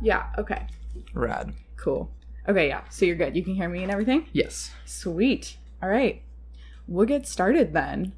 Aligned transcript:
Yeah. 0.00 0.26
Okay. 0.38 0.66
Rad. 1.14 1.52
Cool. 1.76 2.10
Okay. 2.48 2.68
Yeah. 2.68 2.82
So 2.90 3.04
you're 3.04 3.16
good. 3.16 3.36
You 3.36 3.44
can 3.44 3.54
hear 3.54 3.68
me 3.68 3.82
and 3.82 3.92
everything. 3.92 4.26
Yes. 4.32 4.70
Sweet. 4.84 5.56
All 5.82 5.88
right. 5.88 6.22
We'll 6.86 7.06
get 7.06 7.26
started 7.26 7.72
then. 7.72 8.14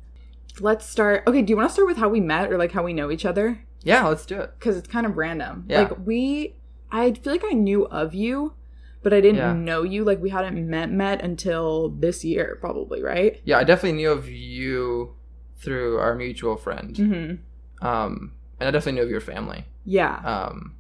Let's 0.60 0.86
start. 0.86 1.24
Okay. 1.26 1.42
Do 1.42 1.50
you 1.50 1.56
want 1.56 1.68
to 1.68 1.72
start 1.72 1.88
with 1.88 1.96
how 1.96 2.08
we 2.08 2.20
met 2.20 2.50
or 2.52 2.58
like 2.58 2.72
how 2.72 2.82
we 2.82 2.92
know 2.92 3.10
each 3.10 3.24
other? 3.24 3.64
Yeah, 3.82 4.06
let's 4.06 4.24
do 4.26 4.40
it. 4.40 4.52
Because 4.58 4.76
it's 4.76 4.88
kind 4.88 5.06
of 5.06 5.16
random. 5.16 5.64
Yeah. 5.68 5.82
Like 5.82 6.06
we, 6.06 6.54
I 6.90 7.12
feel 7.12 7.32
like 7.32 7.44
I 7.44 7.52
knew 7.54 7.86
of 7.86 8.14
you, 8.14 8.54
but 9.02 9.12
I 9.12 9.20
didn't 9.20 9.38
Yeah. 9.38 9.52
know 9.54 9.82
you. 9.82 10.04
Like 10.04 10.20
we 10.20 10.30
hadn't 10.30 10.68
met 10.68 10.90
met 10.92 11.20
until 11.22 11.88
this 11.88 12.24
year, 12.24 12.58
probably. 12.60 13.02
Right. 13.02 13.40
Yeah, 13.44 13.58
I 13.58 13.64
definitely 13.64 13.96
knew 13.98 14.10
of 14.10 14.28
you 14.28 15.14
through 15.56 15.98
our 15.98 16.14
mutual 16.14 16.56
friend. 16.56 16.94
Mm-hmm. 16.94 17.86
Um, 17.86 18.32
and 18.60 18.68
I 18.68 18.70
definitely 18.70 18.92
knew 19.00 19.04
of 19.04 19.10
your 19.10 19.20
family. 19.20 19.64
Yeah. 19.84 20.16
Um, 20.18 20.76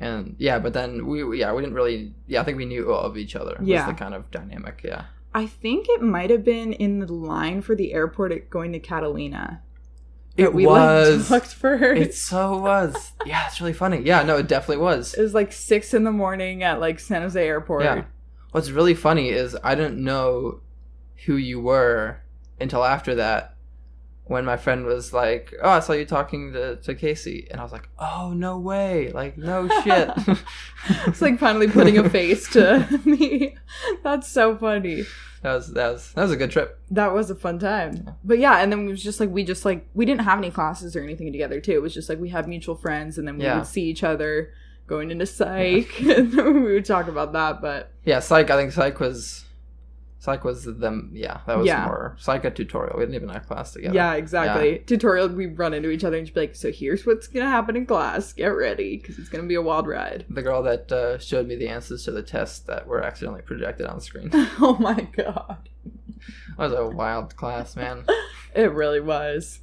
and 0.00 0.36
yeah, 0.38 0.58
but 0.58 0.72
then 0.74 1.06
we 1.06 1.38
yeah 1.38 1.52
we 1.52 1.62
didn't 1.62 1.74
really 1.74 2.12
yeah 2.26 2.40
I 2.40 2.44
think 2.44 2.56
we 2.58 2.64
knew 2.66 2.92
of 2.92 3.16
each 3.16 3.34
other. 3.36 3.56
was 3.58 3.68
Yeah. 3.68 3.86
the 3.86 3.94
kind 3.94 4.14
of 4.14 4.30
dynamic. 4.30 4.82
Yeah. 4.84 5.04
I 5.34 5.46
think 5.46 5.86
it 5.88 6.00
might 6.02 6.30
have 6.30 6.44
been 6.44 6.72
in 6.72 6.98
the 7.00 7.12
line 7.12 7.60
for 7.62 7.74
the 7.74 7.92
airport 7.92 8.32
at 8.32 8.48
going 8.48 8.72
to 8.72 8.78
Catalina. 8.78 9.62
It 10.36 10.52
we 10.52 10.66
was. 10.66 11.30
looked 11.30 11.52
for 11.54 11.78
her. 11.78 11.92
It 11.94 12.14
so 12.14 12.58
was. 12.58 13.12
Yeah, 13.24 13.46
it's 13.46 13.60
really 13.60 13.72
funny. 13.72 14.02
Yeah, 14.02 14.22
no, 14.22 14.36
it 14.36 14.48
definitely 14.48 14.82
was. 14.82 15.14
It 15.14 15.22
was 15.22 15.32
like 15.34 15.50
six 15.52 15.94
in 15.94 16.04
the 16.04 16.12
morning 16.12 16.62
at 16.62 16.78
like 16.80 17.00
San 17.00 17.22
Jose 17.22 17.42
Airport. 17.42 17.84
Yeah. 17.84 18.04
What's 18.52 18.70
really 18.70 18.94
funny 18.94 19.30
is 19.30 19.56
I 19.64 19.74
didn't 19.74 20.02
know 20.02 20.60
who 21.24 21.36
you 21.36 21.60
were 21.60 22.20
until 22.60 22.84
after 22.84 23.14
that 23.14 23.55
when 24.26 24.44
my 24.44 24.56
friend 24.56 24.84
was 24.84 25.12
like, 25.12 25.54
Oh, 25.62 25.70
I 25.70 25.80
saw 25.80 25.92
you 25.92 26.04
talking 26.04 26.52
to, 26.52 26.76
to 26.76 26.94
Casey 26.94 27.46
and 27.50 27.60
I 27.60 27.62
was 27.62 27.72
like, 27.72 27.88
Oh 27.98 28.32
no 28.34 28.58
way. 28.58 29.10
Like 29.12 29.38
no 29.38 29.68
shit. 29.82 30.10
It's 31.06 31.20
like 31.22 31.38
finally 31.38 31.68
putting 31.68 31.98
a 31.98 32.08
face 32.08 32.48
to 32.50 32.86
me. 33.04 33.56
That's 34.04 34.28
so 34.28 34.56
funny. 34.56 35.04
that 35.42 35.54
was 35.54 35.72
that 35.72 35.92
was 35.92 36.12
that 36.12 36.22
was 36.22 36.32
a 36.32 36.36
good 36.36 36.50
trip. 36.50 36.78
That 36.90 37.12
was 37.14 37.30
a 37.30 37.34
fun 37.34 37.58
time. 37.58 38.10
But 38.24 38.38
yeah, 38.38 38.58
and 38.58 38.70
then 38.70 38.86
it 38.86 38.90
was 38.90 39.02
just 39.02 39.18
like 39.20 39.30
we 39.30 39.42
just 39.44 39.64
like 39.64 39.86
we 39.94 40.04
didn't 40.04 40.22
have 40.22 40.38
any 40.38 40.50
classes 40.50 40.94
or 40.96 41.02
anything 41.02 41.32
together 41.32 41.60
too. 41.60 41.72
It 41.72 41.82
was 41.82 41.94
just 41.94 42.08
like 42.08 42.18
we 42.20 42.28
had 42.28 42.46
mutual 42.48 42.74
friends 42.76 43.18
and 43.18 43.26
then 43.26 43.38
we 43.38 43.44
Yeah. 43.44 43.58
would 43.58 43.66
see 43.66 43.82
each 43.82 44.04
other 44.04 44.52
going 44.86 45.10
into 45.10 45.26
psych 45.26 46.00
and 46.00 46.32
then 46.32 46.64
we 46.64 46.72
would 46.74 46.84
talk 46.84 47.08
about 47.08 47.32
that. 47.32 47.60
But 47.60 47.90
Yeah, 48.04 48.20
psych 48.20 48.50
I 48.50 48.56
think 48.56 48.72
psych 48.72 49.00
was 49.00 49.44
psych 50.26 50.42
was 50.44 50.64
them 50.64 51.10
yeah, 51.14 51.38
that 51.46 51.56
was 51.56 51.66
Yeah. 51.68 51.84
more 51.86 52.16
psych 52.18 52.44
a 52.44 52.50
tutorial. 52.50 52.96
We 52.98 53.04
didn't 53.04 53.14
even 53.14 53.28
have 53.28 53.46
class 53.46 53.72
together. 53.72 53.94
yeah, 53.94 54.14
exactly. 54.14 54.80
Tutorial 54.80 55.28
we 55.28 55.46
run 55.46 55.72
into 55.72 55.88
each 55.90 56.02
other 56.02 56.16
and 56.16 56.26
just 56.26 56.34
be 56.34 56.40
like, 56.40 56.56
so 56.56 56.72
here's 56.72 57.06
what's 57.06 57.28
gonna 57.28 57.48
happen 57.48 57.76
in 57.76 57.86
class. 57.86 58.32
Get 58.32 58.48
ready 58.48 58.96
because 58.96 59.18
it's 59.20 59.28
gonna 59.28 59.44
be 59.46 59.54
a 59.54 59.62
wild 59.62 59.86
ride. 59.86 60.26
The 60.28 60.42
girl 60.42 60.64
that 60.64 60.90
uh, 60.90 61.18
showed 61.18 61.46
me 61.46 61.54
the 61.54 61.68
answers 61.68 62.04
to 62.06 62.10
the 62.10 62.24
tests 62.24 62.58
that 62.66 62.88
were 62.88 63.02
accidentally 63.02 63.42
projected 63.42 63.86
on 63.86 64.00
screen. 64.00 64.30
oh 64.34 64.76
my 64.80 65.02
god. 65.16 65.68
That 66.58 66.70
was 66.70 66.72
a 66.72 66.86
wild 66.88 67.36
class, 67.36 67.76
man. 67.76 68.04
It 68.54 68.72
really 68.72 69.00
was. 69.00 69.60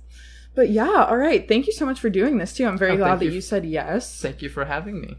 But 0.55 0.70
yeah, 0.70 1.05
all 1.09 1.17
right. 1.17 1.48
Thank 1.48 1.66
you 1.66 1.73
so 1.73 1.83
much 1.86 2.00
for 2.00 2.09
doing 2.11 2.38
this 2.38 2.53
too. 2.53 2.67
I'm 2.67 2.77
very 2.77 2.92
Oh, 2.92 2.98
glad 2.98 3.20
that 3.20 3.25
you. 3.25 3.31
you 3.31 3.42
said 3.42 3.66
yes. 3.66 4.22
Thank 4.22 4.42
you 4.44 4.50
for 4.50 4.66
having 4.66 5.02
me. 5.02 5.17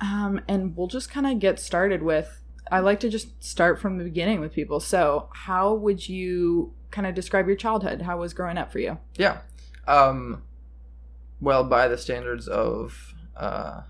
Um, 0.00 0.42
and 0.46 0.76
we'll 0.76 0.88
just 0.88 1.10
kind 1.10 1.26
of 1.26 1.38
get 1.38 1.58
started 1.58 2.02
with. 2.02 2.28
I 2.74 2.80
like 2.80 2.98
to 3.00 3.08
just 3.08 3.40
start 3.42 3.80
from 3.80 3.98
the 3.98 4.04
beginning 4.04 4.40
with 4.40 4.52
people. 4.52 4.80
So, 4.80 5.28
how 5.32 5.74
would 5.74 6.08
you 6.08 6.74
kind 6.90 7.06
of 7.06 7.14
describe 7.14 7.46
your 7.46 7.54
childhood? 7.54 8.02
How 8.02 8.18
was 8.18 8.34
growing 8.34 8.58
up 8.58 8.72
for 8.72 8.80
you? 8.80 8.98
Yeah. 9.16 9.38
Um 9.86 10.42
well 11.40 11.62
by 11.62 11.86
the 11.86 11.96
standards 11.96 12.48
of 12.48 13.14
uh 13.36 13.82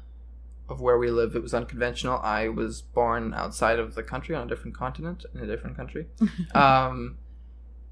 of 0.69 0.83
where 0.83 0.99
we 0.99 1.11
live 1.11 1.35
it 1.35 1.43
was 1.43 1.55
unconventional. 1.55 2.19
I 2.23 2.49
was 2.49 2.83
born 2.83 3.33
outside 3.33 3.79
of 3.79 3.95
the 3.95 4.03
country 4.03 4.37
on 4.37 4.47
a 4.47 4.49
different 4.49 4.77
continent 4.77 5.25
in 5.33 5.41
a 5.41 5.47
different 5.47 5.79
country. 5.79 6.07
um 6.55 7.17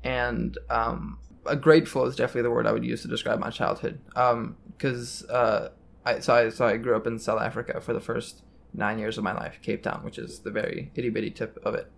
and 0.04 0.59
um 0.69 1.19
grateful 1.62 2.04
is 2.04 2.16
definitely 2.16 2.42
the 2.42 2.50
word 2.50 2.66
I 2.66 2.72
would 2.72 2.84
use 2.84 3.00
to 3.03 3.09
describe 3.09 3.38
my 3.38 3.48
childhood. 3.48 3.98
Um 4.14 4.56
cuz 4.78 5.24
uh 5.24 5.70
I 6.04 6.19
so 6.19 6.34
I 6.34 6.48
so 6.50 6.66
I 6.66 6.76
grew 6.76 6.97
up 6.97 7.06
in 7.06 7.19
South 7.19 7.41
Africa 7.41 7.80
for 7.80 7.94
the 7.94 8.00
first 8.00 8.42
9 8.75 8.99
years 8.99 9.19
of 9.19 9.25
my 9.25 9.33
life, 9.34 9.59
Cape 9.62 9.83
Town, 9.83 10.03
which 10.05 10.19
is 10.19 10.41
the 10.41 10.50
very 10.50 10.91
itty-bitty 10.94 11.31
tip 11.31 11.59
of 11.65 11.75
it. 11.75 11.91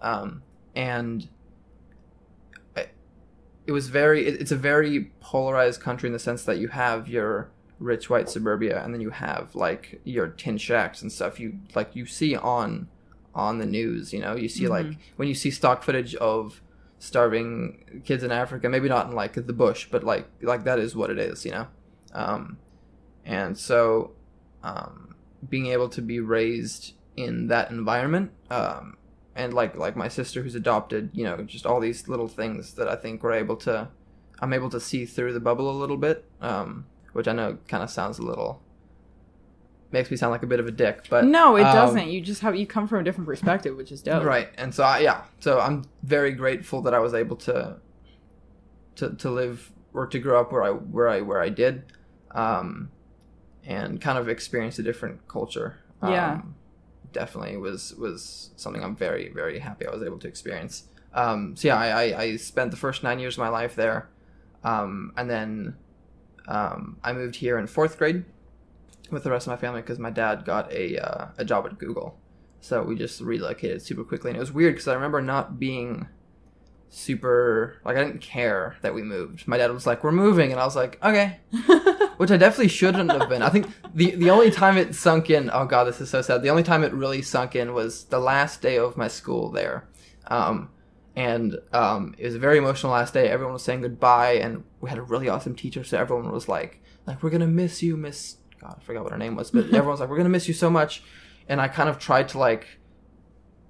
Um 0.00 0.42
and 0.74 1.28
it 3.64 3.70
was 3.72 3.88
very 3.88 4.26
it- 4.26 4.40
it's 4.40 4.50
a 4.50 4.56
very 4.56 5.12
polarized 5.20 5.80
country 5.80 6.08
in 6.08 6.12
the 6.12 6.18
sense 6.18 6.44
that 6.44 6.58
you 6.58 6.68
have 6.68 7.08
your 7.08 7.50
rich 7.78 8.08
white 8.10 8.28
suburbia 8.28 8.82
and 8.82 8.92
then 8.92 9.00
you 9.00 9.10
have 9.10 9.54
like 9.54 10.00
your 10.04 10.26
tin 10.28 10.58
shacks 10.58 11.00
and 11.02 11.10
stuff 11.12 11.38
you 11.38 11.58
like 11.74 11.94
you 11.94 12.04
see 12.06 12.34
on 12.36 12.88
on 13.34 13.58
the 13.58 13.66
news 13.66 14.12
you 14.12 14.20
know? 14.20 14.34
You 14.34 14.48
see 14.48 14.66
like 14.68 14.86
when 15.16 15.28
you 15.28 15.34
see 15.34 15.50
stock 15.50 15.82
footage 15.84 16.14
of 16.16 16.60
starving 16.98 18.02
kids 18.04 18.22
in 18.22 18.30
africa 18.32 18.68
maybe 18.68 18.88
not 18.88 19.06
in 19.06 19.12
like 19.12 19.34
the 19.34 19.52
bush 19.52 19.86
but 19.90 20.02
like 20.04 20.28
like 20.42 20.64
that 20.64 20.78
is 20.78 20.94
what 20.96 21.10
it 21.10 21.18
is 21.18 21.44
you 21.44 21.52
know? 21.52 21.66
Um 22.12 22.58
and 23.24 23.56
so 23.56 24.12
um 24.64 25.11
being 25.48 25.66
able 25.66 25.88
to 25.88 26.02
be 26.02 26.20
raised 26.20 26.94
in 27.16 27.48
that 27.48 27.70
environment 27.70 28.30
um 28.50 28.96
and 29.34 29.52
like 29.52 29.76
like 29.76 29.96
my 29.96 30.08
sister 30.08 30.42
who's 30.42 30.54
adopted 30.54 31.10
you 31.12 31.24
know 31.24 31.42
just 31.42 31.66
all 31.66 31.80
these 31.80 32.08
little 32.08 32.28
things 32.28 32.74
that 32.74 32.88
i 32.88 32.96
think 32.96 33.22
we're 33.22 33.32
able 33.32 33.56
to 33.56 33.88
i'm 34.40 34.52
able 34.52 34.70
to 34.70 34.80
see 34.80 35.04
through 35.04 35.32
the 35.32 35.40
bubble 35.40 35.70
a 35.70 35.76
little 35.78 35.96
bit 35.96 36.24
um 36.40 36.86
which 37.12 37.28
i 37.28 37.32
know 37.32 37.58
kind 37.68 37.82
of 37.82 37.90
sounds 37.90 38.18
a 38.18 38.22
little 38.22 38.62
makes 39.90 40.10
me 40.10 40.16
sound 40.16 40.32
like 40.32 40.42
a 40.42 40.46
bit 40.46 40.58
of 40.58 40.66
a 40.66 40.70
dick 40.70 41.06
but 41.10 41.24
no, 41.24 41.56
it 41.56 41.64
um, 41.64 41.74
doesn't. 41.74 42.08
You 42.08 42.22
just 42.22 42.40
have 42.40 42.56
you 42.56 42.66
come 42.66 42.88
from 42.88 43.00
a 43.00 43.04
different 43.04 43.28
perspective, 43.28 43.76
which 43.76 43.92
is 43.92 44.02
dope. 44.02 44.24
right 44.24 44.48
and 44.56 44.74
so 44.74 44.84
I, 44.84 45.00
yeah 45.00 45.24
so 45.40 45.60
i'm 45.60 45.84
very 46.02 46.32
grateful 46.32 46.80
that 46.82 46.94
i 46.94 46.98
was 46.98 47.14
able 47.14 47.36
to 47.36 47.76
to 48.96 49.10
to 49.10 49.30
live 49.30 49.70
or 49.92 50.06
to 50.06 50.18
grow 50.18 50.40
up 50.40 50.50
where 50.50 50.64
i 50.64 50.70
where 50.70 51.08
i 51.08 51.20
where 51.20 51.42
i 51.42 51.50
did 51.50 51.84
um 52.30 52.90
and 53.64 54.00
kind 54.00 54.18
of 54.18 54.28
experience 54.28 54.78
a 54.78 54.82
different 54.82 55.26
culture. 55.28 55.78
Um, 56.02 56.10
Yeah. 56.12 56.40
definitely 57.12 57.56
was 57.58 57.94
was 57.96 58.50
something 58.56 58.82
i'm 58.82 58.96
very 58.96 59.28
very 59.34 59.58
happy 59.58 59.86
i 59.86 59.90
was 59.90 60.02
able 60.02 60.18
to 60.18 60.26
experience. 60.28 60.84
Um 61.12 61.54
so 61.56 61.68
yeah 61.68 61.76
i 61.78 61.88
i, 62.02 62.20
I 62.22 62.36
spent 62.36 62.70
the 62.70 62.76
first 62.76 63.02
nine 63.02 63.18
years 63.18 63.34
of 63.34 63.40
my 63.40 63.48
life 63.48 63.74
there. 63.76 64.08
Um 64.64 65.12
and 65.16 65.28
then 65.28 65.76
um 66.48 66.96
i 67.04 67.12
moved 67.12 67.36
here 67.36 67.58
in 67.58 67.66
fourth 67.66 67.98
grade 67.98 68.24
with 69.10 69.24
the 69.24 69.30
rest 69.30 69.46
of 69.46 69.50
my 69.50 69.56
family 69.58 69.82
because 69.82 69.98
my 69.98 70.10
dad 70.10 70.44
got 70.46 70.72
a 70.72 70.96
uh, 70.98 71.26
a 71.36 71.44
job 71.44 71.66
at 71.66 71.78
google. 71.78 72.18
So 72.60 72.82
we 72.82 72.94
just 72.96 73.20
relocated 73.20 73.82
super 73.82 74.04
quickly, 74.04 74.30
and 74.30 74.36
it 74.36 74.40
was 74.40 74.52
weird 74.52 74.74
because 74.74 74.88
I 74.88 74.94
remember 74.94 75.20
not 75.20 75.58
being 75.58 76.06
super 76.92 77.78
like 77.86 77.96
I 77.96 78.04
didn't 78.04 78.20
care 78.20 78.76
that 78.82 78.94
we 78.94 79.02
moved. 79.02 79.48
My 79.48 79.56
dad 79.56 79.72
was 79.72 79.86
like, 79.86 80.04
"We're 80.04 80.12
moving," 80.12 80.52
and 80.52 80.60
I 80.60 80.64
was 80.64 80.76
like, 80.76 81.02
"Okay," 81.02 81.38
which 82.18 82.30
I 82.30 82.36
definitely 82.36 82.68
shouldn't 82.68 83.10
have 83.10 83.28
been. 83.28 83.42
I 83.42 83.48
think 83.48 83.66
the 83.94 84.12
the 84.12 84.30
only 84.30 84.50
time 84.50 84.76
it 84.76 84.94
sunk 84.94 85.30
in, 85.30 85.50
oh 85.52 85.64
god, 85.64 85.84
this 85.84 86.00
is 86.00 86.10
so 86.10 86.22
sad. 86.22 86.42
The 86.42 86.50
only 86.50 86.62
time 86.62 86.84
it 86.84 86.92
really 86.92 87.22
sunk 87.22 87.56
in 87.56 87.72
was 87.72 88.04
the 88.04 88.20
last 88.20 88.60
day 88.60 88.76
of 88.76 88.96
my 88.96 89.08
school 89.08 89.50
there, 89.50 89.88
um, 90.26 90.68
and 91.16 91.58
um, 91.72 92.14
it 92.18 92.26
was 92.26 92.34
a 92.34 92.38
very 92.38 92.58
emotional 92.58 92.92
last 92.92 93.14
day. 93.14 93.28
Everyone 93.28 93.54
was 93.54 93.64
saying 93.64 93.80
goodbye, 93.80 94.34
and 94.34 94.62
we 94.80 94.90
had 94.90 94.98
a 94.98 95.02
really 95.02 95.28
awesome 95.28 95.56
teacher, 95.56 95.82
so 95.84 95.98
everyone 95.98 96.30
was 96.30 96.46
like, 96.46 96.82
"Like 97.06 97.22
we're 97.22 97.30
gonna 97.30 97.46
miss 97.46 97.82
you, 97.82 97.96
Miss." 97.96 98.36
God, 98.60 98.76
I 98.78 98.84
forgot 98.84 99.02
what 99.02 99.12
her 99.12 99.18
name 99.18 99.34
was, 99.34 99.50
but 99.50 99.64
everyone 99.66 99.88
was 99.88 100.00
like, 100.00 100.10
"We're 100.10 100.18
gonna 100.18 100.28
miss 100.28 100.46
you 100.46 100.54
so 100.54 100.68
much," 100.68 101.02
and 101.48 101.58
I 101.58 101.68
kind 101.68 101.88
of 101.88 101.98
tried 101.98 102.28
to 102.28 102.38
like 102.38 102.78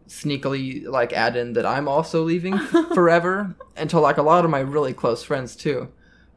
sneakily 0.09 0.87
like 0.87 1.13
add 1.13 1.37
in 1.37 1.53
that 1.55 1.67
I'm 1.67 1.89
also 1.89 2.23
leaving 2.23 2.59
forever 2.95 3.55
until 3.77 4.01
like 4.01 4.19
a 4.19 4.23
lot 4.23 4.45
of 4.45 4.51
my 4.51 4.61
really 4.61 4.93
close 4.93 5.23
friends 5.25 5.57
too. 5.57 5.89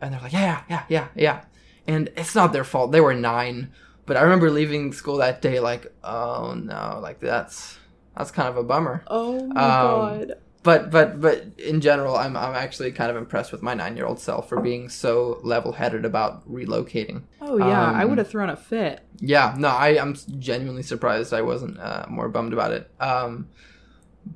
And 0.01 0.13
they're 0.13 0.21
like, 0.21 0.33
yeah, 0.33 0.63
yeah, 0.69 0.83
yeah, 0.89 1.07
yeah. 1.15 1.45
And 1.87 2.09
it's 2.17 2.35
not 2.35 2.53
their 2.53 2.63
fault. 2.63 2.91
They 2.91 3.01
were 3.01 3.13
nine. 3.13 3.71
But 4.05 4.17
I 4.17 4.21
remember 4.21 4.51
leaving 4.51 4.93
school 4.93 5.17
that 5.17 5.41
day 5.41 5.59
like, 5.59 5.91
oh 6.03 6.53
no, 6.53 6.99
like 7.01 7.19
that's 7.19 7.77
that's 8.15 8.31
kind 8.31 8.47
of 8.49 8.57
a 8.57 8.63
bummer. 8.63 9.03
Oh 9.07 9.45
my 9.47 9.61
Um, 9.61 9.79
god. 9.81 10.33
But 10.65 10.89
but 10.89 11.21
but 11.21 11.43
in 11.59 11.79
general, 11.79 12.15
I'm 12.15 12.35
I'm 12.35 12.55
actually 12.55 12.91
kind 12.91 13.11
of 13.11 13.17
impressed 13.17 13.51
with 13.51 13.61
my 13.61 13.75
nine 13.75 13.95
year 13.95 14.07
old 14.07 14.19
self 14.19 14.49
for 14.49 14.59
being 14.59 14.89
so 14.89 15.39
level 15.43 15.71
headed 15.73 16.05
about 16.05 16.51
relocating. 16.51 17.21
Oh 17.39 17.59
yeah, 17.59 17.91
I 17.91 18.01
um, 18.01 18.09
would 18.09 18.17
have 18.17 18.27
thrown 18.27 18.49
a 18.49 18.55
fit. 18.55 19.01
Yeah, 19.19 19.53
no, 19.59 19.67
I 19.67 19.89
I'm 20.01 20.15
genuinely 20.39 20.81
surprised 20.81 21.35
I 21.35 21.43
wasn't 21.43 21.79
uh, 21.79 22.07
more 22.09 22.29
bummed 22.29 22.51
about 22.51 22.71
it. 22.71 22.89
Um, 22.99 23.47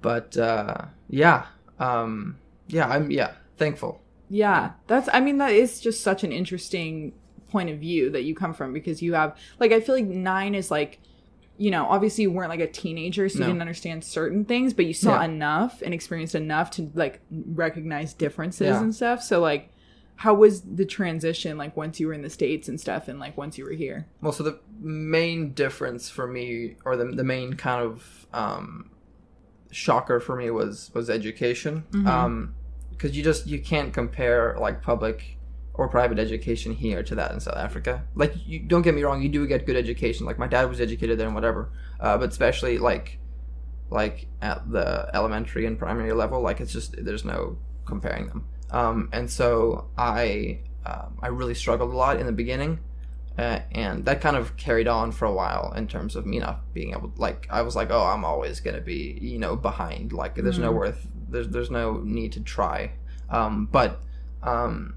but 0.02 0.38
uh, 0.38 0.86
yeah, 1.10 1.48
um, 1.80 2.38
yeah, 2.68 2.88
I'm 2.88 3.10
yeah 3.10 3.32
thankful. 3.58 4.00
Yeah, 4.30 4.74
that's. 4.86 5.10
I 5.12 5.22
mean, 5.22 5.40
that 5.40 5.54
is 5.54 5.82
just 5.82 6.04
such 6.04 6.24
an 6.24 6.32
interesting 6.32 7.14
point 7.50 7.72
of 7.72 7.80
view 7.80 8.12
that 8.12 8.24
you 8.24 8.36
come 8.36 8.54
from 8.54 8.72
because 8.72 9.02
you 9.02 9.16
have 9.16 9.36
like 9.60 9.72
I 9.72 9.80
feel 9.80 9.96
like 9.96 10.06
nine 10.06 10.54
is 10.54 10.70
like, 10.70 11.00
you 11.60 11.70
know, 11.70 11.86
obviously 11.88 12.22
you 12.24 12.32
weren't 12.32 12.50
like 12.50 12.62
a 12.62 12.68
teenager, 12.68 13.28
so 13.30 13.40
No. 13.40 13.46
you 13.46 13.52
didn't 13.52 13.62
understand 13.62 14.04
certain 14.04 14.46
things, 14.46 14.74
but 14.74 14.86
you 14.86 14.94
saw 14.94 15.20
Yeah. 15.20 15.26
enough 15.26 15.82
and 15.84 15.94
experienced 15.94 16.34
enough 16.34 16.72
to 16.72 16.90
like 16.96 17.20
recognize 17.30 18.14
differences 18.14 18.68
Yeah. 18.68 18.82
and 18.82 18.96
stuff. 18.96 19.22
So 19.22 19.42
like, 19.42 19.70
how 20.16 20.34
was 20.34 20.62
the 20.62 20.86
transition 20.86 21.58
like 21.58 21.76
once 21.78 22.00
you 22.00 22.08
were 22.08 22.14
in 22.14 22.22
the 22.22 22.30
states 22.30 22.68
and 22.70 22.80
stuff, 22.80 23.08
and 23.10 23.20
like 23.20 23.38
once 23.38 23.58
you 23.58 23.66
were 23.66 23.72
here? 23.74 24.08
Well, 24.22 24.32
so 24.32 24.44
the 24.44 24.60
main 24.80 25.52
difference 25.54 26.10
for 26.10 26.28
me, 26.28 26.76
or 26.86 26.96
the 26.96 27.06
the 27.06 27.24
main 27.26 27.54
kind 27.56 27.84
of 27.86 28.26
um, 28.34 28.90
shocker 29.72 30.20
for 30.20 30.36
me 30.36 30.50
was 30.50 30.92
was 30.94 31.10
education. 31.10 31.84
Mhm. 31.92 32.08
Um, 32.08 32.54
because 32.92 33.16
you 33.16 33.24
just 33.24 33.48
you 33.48 33.60
can't 33.60 33.94
compare 33.94 34.56
like 34.60 34.82
public 34.82 35.38
or 35.74 35.88
private 35.88 36.20
education 36.20 36.74
here 36.74 37.02
to 37.04 37.16
that 37.16 37.32
in 37.32 37.40
South 37.40 37.56
Africa. 37.58 38.04
Like, 38.16 38.34
you 38.46 38.60
don't 38.60 38.82
get 38.82 38.94
me 38.96 39.04
wrong, 39.04 39.22
you 39.22 39.30
do 39.30 39.48
get 39.48 39.66
good 39.66 39.76
education. 39.78 40.26
Like 40.26 40.38
my 40.38 40.48
dad 40.48 40.66
was 40.70 40.82
educated 40.82 41.18
there 41.18 41.28
and 41.28 41.36
whatever, 41.36 41.70
uh, 42.00 42.18
but 42.18 42.30
especially 42.30 42.78
like 42.78 43.20
like 43.90 44.28
at 44.42 44.70
the 44.72 45.10
elementary 45.14 45.66
and 45.66 45.78
primary 45.80 46.14
level, 46.14 46.42
like 46.42 46.60
it's 46.62 46.72
just 46.74 46.96
there's 47.04 47.26
no 47.26 47.58
comparing 47.86 48.28
them. 48.28 48.46
Um, 48.72 49.10
and 49.12 49.30
so 49.30 49.88
I 49.98 50.60
um, 50.86 51.18
I 51.22 51.28
really 51.28 51.56
struggled 51.56 51.92
a 51.94 51.98
lot 51.98 52.20
in 52.20 52.26
the 52.26 52.32
beginning. 52.32 52.80
Uh, 53.38 53.62
and 53.72 54.04
that 54.04 54.20
kind 54.20 54.36
of 54.36 54.58
carried 54.58 54.88
on 54.88 55.14
for 55.14 55.24
a 55.26 55.32
while 55.32 55.72
in 55.78 55.88
terms 55.88 56.18
of 56.18 56.26
me 56.26 56.40
not 56.40 56.74
being 56.74 56.92
able 56.92 57.10
like 57.16 57.48
i 57.50 57.62
was 57.62 57.74
like 57.74 57.90
oh 57.90 58.04
i'm 58.04 58.26
always 58.26 58.60
gonna 58.60 58.82
be 58.82 59.18
you 59.22 59.40
know 59.40 59.56
behind 59.56 60.12
like 60.12 60.36
there's 60.36 60.60
no 60.60 60.74
Mhm. 60.74 60.76
worth 60.76 61.08
there's 61.30 61.48
there's 61.48 61.72
no 61.72 62.02
need 62.04 62.34
to 62.34 62.42
try 62.42 62.92
um 63.30 63.70
but 63.72 64.02
um 64.44 64.96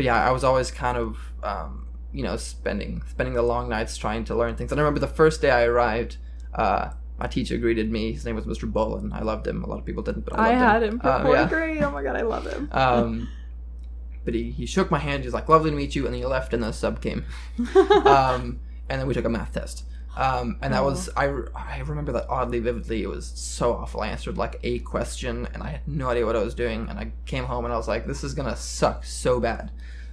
but 0.00 0.04
yeah 0.06 0.26
i 0.26 0.30
was 0.30 0.42
always 0.44 0.70
kind 0.70 0.96
of 0.96 1.18
um 1.42 1.86
you 2.10 2.22
know 2.22 2.34
spending 2.38 3.02
spending 3.06 3.34
the 3.34 3.42
long 3.42 3.68
nights 3.68 3.98
trying 3.98 4.24
to 4.24 4.34
learn 4.34 4.56
things 4.56 4.72
and 4.72 4.80
i 4.80 4.82
remember 4.82 4.98
the 4.98 5.06
first 5.06 5.42
day 5.42 5.50
i 5.50 5.64
arrived 5.64 6.16
uh 6.54 6.88
my 7.18 7.26
teacher 7.26 7.58
greeted 7.58 7.92
me 7.92 8.10
his 8.10 8.24
name 8.24 8.34
was 8.34 8.46
mr 8.46 8.64
bolin 8.72 9.12
i 9.12 9.20
loved 9.20 9.46
him 9.46 9.62
a 9.62 9.66
lot 9.66 9.78
of 9.78 9.84
people 9.84 10.02
didn't 10.02 10.24
but 10.24 10.38
i, 10.38 10.52
I, 10.52 10.52
loved 10.52 10.62
had 10.72 10.82
him 10.84 11.00
for 11.00 11.08
Uh, 11.08 11.22
fourth 11.22 11.34
yeah. 11.38 11.48
grade. 11.50 11.82
Oh 11.82 11.90
my 11.90 12.02
god, 12.02 12.16
I 12.16 12.22
love 12.22 12.46
him. 12.50 12.70
um 12.72 13.28
but 14.24 14.32
he, 14.32 14.50
he 14.50 14.64
shook 14.64 14.90
my 14.90 14.98
hand 14.98 15.24
he's 15.24 15.34
like 15.34 15.50
lovely 15.50 15.70
to 15.70 15.76
meet 15.76 15.94
you 15.94 16.06
and 16.06 16.14
then 16.14 16.20
he 16.22 16.26
left 16.26 16.54
and 16.54 16.62
the 16.62 16.72
sub 16.72 17.02
came 17.02 17.26
um, 18.06 18.58
and 18.88 19.00
then 19.00 19.06
we 19.06 19.12
took 19.12 19.26
a 19.26 19.28
math 19.28 19.52
test. 19.52 19.84
Um, 20.16 20.58
and 20.60 20.74
that 20.74 20.80
Oh. 20.82 20.86
was 20.86 21.08
I, 21.16 21.26
I 21.54 21.78
remember 21.86 22.12
that 22.12 22.26
oddly 22.28 22.58
vividly. 22.58 23.02
It 23.02 23.08
was 23.08 23.26
so 23.26 23.74
awful. 23.74 24.00
I 24.00 24.08
answered 24.08 24.36
like 24.36 24.58
a 24.62 24.80
question 24.80 25.46
and 25.54 25.62
I 25.62 25.70
had 25.70 25.88
no 25.88 26.08
idea 26.10 26.26
what 26.26 26.36
I 26.36 26.42
was 26.42 26.54
doing. 26.54 26.88
And 26.88 26.98
I 26.98 27.12
came 27.26 27.44
home 27.44 27.64
and 27.64 27.72
I 27.72 27.76
was 27.76 27.86
like, 27.88 28.06
this 28.06 28.24
is 28.24 28.34
gonna 28.34 28.56
suck 28.56 29.04
so 29.04 29.38
bad. 29.40 29.70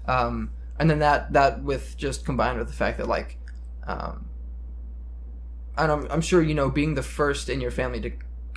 Um, 0.07 0.51
and 0.79 0.89
then 0.89 0.99
that 0.99 1.33
that 1.33 1.63
with 1.63 1.97
just 1.97 2.25
combined 2.25 2.59
with 2.59 2.67
the 2.67 2.73
fact 2.73 2.97
that 2.99 3.07
like, 3.07 3.37
um, 3.87 4.27
and 5.77 5.91
I'm, 5.91 6.07
I'm 6.11 6.21
sure 6.21 6.41
you 6.41 6.53
know 6.53 6.69
being 6.69 6.93
the 6.95 7.03
first 7.03 7.49
in 7.49 7.59
your 7.59 7.71
family 7.71 7.99
to, 8.01 8.11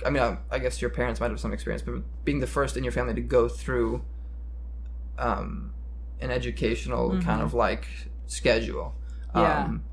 I 0.05 0.09
mean 0.11 0.21
I, 0.23 0.37
I 0.51 0.59
guess 0.59 0.79
your 0.81 0.91
parents 0.91 1.19
might 1.19 1.31
have 1.31 1.39
some 1.39 1.53
experience, 1.53 1.81
but 1.81 1.95
being 2.23 2.39
the 2.39 2.47
first 2.47 2.77
in 2.77 2.83
your 2.83 2.93
family 2.93 3.15
to 3.15 3.21
go 3.21 3.47
through, 3.49 4.03
um, 5.17 5.73
an 6.19 6.31
educational 6.31 7.09
Mhm. 7.11 7.23
kind 7.23 7.41
of 7.41 7.53
like 7.53 7.87
schedule 8.27 8.95
Yeah. 9.35 9.63
um, 9.65 9.83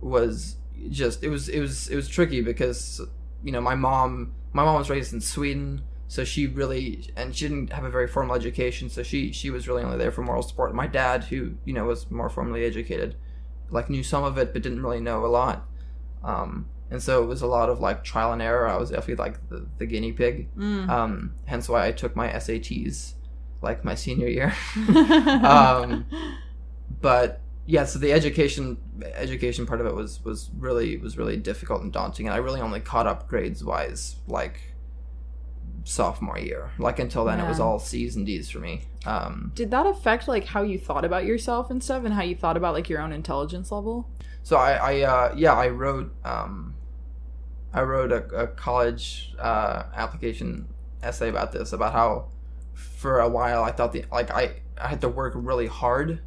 was 0.00 0.56
just 0.88 1.22
it 1.22 1.28
was 1.28 1.48
it 1.48 1.60
was 1.60 1.88
it 1.88 1.96
was 1.96 2.08
tricky 2.08 2.40
because 2.40 3.00
you 3.42 3.52
know 3.52 3.60
my 3.60 3.74
mom 3.74 4.34
my 4.52 4.64
mom 4.64 4.76
was 4.76 4.90
raised 4.90 5.12
in 5.12 5.20
Sweden 5.20 5.82
so 6.06 6.24
she 6.24 6.46
really 6.46 7.10
and 7.16 7.34
she 7.34 7.48
didn't 7.48 7.72
have 7.72 7.84
a 7.84 7.90
very 7.90 8.06
formal 8.06 8.34
education 8.34 8.88
so 8.88 9.02
she 9.02 9.32
she 9.32 9.50
was 9.50 9.66
really 9.66 9.82
only 9.82 9.98
there 9.98 10.10
for 10.10 10.22
moral 10.22 10.42
support. 10.42 10.74
My 10.74 10.86
dad 10.86 11.24
who 11.24 11.54
you 11.64 11.72
know 11.72 11.84
was 11.84 12.10
more 12.10 12.28
formally 12.28 12.64
educated 12.64 13.16
like 13.70 13.88
knew 13.88 14.02
some 14.02 14.24
of 14.24 14.38
it 14.38 14.52
but 14.52 14.62
didn't 14.62 14.82
really 14.82 15.00
know 15.00 15.24
a 15.24 15.28
lot. 15.28 15.66
Um, 16.22 16.68
and 16.90 17.02
so 17.02 17.22
it 17.22 17.26
was 17.26 17.42
a 17.42 17.46
lot 17.46 17.68
of 17.70 17.80
like 17.80 18.04
trial 18.04 18.32
and 18.32 18.40
error. 18.42 18.68
I 18.68 18.76
was 18.76 18.90
definitely 18.90 19.16
like 19.16 19.48
the, 19.48 19.66
the 19.78 19.86
guinea 19.86 20.12
pig. 20.12 20.54
Mm. 20.56 20.88
um, 20.88 21.34
hence 21.46 21.68
why 21.68 21.86
I 21.86 21.92
took 21.92 22.14
my 22.14 22.28
SATs 22.28 23.14
like 23.62 23.84
my 23.84 23.94
senior 23.94 24.28
year. 24.28 24.54
Um, 25.44 26.06
but 27.00 27.40
yeah, 27.66 27.84
so 27.84 27.98
the 27.98 28.12
education 28.12 28.78
education 29.14 29.66
part 29.66 29.80
of 29.80 29.86
it 29.86 29.94
was 29.94 30.22
was 30.24 30.50
really 30.58 30.96
was 30.96 31.16
really 31.16 31.36
difficult 31.36 31.82
and 31.82 31.92
daunting, 31.92 32.26
and 32.26 32.34
I 32.34 32.38
really 32.38 32.60
only 32.60 32.80
caught 32.80 33.06
up 33.06 33.28
grades 33.28 33.64
wise 33.64 34.16
like 34.26 34.74
sophomore 35.84 36.38
year. 36.38 36.72
Like 36.78 36.98
until 36.98 37.24
then, 37.24 37.40
it 37.40 37.48
was 37.48 37.60
all 37.60 37.78
C's 37.78 38.16
and 38.16 38.26
D's 38.26 38.50
for 38.50 38.58
me. 38.58 38.82
Um, 39.06 39.52
Did 39.54 39.70
that 39.70 39.86
affect 39.86 40.28
like 40.28 40.46
how 40.46 40.62
you 40.62 40.78
thought 40.78 41.04
about 41.04 41.24
yourself 41.24 41.70
and 41.70 41.82
stuff, 41.82 42.04
and 42.04 42.14
how 42.14 42.22
you 42.22 42.34
thought 42.34 42.56
about 42.56 42.74
like 42.74 42.88
your 42.88 43.00
own 43.00 43.12
intelligence 43.12 43.70
level? 43.70 44.08
so 44.44 44.56
I, 44.56 44.72
I 44.72 45.00
uh, 45.00 45.34
yeah, 45.36 45.54
I 45.54 45.68
wrote 45.68 46.14
um, 46.24 46.74
I 47.72 47.82
wrote 47.82 48.12
a, 48.12 48.24
a 48.42 48.46
college 48.46 49.34
uh, 49.38 49.84
application 49.94 50.68
essay 51.02 51.28
about 51.28 51.50
this 51.50 51.72
about 51.72 51.92
how 51.92 52.28
for 52.74 53.20
a 53.20 53.28
while 53.28 53.64
I 53.64 53.72
thought 53.72 53.92
the 53.92 54.04
like 54.12 54.30
I 54.30 54.56
I 54.78 54.88
had 54.88 55.00
to 55.00 55.08
work 55.08 55.32
really 55.34 55.66
hard. 55.66 56.20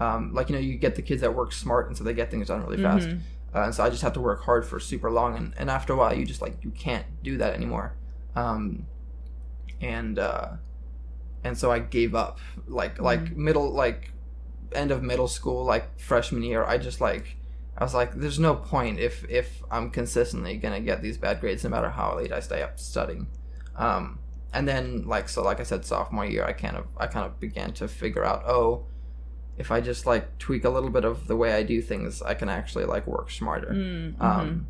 Um, 0.00 0.34
like 0.34 0.48
you 0.50 0.54
know, 0.56 0.60
you 0.60 0.76
get 0.76 0.94
the 0.96 1.02
kids 1.02 1.20
that 1.20 1.34
work 1.34 1.52
smart, 1.52 1.86
and 1.88 1.96
so 1.96 2.02
they 2.04 2.14
get 2.14 2.30
things 2.30 2.48
done 2.48 2.62
really 2.64 2.82
fast. 2.82 3.08
Mhm. 3.08 3.20
uh, 3.54 3.60
and 3.66 3.74
so 3.74 3.84
I 3.84 3.90
just 3.90 4.02
have 4.02 4.12
to 4.14 4.20
work 4.20 4.42
hard 4.42 4.66
for 4.66 4.80
super 4.80 5.10
long, 5.10 5.36
and, 5.36 5.54
and 5.56 5.70
after 5.70 5.92
a 5.92 5.96
while, 5.96 6.12
you 6.16 6.24
just 6.26 6.42
like 6.42 6.56
you 6.64 6.70
can't 6.70 7.06
do 7.22 7.38
that 7.38 7.54
anymore, 7.54 7.94
um, 8.34 8.86
and 9.80 10.18
uh, 10.18 10.48
and 11.44 11.56
so 11.56 11.70
I 11.70 11.78
gave 11.78 12.14
up, 12.14 12.38
like 12.66 13.00
like 13.00 13.36
middle 13.36 13.70
like 13.72 14.12
end 14.72 14.90
of 14.90 15.02
middle 15.02 15.28
school, 15.28 15.64
like 15.64 15.98
freshman 16.00 16.42
year. 16.42 16.64
I 16.64 16.78
just 16.78 17.00
like 17.00 17.36
I 17.78 17.84
was 17.84 17.94
like, 17.94 18.14
there's 18.14 18.38
no 18.40 18.54
point 18.56 18.98
if 18.98 19.24
if 19.30 19.62
I'm 19.70 19.90
consistently 19.90 20.56
gonna 20.56 20.80
get 20.80 21.02
these 21.02 21.18
bad 21.18 21.40
grades, 21.40 21.62
no 21.64 21.70
matter 21.70 21.90
how 21.90 22.16
late 22.16 22.32
I 22.32 22.40
stay 22.40 22.62
up 22.62 22.78
studying. 22.80 23.28
Um, 23.76 24.18
and 24.52 24.66
then 24.66 25.06
like 25.06 25.28
so, 25.28 25.42
like 25.42 25.60
I 25.60 25.64
said, 25.64 25.84
sophomore 25.84 26.24
year, 26.26 26.44
I 26.44 26.52
kind 26.52 26.76
of 26.76 26.86
I 26.96 27.06
kind 27.06 27.26
of 27.26 27.38
began 27.38 27.72
to 27.74 27.88
figure 27.88 28.24
out, 28.24 28.44
oh, 28.46 28.86
if 29.56 29.70
I 29.70 29.80
just 29.80 30.06
like 30.06 30.38
tweak 30.38 30.64
a 30.64 30.70
little 30.70 30.90
bit 30.90 31.04
of 31.04 31.26
the 31.28 31.36
way 31.36 31.52
I 31.54 31.62
do 31.62 31.80
things, 31.82 32.22
I 32.22 32.34
can 32.34 32.48
actually 32.48 32.84
like 32.84 33.06
work 33.06 33.30
smarter. 33.30 33.68
Mm, 33.72 34.16
mhm. 34.16 34.22
Um, 34.22 34.66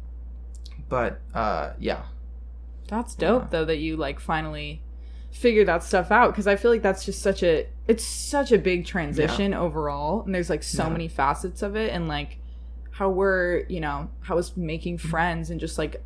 but 0.88 1.20
uh, 1.34 1.72
yeah, 1.78 2.02
That's 2.88 3.14
dope 3.14 3.44
Yeah. 3.44 3.48
though 3.50 3.64
that 3.64 3.78
you 3.78 3.96
like 3.96 4.20
finally 4.20 4.82
figured 5.30 5.66
that 5.68 5.82
stuff 5.82 6.10
out 6.12 6.30
because 6.32 6.46
I 6.46 6.54
feel 6.56 6.70
like 6.70 6.82
that's 6.82 7.04
just 7.04 7.20
such 7.22 7.42
a 7.42 7.66
it's 7.88 8.04
such 8.04 8.52
a 8.52 8.58
big 8.58 8.86
transition 8.86 9.52
overall 9.52 10.22
and 10.24 10.34
there's 10.34 10.48
like 10.50 10.62
so 10.62 10.84
Yeah. 10.84 10.90
many 10.90 11.08
facets 11.08 11.62
of 11.62 11.74
it 11.76 11.92
and 11.92 12.06
like 12.06 12.38
how 12.92 13.08
we're 13.10 13.64
you 13.68 13.80
know 13.80 14.10
how 14.20 14.38
it's 14.38 14.56
making 14.56 14.98
Mm-hmm. 14.98 15.08
friends 15.08 15.50
and 15.50 15.58
just 15.58 15.78
like 15.78 16.02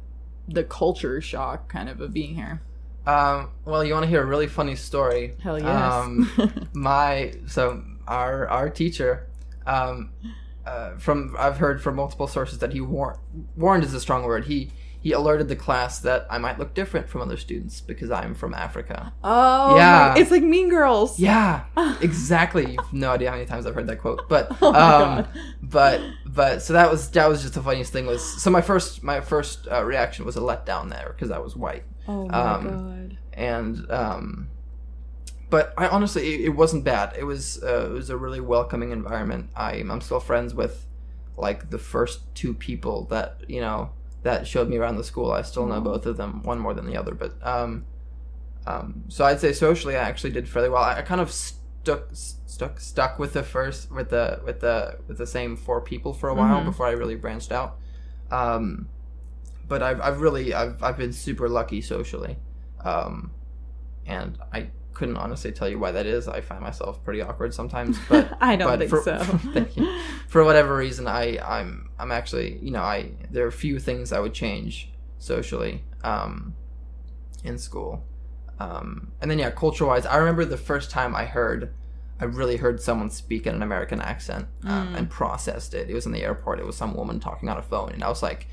the 0.48 0.64
culture 0.64 1.20
shock 1.20 1.68
kind 1.68 1.88
of 1.90 2.00
of 2.00 2.12
being 2.14 2.34
here. 2.34 2.62
Um, 3.06 3.50
well, 3.64 3.82
you 3.84 3.92
want 3.94 4.04
to 4.04 4.08
hear 4.08 4.22
a 4.22 4.26
really 4.26 4.46
funny 4.46 4.76
story? 4.76 5.34
Hell 5.42 5.58
yes. 5.60 5.92
Um, 5.92 6.30
my 6.74 7.32
so 7.46 7.82
our 8.08 8.48
our 8.48 8.68
teacher, 8.70 9.28
um, 9.66 10.10
uh, 10.66 10.96
from 10.98 11.36
I've 11.38 11.58
heard 11.58 11.80
from 11.82 11.94
multiple 11.96 12.26
sources 12.26 12.58
that 12.58 12.72
he 12.72 12.80
warned 12.80 13.18
warned 13.56 13.84
is 13.84 13.94
a 13.94 14.00
strong 14.00 14.24
word. 14.24 14.46
He 14.46 14.72
he 15.00 15.12
alerted 15.12 15.46
the 15.46 15.54
class 15.54 16.00
that 16.00 16.26
I 16.28 16.38
might 16.38 16.58
look 16.58 16.74
different 16.74 17.08
from 17.08 17.20
other 17.22 17.36
students 17.36 17.80
because 17.80 18.10
I'm 18.10 18.34
from 18.34 18.52
Africa. 18.52 19.12
oh 19.22 19.76
Yeah. 19.76 20.16
it's 20.18 20.32
like 20.32 20.42
Mean 20.42 20.68
Girls. 20.70 21.20
Yeah, 21.20 21.64
exactly. 22.00 22.72
You've 22.72 22.92
no 22.92 23.12
idea 23.12 23.30
how 23.30 23.36
many 23.36 23.46
times 23.46 23.64
I've 23.64 23.76
heard 23.76 23.86
that 23.86 24.00
quote, 24.00 24.28
but 24.28 24.56
Oh 24.60 24.74
um, 24.74 25.28
but 25.62 26.00
but 26.26 26.62
so 26.62 26.72
that 26.72 26.90
was 26.90 27.10
that 27.10 27.28
was 27.28 27.42
just 27.42 27.54
the 27.54 27.62
funniest 27.62 27.92
thing 27.92 28.06
was 28.06 28.24
so 28.42 28.50
my 28.50 28.60
first 28.60 29.04
my 29.04 29.20
first 29.20 29.68
uh, 29.70 29.84
reaction 29.84 30.24
was 30.24 30.36
a 30.36 30.40
letdown 30.40 30.90
there 30.90 31.14
because 31.14 31.30
I 31.30 31.38
was 31.38 31.54
white 31.54 31.84
Oh 32.08 32.26
my 32.26 32.34
um, 32.54 32.64
god. 32.66 33.18
and 33.34 33.90
um, 33.92 34.48
but 35.50 35.72
I 35.76 35.88
honestly 35.88 36.34
it, 36.34 36.40
it 36.46 36.48
wasn't 36.50 36.84
bad. 36.84 37.14
It 37.18 37.24
was 37.24 37.62
uh, 37.62 37.86
it 37.90 37.92
was 37.92 38.10
a 38.10 38.16
really 38.16 38.40
welcoming 38.40 38.90
environment. 38.92 39.50
I'm 39.56 39.90
I'm 39.90 40.00
still 40.00 40.20
friends 40.20 40.54
with 40.54 40.86
like 41.36 41.70
the 41.70 41.78
first 41.78 42.34
two 42.34 42.52
people 42.54 43.04
that 43.06 43.42
you 43.48 43.60
know 43.60 43.90
that 44.22 44.46
showed 44.46 44.68
me 44.68 44.76
around 44.76 44.96
the 44.96 45.04
school. 45.04 45.30
I 45.32 45.42
still 45.42 45.66
know 45.66 45.80
both 45.80 46.04
of 46.06 46.16
them, 46.16 46.42
one 46.42 46.58
more 46.58 46.74
than 46.74 46.86
the 46.86 46.96
other, 46.96 47.14
but 47.14 47.34
um, 47.46 47.84
um, 48.66 49.04
so 49.08 49.24
I'd 49.24 49.40
say 49.40 49.52
socially 49.52 49.96
I 49.96 50.00
actually 50.02 50.30
did 50.32 50.48
fairly 50.48 50.68
well. 50.68 50.82
I, 50.82 50.98
I 50.98 51.02
kind 51.02 51.20
of 51.20 51.30
stuck 51.30 52.08
stuck 52.12 52.80
stuck 52.80 53.18
with 53.18 53.32
the 53.32 53.42
first 53.42 53.90
with 53.90 54.10
the 54.10 54.40
with 54.44 54.60
the 54.60 54.98
with 55.06 55.18
the 55.18 55.26
same 55.26 55.56
four 55.56 55.80
people 55.80 56.12
for 56.12 56.28
a 56.28 56.34
while 56.34 56.60
Mhm. 56.60 56.66
before 56.66 56.86
I 56.86 56.90
really 56.92 57.14
branched 57.14 57.52
out. 57.52 57.78
Um, 58.30 58.88
but 59.68 59.82
I've, 59.82 60.00
I've 60.00 60.20
really 60.20 60.52
I've, 60.52 60.82
I've 60.82 60.96
been 60.98 61.12
super 61.12 61.48
lucky 61.48 61.80
socially, 61.80 62.36
um, 62.84 63.30
and 64.06 64.38
I 64.52 64.70
couldn't 64.98 65.16
honestly 65.16 65.52
tell 65.52 65.68
you 65.68 65.78
why 65.78 65.92
that 65.92 66.06
is. 66.06 66.26
I 66.28 66.40
find 66.40 66.60
myself 66.60 67.02
pretty 67.04 67.20
awkward 67.22 67.54
sometimes, 67.54 67.98
but 68.08 68.36
I 68.40 68.56
don't 68.56 68.68
but 68.68 68.78
think 68.80 68.90
for, 68.90 69.02
so. 69.02 69.16
thank 69.54 69.76
you. 69.76 69.86
For 70.28 70.44
whatever 70.44 70.76
reason, 70.76 71.06
I 71.06 71.38
I'm 71.38 71.90
I'm 71.98 72.10
actually 72.12 72.58
you 72.60 72.70
know 72.72 72.82
I 72.82 73.12
there 73.30 73.44
are 73.44 73.48
a 73.48 73.52
few 73.66 73.78
things 73.78 74.12
I 74.12 74.20
would 74.20 74.34
change 74.34 74.90
socially 75.18 75.84
um, 76.04 76.54
in 77.44 77.58
school, 77.58 78.04
um, 78.58 79.12
and 79.20 79.30
then 79.30 79.38
yeah, 79.38 79.50
culture 79.50 79.86
wise, 79.86 80.04
I 80.06 80.16
remember 80.16 80.44
the 80.44 80.56
first 80.56 80.90
time 80.90 81.14
I 81.14 81.24
heard. 81.26 81.72
I 82.20 82.24
really 82.24 82.56
heard 82.56 82.82
someone 82.82 83.10
speak 83.10 83.46
in 83.46 83.54
an 83.54 83.62
American 83.62 84.00
accent 84.00 84.48
um, 84.64 84.88
Mm. 84.88 84.98
and 84.98 85.08
processed 85.10 85.72
it. 85.72 85.88
It 85.88 85.94
was 85.94 86.04
in 86.04 86.10
the 86.10 86.24
airport. 86.24 86.58
It 86.58 86.66
was 86.66 86.76
some 86.76 86.94
woman 86.94 87.20
talking 87.20 87.48
on 87.48 87.56
a 87.56 87.62
phone, 87.62 87.92
and 87.92 88.02
I 88.02 88.08
was 88.08 88.24
like, 88.24 88.48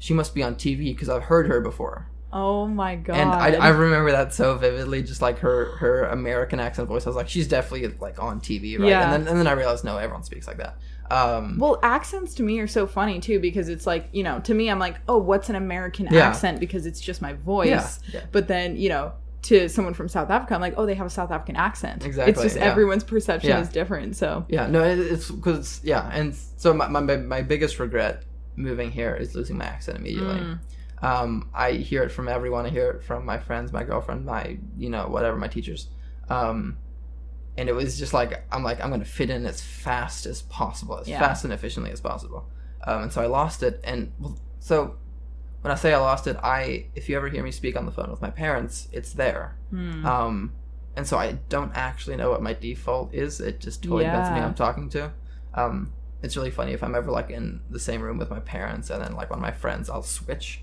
"She 0.00 0.12
must 0.12 0.34
be 0.34 0.42
on 0.42 0.56
TV 0.56 0.86
because 0.92 1.08
I've 1.08 1.22
heard 1.24 1.46
her 1.46 1.60
before." 1.60 2.08
Oh 2.36 2.66
my 2.66 2.96
god. 2.96 3.16
And 3.16 3.30
I, 3.30 3.66
I 3.66 3.68
remember 3.68 4.10
that 4.10 4.34
so 4.34 4.58
vividly, 4.58 5.04
just 5.04 5.22
like 5.22 5.38
her 5.38 5.76
her 5.76 6.06
American 6.06 6.58
accent 6.58 6.88
voice. 6.88 7.06
I 7.06 7.08
was 7.08 7.16
like, 7.16 7.28
she's 7.28 7.46
definitely 7.46 7.96
like 8.00 8.20
on 8.20 8.40
TV, 8.40 8.76
right? 8.76 8.88
Yeah. 8.88 9.04
And 9.04 9.12
then 9.12 9.28
and 9.28 9.38
then 9.38 9.46
I 9.46 9.52
realized, 9.52 9.84
no, 9.84 9.96
everyone 9.96 10.24
speaks 10.24 10.48
like 10.48 10.56
that. 10.56 10.76
Um, 11.12 11.58
well, 11.58 11.78
accents 11.82 12.34
to 12.34 12.42
me 12.42 12.58
are 12.58 12.66
so 12.66 12.88
funny 12.88 13.20
too 13.20 13.38
because 13.38 13.68
it's 13.68 13.86
like, 13.86 14.08
you 14.10 14.24
know, 14.24 14.40
to 14.40 14.52
me 14.52 14.68
I'm 14.68 14.80
like, 14.80 14.96
"Oh, 15.06 15.18
what's 15.18 15.48
an 15.48 15.54
American 15.54 16.08
Yeah. 16.10 16.28
accent 16.28 16.58
because 16.58 16.86
it's 16.86 17.00
just 17.00 17.22
my 17.22 17.34
voice." 17.34 17.68
yeah, 17.68 18.20
yeah. 18.20 18.26
But 18.32 18.48
then, 18.48 18.76
you 18.76 18.88
know, 18.88 19.12
to 19.42 19.68
someone 19.68 19.94
from 19.94 20.08
South 20.08 20.30
Africa, 20.30 20.54
I'm 20.54 20.60
like, 20.60 20.74
"Oh, 20.76 20.86
they 20.86 20.94
have 20.94 21.06
a 21.06 21.10
South 21.10 21.30
African 21.30 21.54
accent." 21.54 22.04
Exactly, 22.04 22.32
It's 22.32 22.42
just 22.42 22.56
everyone's 22.56 23.04
perception 23.04 23.52
is 23.58 23.68
different, 23.68 24.16
so. 24.16 24.44
Yeah, 24.48 24.66
no, 24.66 24.82
it, 24.82 24.98
it's 24.98 25.30
because 25.30 25.80
yeah, 25.84 26.10
and 26.12 26.34
so 26.56 26.74
my, 26.74 26.88
my 26.88 27.00
my 27.16 27.42
biggest 27.42 27.78
regret 27.78 28.24
moving 28.56 28.90
here 28.90 29.14
is 29.14 29.34
losing 29.36 29.58
my 29.58 29.66
accent 29.66 29.98
immediately. 29.98 30.40
Mm. 30.40 30.58
Um, 31.04 31.50
I 31.54 31.72
hear 31.72 32.02
it 32.02 32.10
from 32.10 32.28
everyone. 32.28 32.66
I 32.66 32.70
hear 32.70 32.90
it 32.90 33.02
from 33.04 33.24
my 33.24 33.38
friends, 33.38 33.72
my 33.72 33.84
girlfriend, 33.84 34.24
my 34.24 34.58
you 34.76 34.88
know 34.90 35.06
whatever, 35.08 35.36
my 35.36 35.48
teachers. 35.48 35.88
Um, 36.28 36.78
and 37.56 37.68
it 37.68 37.74
was 37.74 37.98
just 37.98 38.12
like 38.14 38.44
I'm 38.50 38.62
like 38.64 38.82
I'm 38.82 38.90
gonna 38.90 39.04
fit 39.04 39.30
in 39.30 39.46
as 39.46 39.60
fast 39.62 40.26
as 40.26 40.42
possible, 40.42 40.98
as 40.98 41.08
Yeah. 41.08 41.18
fast 41.20 41.44
and 41.44 41.52
efficiently 41.52 41.90
as 41.92 42.00
possible. 42.00 42.48
Um, 42.86 43.04
and 43.04 43.12
so 43.12 43.22
I 43.22 43.26
lost 43.26 43.62
it, 43.62 43.80
and 43.84 44.12
well, 44.18 44.38
so 44.60 44.96
when 45.60 45.70
I 45.72 45.74
say 45.76 45.94
I 45.94 45.98
lost 45.98 46.26
it, 46.26 46.36
I 46.42 46.86
if 46.94 47.08
you 47.08 47.16
ever 47.16 47.28
hear 47.28 47.42
me 47.42 47.50
speak 47.50 47.76
on 47.76 47.86
the 47.86 47.92
phone 47.92 48.10
with 48.10 48.20
my 48.22 48.30
parents, 48.30 48.88
it's 48.92 49.12
there. 49.12 49.56
Hmm. 49.70 50.04
Um, 50.06 50.52
and 50.96 51.06
so 51.06 51.16
I 51.18 51.32
don't 51.48 51.72
actually 51.74 52.16
know 52.16 52.30
what 52.30 52.42
my 52.42 52.52
default 52.54 53.12
is. 53.14 53.40
It 53.40 53.60
just 53.60 53.82
totally 53.82 54.04
depends 54.04 54.28
on 54.28 54.36
who 54.36 54.42
I'm 54.42 54.54
talking 54.54 54.88
to. 54.90 55.12
Um, 55.54 55.92
it's 56.22 56.36
really 56.36 56.50
funny 56.50 56.72
if 56.72 56.82
I'm 56.82 56.94
ever 56.94 57.10
like 57.10 57.30
in 57.30 57.60
the 57.68 57.80
same 57.80 58.00
room 58.00 58.16
with 58.16 58.30
my 58.30 58.38
parents 58.40 58.90
and 58.90 59.02
then 59.02 59.14
like 59.14 59.28
one 59.30 59.38
of 59.38 59.42
my 59.42 59.50
friends, 59.52 59.90
I'll 59.90 60.02
switch. 60.02 60.62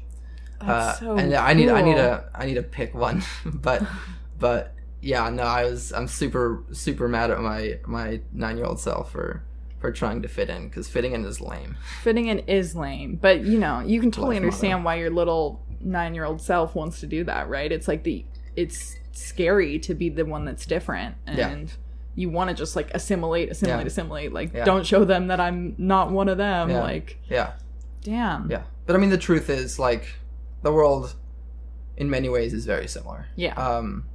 That's 0.65 0.99
so 0.99 1.13
uh, 1.13 1.19
and 1.19 1.33
I 1.33 1.53
need 1.53 1.69
I 1.69 1.81
need 1.81 1.95
to 1.95 2.23
I 2.33 2.45
need 2.45 2.55
to 2.55 2.63
pick 2.63 2.93
one, 2.93 3.23
but 3.45 3.83
but 4.39 4.73
yeah, 5.01 5.29
no, 5.29 5.43
I 5.43 5.63
was 5.65 5.91
I'm 5.91 6.07
super 6.07 6.63
super 6.71 7.07
mad 7.07 7.31
at 7.31 7.39
my 7.41 7.79
my 7.85 8.21
nine 8.33 8.57
year 8.57 8.65
old 8.65 8.79
self 8.79 9.11
for 9.11 9.43
for 9.79 9.91
trying 9.91 10.21
to 10.21 10.27
fit 10.27 10.49
in 10.49 10.67
because 10.69 10.87
fitting 10.87 11.13
in 11.13 11.25
is 11.25 11.41
lame. 11.41 11.75
fitting 12.03 12.27
in 12.27 12.39
is 12.39 12.75
lame, 12.75 13.15
but 13.19 13.41
you 13.41 13.57
know, 13.57 13.79
you 13.79 13.99
can 13.99 14.11
totally 14.11 14.35
Life 14.35 14.43
understand 14.43 14.83
why 14.85 14.95
your 14.95 15.09
little 15.09 15.59
nine 15.79 16.13
year 16.13 16.25
old 16.25 16.39
self 16.41 16.75
wants 16.75 16.99
to 16.99 17.07
do 17.07 17.23
that, 17.23 17.49
right? 17.49 17.71
It's 17.71 17.87
like 17.87 18.03
the 18.03 18.23
it's 18.55 18.95
scary 19.13 19.79
to 19.79 19.93
be 19.95 20.09
the 20.09 20.23
one 20.25 20.45
that's 20.45 20.65
different 20.67 21.15
and 21.25 21.37
Yeah. 21.37 21.65
you 22.15 22.29
want 22.29 22.49
to 22.51 22.55
just 22.55 22.75
like 22.75 22.91
assimilate, 22.93 23.49
assimilate, 23.49 23.81
Yeah. 23.81 23.87
assimilate. 23.87 24.31
Like 24.33 24.53
Yeah. 24.53 24.65
don't 24.65 24.85
show 24.85 25.03
them 25.03 25.27
that 25.27 25.39
I'm 25.39 25.73
not 25.79 26.11
one 26.11 26.29
of 26.29 26.37
them. 26.37 26.69
Yeah. 26.69 26.81
Like 26.81 27.17
Yeah, 27.27 27.53
damn. 28.03 28.51
yeah. 28.51 28.61
But 28.85 28.95
I 28.95 28.99
mean, 28.99 29.09
the 29.09 29.17
truth 29.17 29.49
is 29.49 29.79
like 29.79 30.05
the 30.61 30.71
world, 30.71 31.15
in 31.97 32.09
many 32.09 32.29
ways, 32.29 32.53
is 32.53 32.65
very 32.65 32.87
similar. 32.87 33.27
Yeah. 33.35 33.53
Um, 33.53 34.05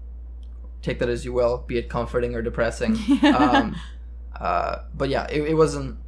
take 0.83 0.99
that 1.00 1.09
as 1.09 1.25
you 1.25 1.33
will, 1.33 1.65
be 1.67 1.79
it 1.79 1.88
comforting 1.88 2.35
or 2.35 2.43
depressing. 2.43 2.97
um, 3.23 3.76
uh, 4.38 4.79
but 4.95 5.09
yeah, 5.09 5.26
it, 5.31 5.43
it 5.43 5.55
wasn't 5.55 5.99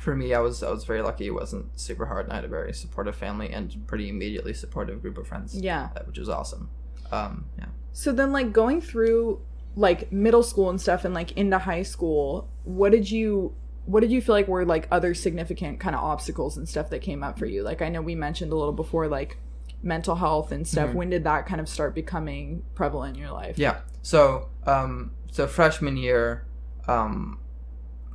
for 0.00 0.14
me. 0.14 0.34
I 0.34 0.40
was 0.40 0.62
I 0.62 0.70
was 0.70 0.84
very 0.84 1.02
lucky. 1.02 1.26
It 1.26 1.34
wasn't 1.34 1.78
super 1.78 2.06
hard, 2.06 2.26
and 2.26 2.32
I 2.32 2.36
had 2.36 2.44
a 2.44 2.48
very 2.48 2.72
supportive 2.72 3.16
family 3.16 3.50
and 3.50 3.86
pretty 3.86 4.08
immediately 4.08 4.54
supportive 4.54 5.02
group 5.02 5.18
of 5.18 5.26
friends. 5.26 5.56
yeah. 5.58 5.90
uh, 5.96 6.00
which 6.04 6.18
was 6.18 6.28
awesome. 6.28 6.70
Um, 7.10 7.46
yeah. 7.58 7.66
So 7.92 8.12
then 8.12 8.32
like 8.32 8.52
going 8.52 8.80
through 8.80 9.40
like 9.76 10.12
middle 10.12 10.42
school 10.42 10.70
and 10.70 10.80
stuff 10.80 11.04
and 11.04 11.14
like 11.14 11.32
into 11.32 11.58
high 11.58 11.82
school, 11.82 12.48
what 12.64 12.92
did 12.92 13.10
you 13.10 13.54
what 13.84 14.00
did 14.00 14.12
you 14.12 14.20
feel 14.20 14.34
like 14.34 14.46
were 14.46 14.64
like 14.64 14.86
other 14.90 15.12
significant 15.14 15.80
kind 15.80 15.96
of 15.96 16.02
obstacles 16.02 16.56
and 16.56 16.68
stuff 16.68 16.90
that 16.90 17.00
came 17.00 17.22
up 17.22 17.38
for 17.38 17.46
you? 17.46 17.62
Like 17.62 17.82
I 17.82 17.88
know 17.88 18.00
we 18.00 18.14
mentioned 18.14 18.52
a 18.52 18.56
little 18.56 18.72
before 18.72 19.08
like 19.08 19.38
mental 19.82 20.16
health 20.16 20.52
and 20.52 20.66
stuff. 20.66 20.90
Mhm. 20.90 20.94
When 20.94 21.10
did 21.10 21.24
that 21.24 21.46
kind 21.46 21.60
of 21.60 21.68
start 21.68 21.94
becoming 21.94 22.62
prevalent 22.74 23.16
in 23.16 23.22
your 23.22 23.32
life? 23.32 23.58
Yeah. 23.58 23.80
So, 24.02 24.48
um, 24.66 25.12
so 25.30 25.46
freshman 25.46 25.96
year, 25.96 26.44
um, 26.86 27.38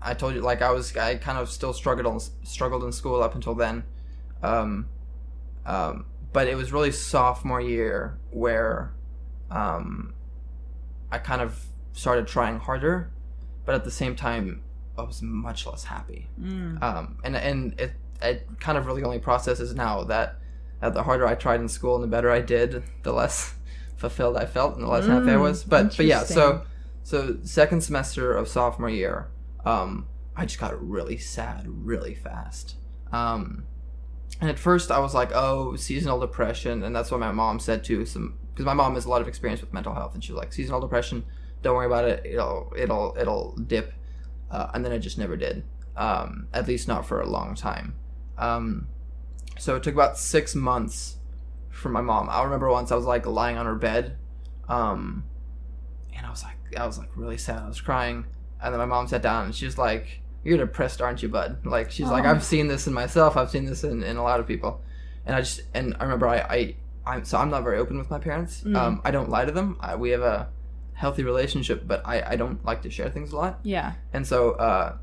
I 0.01 0.13
told 0.13 0.35
you 0.35 0.41
like 0.41 0.61
I 0.61 0.71
was 0.71 0.95
I 0.95 1.15
kind 1.15 1.37
of 1.37 1.49
still 1.49 1.73
struggled 1.73 2.07
on, 2.07 2.19
struggled 2.43 2.83
in 2.83 2.91
school 2.91 3.21
up 3.21 3.35
until 3.35 3.55
then, 3.55 3.83
um, 4.43 4.87
um, 5.65 6.05
but 6.33 6.47
it 6.47 6.55
was 6.55 6.71
really 6.71 6.91
sophomore 6.91 7.61
year 7.61 8.17
where, 8.31 8.93
um, 9.49 10.13
I 11.11 11.17
kind 11.17 11.41
of 11.41 11.65
started 11.93 12.27
trying 12.27 12.59
harder, 12.59 13.09
but 13.65 13.75
at 13.75 13.83
the 13.83 13.91
same 13.91 14.15
time 14.15 14.61
I 14.97 15.01
was 15.01 15.21
much 15.21 15.65
less 15.65 15.85
happy. 15.85 16.29
Mm. 16.39 16.81
Um, 16.81 17.17
and 17.23 17.35
and 17.35 17.79
it 17.79 17.93
it 18.21 18.47
kind 18.59 18.77
of 18.77 18.85
really 18.85 19.03
only 19.03 19.19
processes 19.19 19.73
now 19.73 20.03
that 20.05 20.39
that 20.81 20.93
the 20.93 21.03
harder 21.03 21.25
I 21.27 21.35
tried 21.35 21.59
in 21.61 21.67
school 21.69 21.95
and 21.95 22.03
the 22.03 22.07
better 22.07 22.29
I 22.31 22.41
did, 22.41 22.83
the 23.03 23.11
less 23.13 23.55
fulfilled 23.95 24.37
I 24.37 24.45
felt 24.45 24.75
and 24.75 24.83
the 24.83 24.89
less 24.89 25.07
happy 25.07 25.31
I 25.31 25.35
Mm, 25.35 25.41
was. 25.41 25.63
But 25.63 25.95
but 25.97 26.05
yeah, 26.05 26.23
so 26.23 26.65
so 27.03 27.37
second 27.43 27.81
semester 27.81 28.33
of 28.33 28.47
sophomore 28.47 28.89
year, 28.89 29.27
um, 29.65 30.07
I 30.35 30.45
just 30.45 30.59
got 30.59 30.79
really 30.87 31.17
sad 31.17 31.65
really 31.67 32.13
fast. 32.15 32.75
Um, 33.11 33.65
and 34.39 34.49
at 34.49 34.59
first 34.59 34.91
I 34.91 34.99
was 34.99 35.13
like, 35.15 35.31
oh, 35.33 35.75
seasonal 35.75 36.19
depression, 36.19 36.83
and 36.83 36.95
that's 36.95 37.09
what 37.09 37.19
my 37.19 37.31
mom 37.31 37.59
said 37.59 37.83
too. 37.83 38.05
Some 38.05 38.37
because 38.53 38.65
my 38.65 38.73
mom 38.73 38.95
has 38.95 39.05
a 39.05 39.09
lot 39.09 39.21
of 39.21 39.27
experience 39.27 39.61
with 39.61 39.73
mental 39.73 39.93
health, 39.93 40.13
and 40.13 40.23
she 40.23 40.31
was 40.31 40.39
like, 40.39 40.53
seasonal 40.53 40.79
depression, 40.81 41.23
don't 41.61 41.75
worry 41.75 41.85
about 41.87 42.05
it. 42.05 42.25
It'll 42.25 42.71
it'll 42.77 43.15
it'll 43.19 43.55
dip, 43.55 43.93
uh, 44.51 44.69
and 44.73 44.85
then 44.85 44.91
it 44.91 44.99
just 44.99 45.17
never 45.17 45.35
did. 45.37 45.63
Um, 45.95 46.47
at 46.53 46.67
least 46.67 46.87
not 46.87 47.07
for 47.07 47.21
a 47.21 47.25
long 47.27 47.55
time. 47.55 47.95
Um, 48.37 48.87
so 49.57 49.75
it 49.75 49.83
took 49.83 49.93
about 49.93 50.17
six 50.17 50.55
months 50.55 51.17
for 51.69 51.89
my 51.89 52.01
mom. 52.01 52.29
I 52.29 52.43
remember 52.43 52.69
once 52.69 52.91
I 52.91 52.95
was 52.95 53.05
like 53.05 53.25
lying 53.25 53.57
on 53.57 53.65
her 53.65 53.75
bed, 53.75 54.17
um, 54.67 55.23
and 56.15 56.25
I 56.25 56.29
was 56.29 56.43
like, 56.43 56.55
I 56.77 56.85
was 56.85 56.97
like 56.97 57.09
really 57.15 57.37
sad. 57.37 57.63
I 57.63 57.67
was 57.67 57.81
crying, 57.81 58.25
and 58.61 58.73
then 58.73 58.79
my 58.79 58.85
mom 58.85 59.07
sat 59.07 59.21
down 59.21 59.45
and 59.45 59.55
she 59.55 59.65
was 59.65 59.77
like, 59.77 60.21
"You're 60.43 60.57
depressed, 60.57 61.01
aren't 61.01 61.21
you, 61.23 61.29
bud?" 61.29 61.65
Like 61.65 61.91
she's 61.91 62.07
like, 62.07 62.25
"I've 62.25 62.43
seen 62.43 62.67
this 62.67 62.87
in 62.87 62.93
myself. 62.93 63.37
I've 63.37 63.49
seen 63.49 63.65
this 63.65 63.83
in, 63.83 64.03
in 64.03 64.17
a 64.17 64.23
lot 64.23 64.39
of 64.39 64.47
people," 64.47 64.81
and 65.25 65.35
I 65.35 65.41
just 65.41 65.61
and 65.73 65.95
I 65.99 66.03
remember 66.03 66.27
I 66.27 66.37
I 66.37 66.75
I'm 67.05 67.25
so 67.25 67.37
I'm 67.37 67.49
not 67.49 67.63
very 67.63 67.77
open 67.77 67.97
with 67.97 68.09
my 68.09 68.19
parents. 68.19 68.61
Mm. 68.61 68.75
Um, 68.75 69.01
I 69.05 69.11
don't 69.11 69.29
lie 69.29 69.45
to 69.45 69.51
them. 69.51 69.77
I, 69.79 69.95
we 69.95 70.09
have 70.09 70.21
a 70.21 70.49
healthy 70.93 71.23
relationship, 71.23 71.87
but 71.87 72.01
I 72.05 72.33
I 72.33 72.35
don't 72.35 72.63
like 72.65 72.81
to 72.83 72.89
share 72.89 73.09
things 73.09 73.31
a 73.31 73.37
lot. 73.37 73.59
Yeah. 73.63 73.93
And 74.13 74.27
so, 74.27 74.51
uh, 74.53 74.97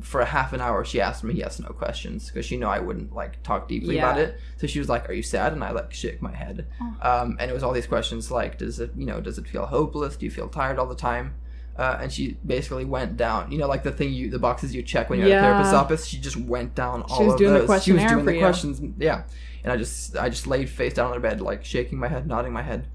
for 0.00 0.20
a 0.20 0.24
half 0.26 0.52
an 0.52 0.60
hour, 0.60 0.84
she 0.84 1.00
asked 1.00 1.24
me 1.24 1.34
yes 1.34 1.58
no 1.60 1.68
questions 1.68 2.26
because 2.28 2.44
she 2.46 2.56
knew 2.56 2.66
I 2.66 2.78
wouldn't 2.80 3.14
like 3.14 3.42
talk 3.42 3.68
deeply 3.68 3.98
about 3.98 4.18
it. 4.18 4.38
So 4.58 4.66
she 4.66 4.78
was 4.78 4.88
like, 4.88 5.08
"Are 5.08 5.12
you 5.12 5.22
sad?" 5.22 5.52
And 5.52 5.62
I 5.64 5.70
like 5.70 5.92
shook 5.92 6.20
my 6.22 6.34
head. 6.34 6.66
Oh. 6.80 6.96
Um, 7.22 7.36
and 7.40 7.50
it 7.50 7.54
was 7.54 7.62
all 7.62 7.72
these 7.72 7.86
questions 7.86 8.30
like, 8.30 8.58
"Does 8.58 8.80
it, 8.80 8.92
you 8.96 9.06
know, 9.06 9.20
does 9.20 9.38
it 9.38 9.46
feel 9.48 9.66
hopeless? 9.66 10.16
Do 10.16 10.24
you 10.26 10.30
feel 10.30 10.48
tired 10.48 10.78
all 10.78 10.86
the 10.86 10.94
time?" 10.94 11.34
Uh, 11.76 11.98
and 12.02 12.12
she 12.12 12.36
basically 12.44 12.84
went 12.84 13.16
down, 13.16 13.50
you 13.50 13.56
know, 13.56 13.66
like 13.66 13.82
the 13.82 13.92
thing 13.92 14.12
you, 14.12 14.28
the 14.28 14.38
boxes 14.38 14.74
you 14.74 14.82
check 14.82 15.08
when 15.08 15.18
you're 15.18 15.28
at 15.28 15.32
a 15.32 15.34
Yeah. 15.36 15.42
therapist's 15.42 15.74
office. 15.74 16.04
She 16.06 16.18
just 16.18 16.36
went 16.36 16.74
down 16.74 17.02
all 17.02 17.16
she 17.18 17.24
was 17.24 17.32
of 17.34 17.38
doing 17.38 17.54
the 17.54 17.60
those. 17.66 17.82
she 17.84 17.92
was 17.92 18.04
doing 18.04 18.24
the 18.26 18.34
you. 18.34 18.40
questions, 18.40 18.82
yeah. 18.98 19.22
And 19.64 19.72
I 19.72 19.76
just, 19.78 20.14
I 20.16 20.28
just 20.28 20.46
laid 20.46 20.68
face 20.68 20.92
down 20.94 21.06
on 21.06 21.14
the 21.14 21.20
bed, 21.20 21.40
like 21.40 21.64
shaking 21.64 21.98
my 21.98 22.08
head, 22.08 22.26
nodding 22.26 22.52
my 22.52 22.62
head, 22.62 22.88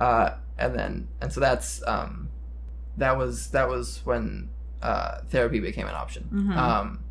uh, 0.00 0.30
and 0.58 0.74
then, 0.74 1.08
and 1.20 1.32
so 1.32 1.38
that's, 1.40 1.86
um, 1.86 2.30
that 2.96 3.16
was 3.16 3.50
that 3.52 3.68
was 3.68 4.00
when 4.04 4.48
uh, 4.82 5.22
therapy 5.28 5.60
became 5.60 5.86
an 5.86 5.94
option. 5.94 6.28
Mhm. 6.32 6.56
Um, 6.56 7.04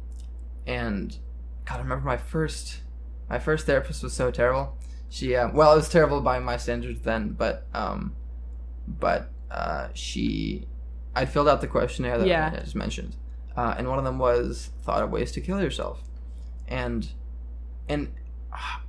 and 0.68 1.18
God, 1.66 1.75
I 1.75 1.82
remember 1.84 2.06
my 2.06 2.18
first 2.18 2.82
my 3.30 3.40
first 3.40 3.66
therapist 3.66 4.04
was 4.04 4.13
so 4.13 4.30
terrible. 4.30 4.78
She 5.10 5.36
uh, 5.36 5.50
well, 5.54 5.74
it 5.74 5.78
was 5.78 5.90
terrible 5.90 6.22
by 6.22 6.40
my 6.40 6.58
standards 6.58 7.01
then, 7.01 7.30
but 7.34 7.66
um, 7.74 8.16
but 8.88 9.30
uh, 9.50 9.88
she 9.94 10.68
I'd 11.16 11.30
filled 11.30 11.48
out 11.50 11.62
the 11.62 11.68
questionnaire 11.68 12.18
that 12.18 12.28
Yeah. 12.28 12.51
I 12.54 12.60
just 12.60 12.75
mentioned, 12.75 13.16
uh, 13.58 13.75
and 13.78 13.88
one 13.90 13.98
of 14.00 14.06
them 14.06 14.18
was 14.20 14.70
thought 14.84 15.01
of 15.04 15.10
ways 15.12 15.32
to 15.34 15.42
kill 15.42 15.62
yourself, 15.62 16.04
and 16.68 17.10
and 17.90 18.13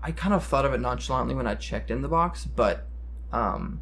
I 0.03 0.11
kind 0.13 0.35
of 0.35 0.45
thought 0.45 0.65
of 0.65 0.73
it 0.75 0.81
nonchalantly 0.81 1.35
when 1.35 1.47
I 1.47 1.55
checked 1.55 1.91
in 1.91 2.03
the 2.03 2.09
box, 2.09 2.45
but 2.45 2.87
um, 3.33 3.81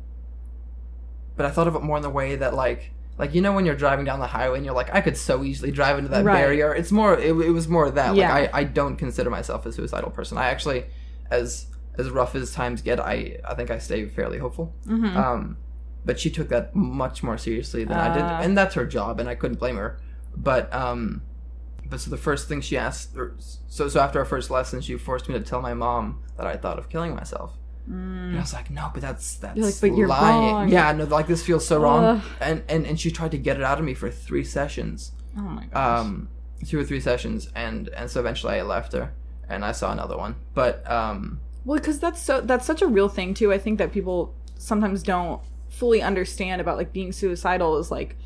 but 1.37 1.47
I 1.47 1.51
thought 1.51 1.69
of 1.69 1.75
it 1.75 1.83
more 1.83 1.97
in 1.97 2.03
the 2.03 2.11
way 2.11 2.37
that 2.37 2.55
like 2.55 2.93
like 3.21 3.35
you 3.35 3.41
know 3.43 3.53
when 3.53 3.65
you're 3.67 3.77
driving 3.85 4.05
down 4.05 4.19
the 4.19 4.27
highway 4.27 4.57
and 4.59 4.65
you're 4.67 4.75
like 4.83 4.93
I 4.95 5.01
could 5.01 5.17
so 5.17 5.45
easily 5.45 5.71
drive 5.71 5.97
into 5.99 6.11
that 6.11 6.25
Right. 6.25 6.35
barrier. 6.41 6.75
It's 6.75 6.91
more 6.91 7.13
it, 7.19 7.35
it 7.49 7.51
was 7.59 7.69
more 7.69 7.87
of 7.87 7.95
that. 7.95 8.17
Yeah. 8.17 8.33
Like 8.35 8.55
I, 8.55 8.61
I 8.61 8.65
don't 8.65 8.97
consider 8.97 9.31
myself 9.31 9.67
a 9.67 9.73
suicidal 9.73 10.11
person. 10.11 10.39
I 10.39 10.47
actually 10.55 10.85
as 11.31 11.67
as 11.99 12.09
rough 12.11 12.35
as 12.35 12.53
times 12.53 12.83
get, 12.83 12.99
I 12.99 13.39
I 13.51 13.55
think 13.55 13.71
I 13.71 13.79
stay 13.79 14.07
fairly 14.09 14.39
hopeful. 14.39 14.75
Mhm. 14.87 15.15
Um, 15.17 15.57
but 16.05 16.19
she 16.19 16.31
took 16.31 16.49
that 16.49 16.75
much 16.75 17.23
more 17.23 17.37
seriously 17.37 17.85
than 17.85 17.99
I 17.99 18.09
did, 18.15 18.23
Ah. 18.23 18.41
and 18.45 18.57
that's 18.59 18.75
her 18.75 18.87
job, 18.87 19.21
and 19.21 19.29
I 19.29 19.35
couldn't 19.35 19.59
blame 19.59 19.77
her. 19.77 19.99
But 20.35 20.73
um, 20.75 21.21
but 21.91 22.01
so 22.01 22.09
the 22.11 22.17
first 22.17 22.49
thing 22.49 22.61
she 22.63 22.77
asked, 22.79 23.17
or, 23.19 23.35
so 23.69 23.89
so 23.89 24.01
after 24.01 24.19
our 24.19 24.25
first 24.25 24.49
lesson, 24.51 24.81
she 24.81 24.97
forced 24.97 25.29
me 25.29 25.35
to 25.35 25.45
tell 25.45 25.61
my 25.61 25.75
mom 25.75 26.23
that 26.39 26.47
I 26.47 26.57
thought 26.57 26.79
of 26.79 26.89
killing 26.89 27.15
myself. 27.15 27.53
And 27.87 28.35
I 28.35 28.37
Mm. 28.37 28.41
was 28.41 28.53
like, 28.53 28.71
no, 28.71 28.91
but 28.93 29.03
that's 29.03 29.37
that's 29.37 29.57
You're 29.57 29.67
like, 29.67 29.81
"But 29.81 29.97
you're 29.97 30.07
lying. 30.09 30.55
wrong." 30.55 30.69
Yeah, 30.69 30.93
no, 30.93 31.05
like 31.05 31.27
this 31.27 31.45
feels 31.45 31.67
so 31.67 31.79
wrong. 31.81 32.23
And, 32.41 32.63
and 32.69 32.87
and 32.87 33.01
she 33.01 33.11
tried 33.11 33.33
to 33.33 33.39
get 33.39 33.57
it 33.57 33.63
out 33.63 33.79
of 33.79 33.85
me 33.85 33.95
for 33.95 34.11
three 34.11 34.45
sessions, 34.45 35.13
Oh 35.37 35.41
my 35.43 35.65
gosh. 35.67 36.01
um, 36.01 36.29
two 36.67 36.79
or 36.79 36.85
three 36.85 37.01
sessions, 37.01 37.51
and 37.55 37.89
and 37.89 38.09
so 38.11 38.21
eventually 38.21 38.55
I 38.55 38.63
left 38.63 38.93
her, 38.93 39.13
and 39.49 39.65
I 39.65 39.73
saw 39.73 39.91
another 39.93 40.17
one. 40.17 40.37
But 40.55 40.89
um, 40.91 41.41
Well, 41.65 41.79
because 41.81 41.99
that's 41.99 42.21
so 42.23 42.41
that's 42.41 42.67
such 42.67 42.83
a 42.83 42.87
real 42.87 43.09
thing 43.09 43.35
too. 43.35 43.53
I 43.53 43.59
think 43.59 43.79
that 43.79 43.93
people 43.93 44.35
sometimes 44.59 45.03
don't 45.03 45.41
fully 45.69 46.03
understand 46.03 46.61
about 46.61 46.77
like 46.77 46.93
being 46.93 47.13
suicidal 47.13 47.79
is 47.79 47.91
like 47.91 48.17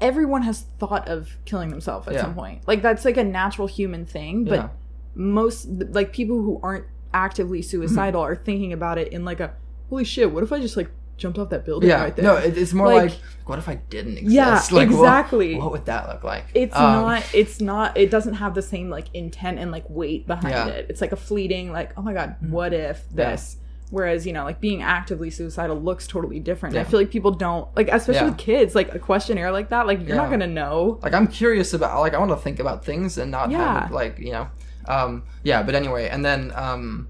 everyone 0.00 0.42
has 0.42 0.62
thought 0.78 1.08
of 1.08 1.36
killing 1.46 1.70
themselves 1.70 2.06
at 2.08 2.14
Yeah. 2.14 2.22
some 2.22 2.34
point. 2.34 2.66
Like 2.66 2.82
that's 2.82 3.04
like 3.04 3.16
a 3.16 3.24
natural 3.24 3.66
human 3.68 4.04
thing, 4.04 4.44
but 4.44 4.56
Yeah. 4.56 4.68
most 5.14 5.66
like 5.68 6.12
people 6.12 6.42
who 6.42 6.60
aren't 6.62 6.84
actively 7.14 7.62
suicidal 7.62 8.20
are 8.20 8.36
thinking 8.36 8.72
about 8.72 8.98
it 8.98 9.08
in 9.12 9.24
like 9.24 9.40
a 9.40 9.54
holy 9.88 10.04
shit, 10.04 10.30
what 10.32 10.42
if 10.42 10.52
I 10.52 10.60
just 10.60 10.76
like 10.76 10.90
jumped 11.16 11.38
off 11.38 11.48
that 11.50 11.64
building 11.64 11.88
yeah 11.88 12.02
right 12.02 12.16
there? 12.16 12.24
no 12.24 12.34
it's 12.34 12.72
more 12.74 12.88
Like- 12.88 13.10
like, 13.12 13.20
what 13.46 13.56
if 13.60 13.68
i 13.68 13.76
didn't 13.88 14.18
exist 14.18 14.34
Yeah, 14.34 14.54
like 14.72 14.88
what- 14.90 14.96
exactly. 14.98 15.54
what, 15.54 15.70
would 15.70 15.84
that 15.86 16.08
look 16.08 16.24
like 16.24 16.46
it's 16.54 16.74
Um, 16.74 16.82
not 17.02 17.24
it's 17.32 17.60
not 17.60 17.96
it 17.96 18.10
doesn't 18.10 18.34
have 18.34 18.52
the 18.56 18.62
same 18.62 18.90
like 18.90 19.06
intent 19.14 19.60
and 19.60 19.70
like 19.70 19.88
weight 19.88 20.26
behind 20.26 20.48
Yeah. 20.54 20.66
it 20.66 20.86
it's 20.88 21.00
like 21.00 21.12
a 21.12 21.16
fleeting 21.16 21.70
like 21.70 21.92
oh 21.96 22.02
my 22.02 22.14
god 22.14 22.34
what 22.40 22.72
if 22.74 23.04
Yeah. 23.14 23.30
this 23.30 23.58
whereas 23.90 24.26
you 24.26 24.32
know 24.32 24.42
like 24.42 24.60
being 24.60 24.82
actively 24.82 25.30
suicidal 25.30 25.80
looks 25.80 26.08
totally 26.08 26.40
different 26.40 26.74
i 26.76 26.82
feel 26.82 26.98
like 26.98 27.12
people 27.12 27.30
don't 27.30 27.68
like 27.76 27.88
especially 27.92 28.14
Yeah. 28.22 28.30
with 28.30 28.38
kids 28.38 28.74
like 28.74 28.92
a 28.92 28.98
questionnaire 28.98 29.52
like 29.52 29.68
that 29.68 29.86
like 29.86 30.04
you're 30.04 30.16
not 30.16 30.30
gonna 30.30 30.48
know 30.48 30.98
like 31.00 31.14
i'm 31.14 31.28
curious 31.28 31.72
about 31.74 32.00
like 32.00 32.14
i 32.14 32.18
want 32.18 32.32
to 32.32 32.36
think 32.36 32.58
about 32.58 32.84
things 32.84 33.18
and 33.18 33.30
not 33.30 33.52
Yeah. 33.52 33.82
have 33.82 33.92
like 33.92 34.18
you 34.18 34.32
know 34.32 34.48
um 34.86 35.22
yeah 35.42 35.62
but 35.62 35.74
anyway 35.74 36.08
and 36.08 36.24
then 36.24 36.52
um 36.54 37.08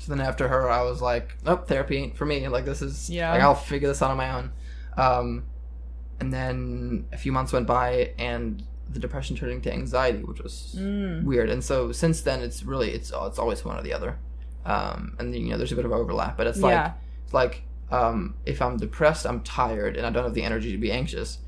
so 0.00 0.14
then 0.14 0.20
after 0.24 0.48
her 0.48 0.70
i 0.70 0.82
was 0.82 1.00
like 1.02 1.36
nope 1.44 1.66
therapy 1.66 1.96
ain't 1.96 2.16
for 2.16 2.26
me 2.26 2.46
like 2.48 2.64
this 2.64 2.82
is 2.82 3.08
Yeah. 3.10 3.30
like 3.32 3.42
i'll 3.42 3.54
figure 3.54 3.88
this 3.88 4.02
out 4.02 4.10
on 4.10 4.16
my 4.16 4.30
own 4.32 4.52
um 4.96 5.44
and 6.20 6.32
then 6.32 7.06
a 7.12 7.16
few 7.16 7.32
months 7.32 7.52
went 7.52 7.66
by 7.66 8.12
and 8.18 8.62
the 8.90 8.98
depression 9.00 9.34
turned 9.36 9.52
into 9.52 9.72
anxiety 9.72 10.22
which 10.22 10.40
was 10.40 10.76
Mm. 10.78 11.24
weird 11.24 11.50
and 11.50 11.64
so 11.64 11.90
since 11.92 12.20
then 12.20 12.40
it's 12.42 12.62
really 12.64 12.90
it's 12.90 13.10
it's 13.14 13.38
always 13.38 13.64
one 13.64 13.78
or 13.78 13.82
the 13.82 13.92
other 13.92 14.18
um 14.64 15.16
and 15.18 15.34
you 15.34 15.50
know 15.50 15.56
there's 15.58 15.72
a 15.72 15.76
bit 15.76 15.84
of 15.84 15.92
overlap 15.92 16.36
but 16.36 16.46
it's 16.46 16.60
like 16.60 16.72
Yeah. 16.72 16.92
it's 17.24 17.34
like 17.34 17.64
um 17.90 18.34
if 18.46 18.62
i'm 18.62 18.76
depressed 18.76 19.26
i'm 19.26 19.40
tired 19.40 19.96
and 19.96 20.06
i 20.06 20.10
don't 20.10 20.24
have 20.24 20.34
the 20.34 20.42
energy 20.44 20.70
to 20.72 20.78
be 20.78 20.90
anxious 20.92 21.38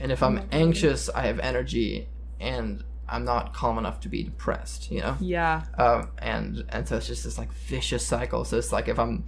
and 0.00 0.10
if 0.12 0.22
i'm 0.22 0.38
Oh. 0.38 0.44
anxious 0.52 1.08
i 1.10 1.22
have 1.22 1.38
energy 1.40 2.08
and 2.40 2.82
i'm 3.12 3.24
not 3.24 3.52
calm 3.54 3.78
enough 3.78 4.00
to 4.00 4.08
be 4.08 4.22
depressed 4.24 4.90
you 4.90 5.00
know? 5.00 5.16
Yeah. 5.20 5.62
Um 5.78 6.10
and 6.18 6.64
and 6.70 6.88
so 6.88 6.96
it's 6.96 7.06
just 7.06 7.24
this 7.24 7.38
like 7.38 7.52
vicious 7.52 8.04
cycle. 8.06 8.44
So 8.44 8.56
it's 8.58 8.72
like 8.72 8.88
if 8.88 8.98
i'm 8.98 9.24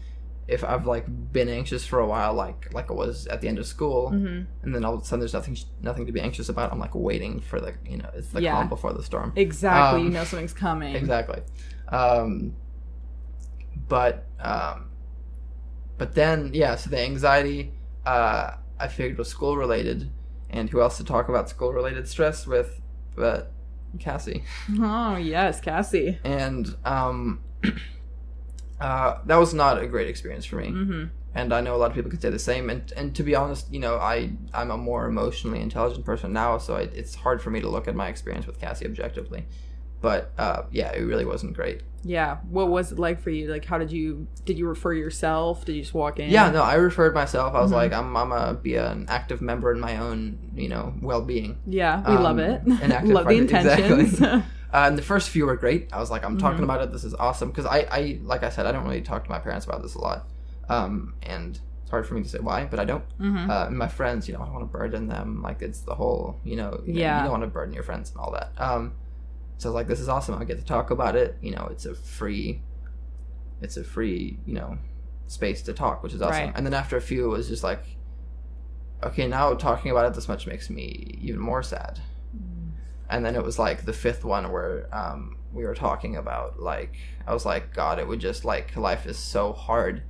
if 0.49 0.63
i've 0.65 0.87
like 0.87 1.07
been 1.33 1.49
anxious 1.49 1.87
for 1.87 1.99
a 2.01 2.07
while 2.07 2.35
like 2.35 2.73
like 2.75 2.91
i 2.91 2.95
was 2.95 3.27
at 3.29 3.41
the 3.41 3.49
end 3.49 3.59
of 3.59 3.67
school 3.67 4.11
hmm 4.11 4.41
and 4.63 4.75
then 4.75 4.85
all 4.85 4.95
of 4.95 5.01
a 5.03 5.05
sudden 5.05 5.21
there's 5.21 5.33
nothing 5.33 5.57
nothing 5.81 6.05
to 6.07 6.13
be 6.13 6.21
anxious 6.21 6.49
about 6.51 6.71
i'm 6.73 6.79
like 6.79 6.95
waiting 6.95 7.41
for 7.41 7.59
the 7.61 7.73
you 7.87 7.97
know 7.97 8.11
it's 8.15 8.29
the 8.29 8.43
Yeah. 8.43 8.53
calm 8.53 8.69
before 8.69 8.93
the 8.93 9.03
storm. 9.03 9.33
Exactly. 9.37 10.01
Um, 10.01 10.07
you 10.07 10.13
know 10.13 10.25
something's 10.25 10.53
coming. 10.53 10.95
exactly. 10.97 11.41
Um 11.89 12.55
but 13.89 14.27
um 14.41 14.91
but 15.99 16.15
then 16.15 16.51
yeah 16.55 16.77
so 16.77 16.91
the 16.91 17.01
anxiety 17.01 17.73
uh 18.07 18.53
i 18.79 18.89
figured 18.89 19.19
was 19.19 19.29
school 19.29 19.57
related 19.57 20.11
and 20.51 20.71
who 20.71 20.81
else 20.81 20.97
to 20.99 21.05
talk 21.05 21.29
about 21.29 21.49
school 21.49 21.73
related 21.73 22.07
stress 22.07 22.47
with? 22.47 22.81
But 23.17 23.51
cassie 23.99 24.45
oh 24.81 25.17
yes 25.17 25.61
cassie 25.61 26.19
and 26.25 26.77
um 26.85 27.41
uh 28.81 29.19
that 29.27 29.37
was 29.37 29.55
not 29.55 29.83
a 29.83 29.87
great 29.87 30.09
experience 30.09 30.45
for 30.45 30.57
me 30.57 30.69
hmm 30.69 31.05
and 31.35 31.53
I 31.53 31.61
know 31.61 31.75
a 31.75 31.79
lot 31.79 31.91
of 31.91 31.95
people 31.95 32.11
could 32.11 32.23
say 32.23 32.31
the 32.31 32.39
same. 32.39 32.71
And 32.71 32.93
and 32.97 33.15
to 33.17 33.23
be 33.23 33.35
honest, 33.35 33.73
you 33.73 33.81
know, 33.81 33.97
I 33.97 34.31
I'm 34.53 34.71
a 34.71 34.77
more 34.77 35.07
emotionally 35.07 35.61
intelligent 35.61 36.05
person 36.05 36.33
now, 36.33 36.59
so 36.59 36.77
I, 36.77 36.83
it's 36.83 37.17
hard 37.17 37.43
for 37.43 37.51
me 37.51 37.61
to 37.61 37.69
look 37.69 37.89
at 37.89 37.95
my 37.95 38.09
experience 38.09 38.47
with 38.47 38.61
Cassie 38.61 38.87
objectively. 38.87 39.47
But 40.05 40.21
uh, 40.39 40.63
yeah, 40.79 40.91
it 40.99 41.03
really 41.11 41.25
wasn't 41.33 41.53
great. 41.61 41.79
yeah 42.17 42.33
what 42.57 42.69
was 42.77 42.93
it 42.93 42.99
like 43.07 43.19
for 43.25 43.31
you 43.37 43.45
like 43.57 43.65
how 43.71 43.79
did 43.83 43.91
you 43.99 44.07
did 44.49 44.57
you 44.61 44.67
refer 44.75 44.93
yourself 45.05 45.65
did 45.65 45.75
you 45.77 45.81
just 45.87 45.95
walk 46.03 46.15
in 46.23 46.29
Yeah, 46.37 46.51
no, 46.57 46.63
I 46.63 46.75
referred 46.91 47.15
myself. 47.23 47.55
I 47.59 47.61
was 47.67 47.71
Mhm. 47.73 47.81
like, 47.83 47.93
I'm 47.99 48.11
I'm 48.23 48.31
a 48.43 48.45
be 48.67 48.75
an 48.77 49.07
active 49.19 49.41
member 49.51 49.69
in 49.75 49.81
my 49.89 49.95
own 50.07 50.19
you 50.63 50.69
know 50.73 50.85
well 51.09 51.23
being. 51.33 51.51
yeah 51.81 51.95
we 52.11 52.17
Um, 52.17 52.23
love 52.29 52.39
it 52.51 52.57
an 52.85 52.91
active 52.99 53.15
love 53.19 53.27
the 53.33 53.37
friend- 53.39 53.51
exactly. 53.51 54.05
intentions 54.05 54.45
Uh, 54.77 54.89
and 54.89 54.99
the 55.01 55.07
first 55.13 55.27
few 55.35 55.45
were 55.47 55.55
great. 55.65 55.83
I 55.97 55.99
was 56.05 56.11
like, 56.15 56.25
I'm 56.27 56.37
talking 56.37 56.63
Mhm. 56.63 56.69
about 56.69 56.81
it. 56.85 56.89
This 56.97 57.05
is 57.11 57.15
awesome 57.27 57.49
because 57.53 57.65
I 57.77 57.79
I 57.99 58.01
like 58.33 58.43
I 58.49 58.51
said, 58.55 58.65
I 58.69 58.73
don't 58.75 58.83
really 58.89 59.05
talk 59.11 59.21
to 59.27 59.31
my 59.37 59.39
parents 59.47 59.65
about 59.69 59.81
this 59.85 59.95
a 60.01 60.03
lot. 60.09 60.21
Um, 60.75 61.15
and 61.35 61.51
it's 61.83 61.91
hard 61.95 62.05
for 62.09 62.15
me 62.17 62.23
to 62.27 62.29
say 62.35 62.41
why, 62.49 62.59
but 62.73 62.79
I 62.81 62.85
don't. 62.91 63.05
hmm 63.19 63.49
uh, 63.53 63.67
and 63.69 63.79
my 63.85 63.91
friends, 63.99 64.21
you 64.27 64.33
know, 64.35 64.41
I 64.43 64.47
don't 64.47 64.55
want 64.59 64.67
to 64.73 64.79
burden 64.81 65.05
them. 65.15 65.29
Like 65.49 65.63
it's 65.69 65.81
the 65.91 65.95
whole, 66.01 66.23
you 66.51 66.57
know, 66.61 66.71
you, 66.85 66.93
know, 66.95 67.01
Yeah. 67.07 67.17
you 67.19 67.23
don't 67.27 67.35
want 67.39 67.45
to 67.49 67.53
burden 67.59 67.73
your 67.79 67.85
friends 67.91 68.11
and 68.11 68.19
all 68.23 68.33
that. 68.39 68.49
Um, 68.69 68.83
so 69.59 69.69
I 69.69 69.71
was 69.71 69.75
like, 69.75 69.87
this 69.89 70.01
is 70.01 70.09
awesome. 70.09 70.35
I 70.35 70.45
get 70.45 70.59
to 70.59 70.65
talk 70.65 70.91
about 70.91 71.17
it. 71.17 71.37
You 71.41 71.53
know, 71.53 71.69
it's 71.71 71.87
a 71.87 71.95
free, 71.95 72.63
it's 73.63 73.77
a 73.77 73.85
free, 73.85 74.39
you 74.47 74.55
know, 74.55 74.79
space 75.27 75.63
to 75.63 75.73
talk, 75.73 76.03
which 76.03 76.13
is 76.13 76.23
awesome. 76.23 76.47
Right. 76.47 76.53
And 76.55 76.67
then 76.67 76.75
after 76.75 76.97
a 76.97 77.01
few, 77.01 77.27
it 77.27 77.37
was 77.37 77.49
just 77.49 77.63
like, 77.63 77.85
okay, 79.03 79.27
now 79.27 79.55
talking 79.55 79.91
about 79.91 80.07
it 80.07 80.15
this 80.15 80.29
much 80.29 80.47
makes 80.47 80.71
me 80.71 81.19
even 81.21 81.41
more 81.41 81.63
sad. 81.63 82.01
And 83.11 83.25
then 83.25 83.37
it 83.37 83.45
was 83.45 83.59
like 83.59 83.85
the 83.85 83.93
fifth 83.93 84.25
one 84.25 84.51
where 84.51 84.89
um, 84.93 85.37
we 85.53 85.65
were 85.65 85.75
talking 85.75 86.17
about 86.17 86.59
like 86.59 86.97
I 87.27 87.35
was 87.35 87.47
like, 87.47 87.73
God, 87.73 87.99
it 87.99 88.09
would 88.09 88.19
just 88.19 88.45
like 88.45 88.77
life 88.77 89.07
is 89.07 89.19
so 89.19 89.53
hard, 89.53 90.03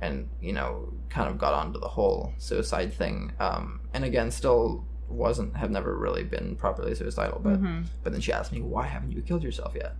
and 0.00 0.28
you 0.40 0.52
know, 0.52 0.92
kind 1.08 1.28
of 1.28 1.38
got 1.38 1.54
onto 1.54 1.80
the 1.80 1.88
whole 1.88 2.32
suicide 2.38 2.92
thing. 2.92 3.32
Um, 3.40 3.80
and 3.92 4.04
again, 4.04 4.30
still 4.30 4.84
wasn't 5.14 5.56
have 5.56 5.70
never 5.70 5.96
really 5.96 6.24
been 6.24 6.56
properly 6.56 6.94
suicidal, 6.94 7.40
but 7.42 7.62
Mhm. 7.62 7.84
but 8.02 8.12
then 8.12 8.20
she 8.20 8.32
asked 8.32 8.52
me, 8.52 8.60
why 8.60 8.86
haven't 8.86 9.12
you 9.12 9.22
killed 9.22 9.42
yourself 9.42 9.72
yet? 9.74 9.94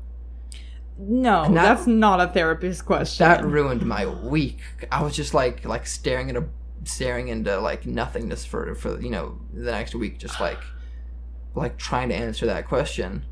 No, 0.98 1.42
that- 1.44 1.54
that's 1.54 1.86
not 1.86 2.20
a 2.20 2.32
therapist 2.32 2.86
question. 2.86 3.24
That 3.26 3.44
ruined 3.44 3.84
my 3.84 4.06
week. 4.06 4.60
I 4.92 5.02
was 5.02 5.14
just 5.16 5.34
like 5.34 5.64
like 5.64 5.86
staring 5.86 6.30
at 6.30 6.36
a 6.36 6.44
staring 6.84 7.28
into 7.28 7.58
like 7.60 7.86
nothingness 7.86 8.44
for 8.44 8.74
for 8.74 9.00
you 9.00 9.10
know 9.10 9.38
the 9.52 9.70
next 9.72 9.94
week, 9.94 10.18
just 10.18 10.40
like 10.40 10.58
like 11.54 11.76
trying 11.78 12.08
to 12.10 12.14
answer 12.14 12.46
that 12.46 12.66
question 12.68 13.24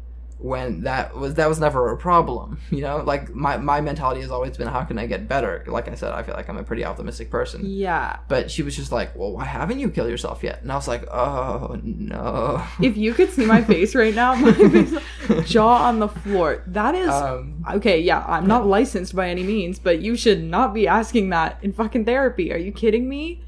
when 0.42 0.82
that 0.82 1.16
was 1.16 1.34
that 1.34 1.48
was 1.48 1.60
never 1.60 1.90
a 1.90 1.96
problem 1.96 2.60
you 2.70 2.80
know 2.80 2.98
like 2.98 3.32
my 3.34 3.56
my 3.56 3.80
mentality 3.80 4.20
has 4.20 4.30
always 4.30 4.56
been 4.56 4.68
how 4.68 4.82
can 4.82 4.98
i 4.98 5.06
get 5.06 5.28
better 5.28 5.64
like 5.66 5.88
i 5.88 5.94
said 5.94 6.12
i 6.12 6.22
feel 6.22 6.34
like 6.34 6.48
i'm 6.48 6.56
a 6.56 6.64
pretty 6.64 6.84
optimistic 6.84 7.30
person 7.30 7.62
yeah. 7.64 8.18
but 8.28 8.50
she 8.50 8.62
was 8.62 8.76
just 8.76 8.92
like 8.92 9.14
well 9.16 9.32
why 9.32 9.44
haven't 9.44 9.78
you 9.78 9.88
killed 9.90 10.10
yourself 10.10 10.42
yet 10.42 10.60
and 10.62 10.72
i 10.72 10.74
was 10.74 10.88
like 10.88 11.06
oh 11.12 11.78
no 11.82 12.62
If 12.80 12.96
you 12.96 13.14
could 13.14 13.30
see 13.30 13.46
my 13.46 13.62
face 13.62 13.94
right 13.94 14.14
now, 14.14 14.34
my 14.34 14.52
face, 14.52 14.94
jaw 15.44 15.88
on 15.88 15.98
the 15.98 16.08
floor. 16.08 16.62
That 16.66 16.94
is 16.94 17.08
um 17.08 17.64
okay. 17.70 18.00
Yeah, 18.00 18.24
I'm 18.26 18.46
not 18.46 18.66
licensed 18.66 19.14
by 19.14 19.28
any 19.28 19.42
means, 19.42 19.78
but 19.78 20.00
you 20.00 20.16
should 20.16 20.42
not 20.42 20.74
be 20.74 20.88
asking 20.88 21.30
that 21.30 21.58
in 21.62 21.72
fucking 21.72 22.04
therapy. 22.04 22.52
Are 22.52 22.58
you 22.58 22.72
kidding 22.72 23.08
me? 23.08 23.42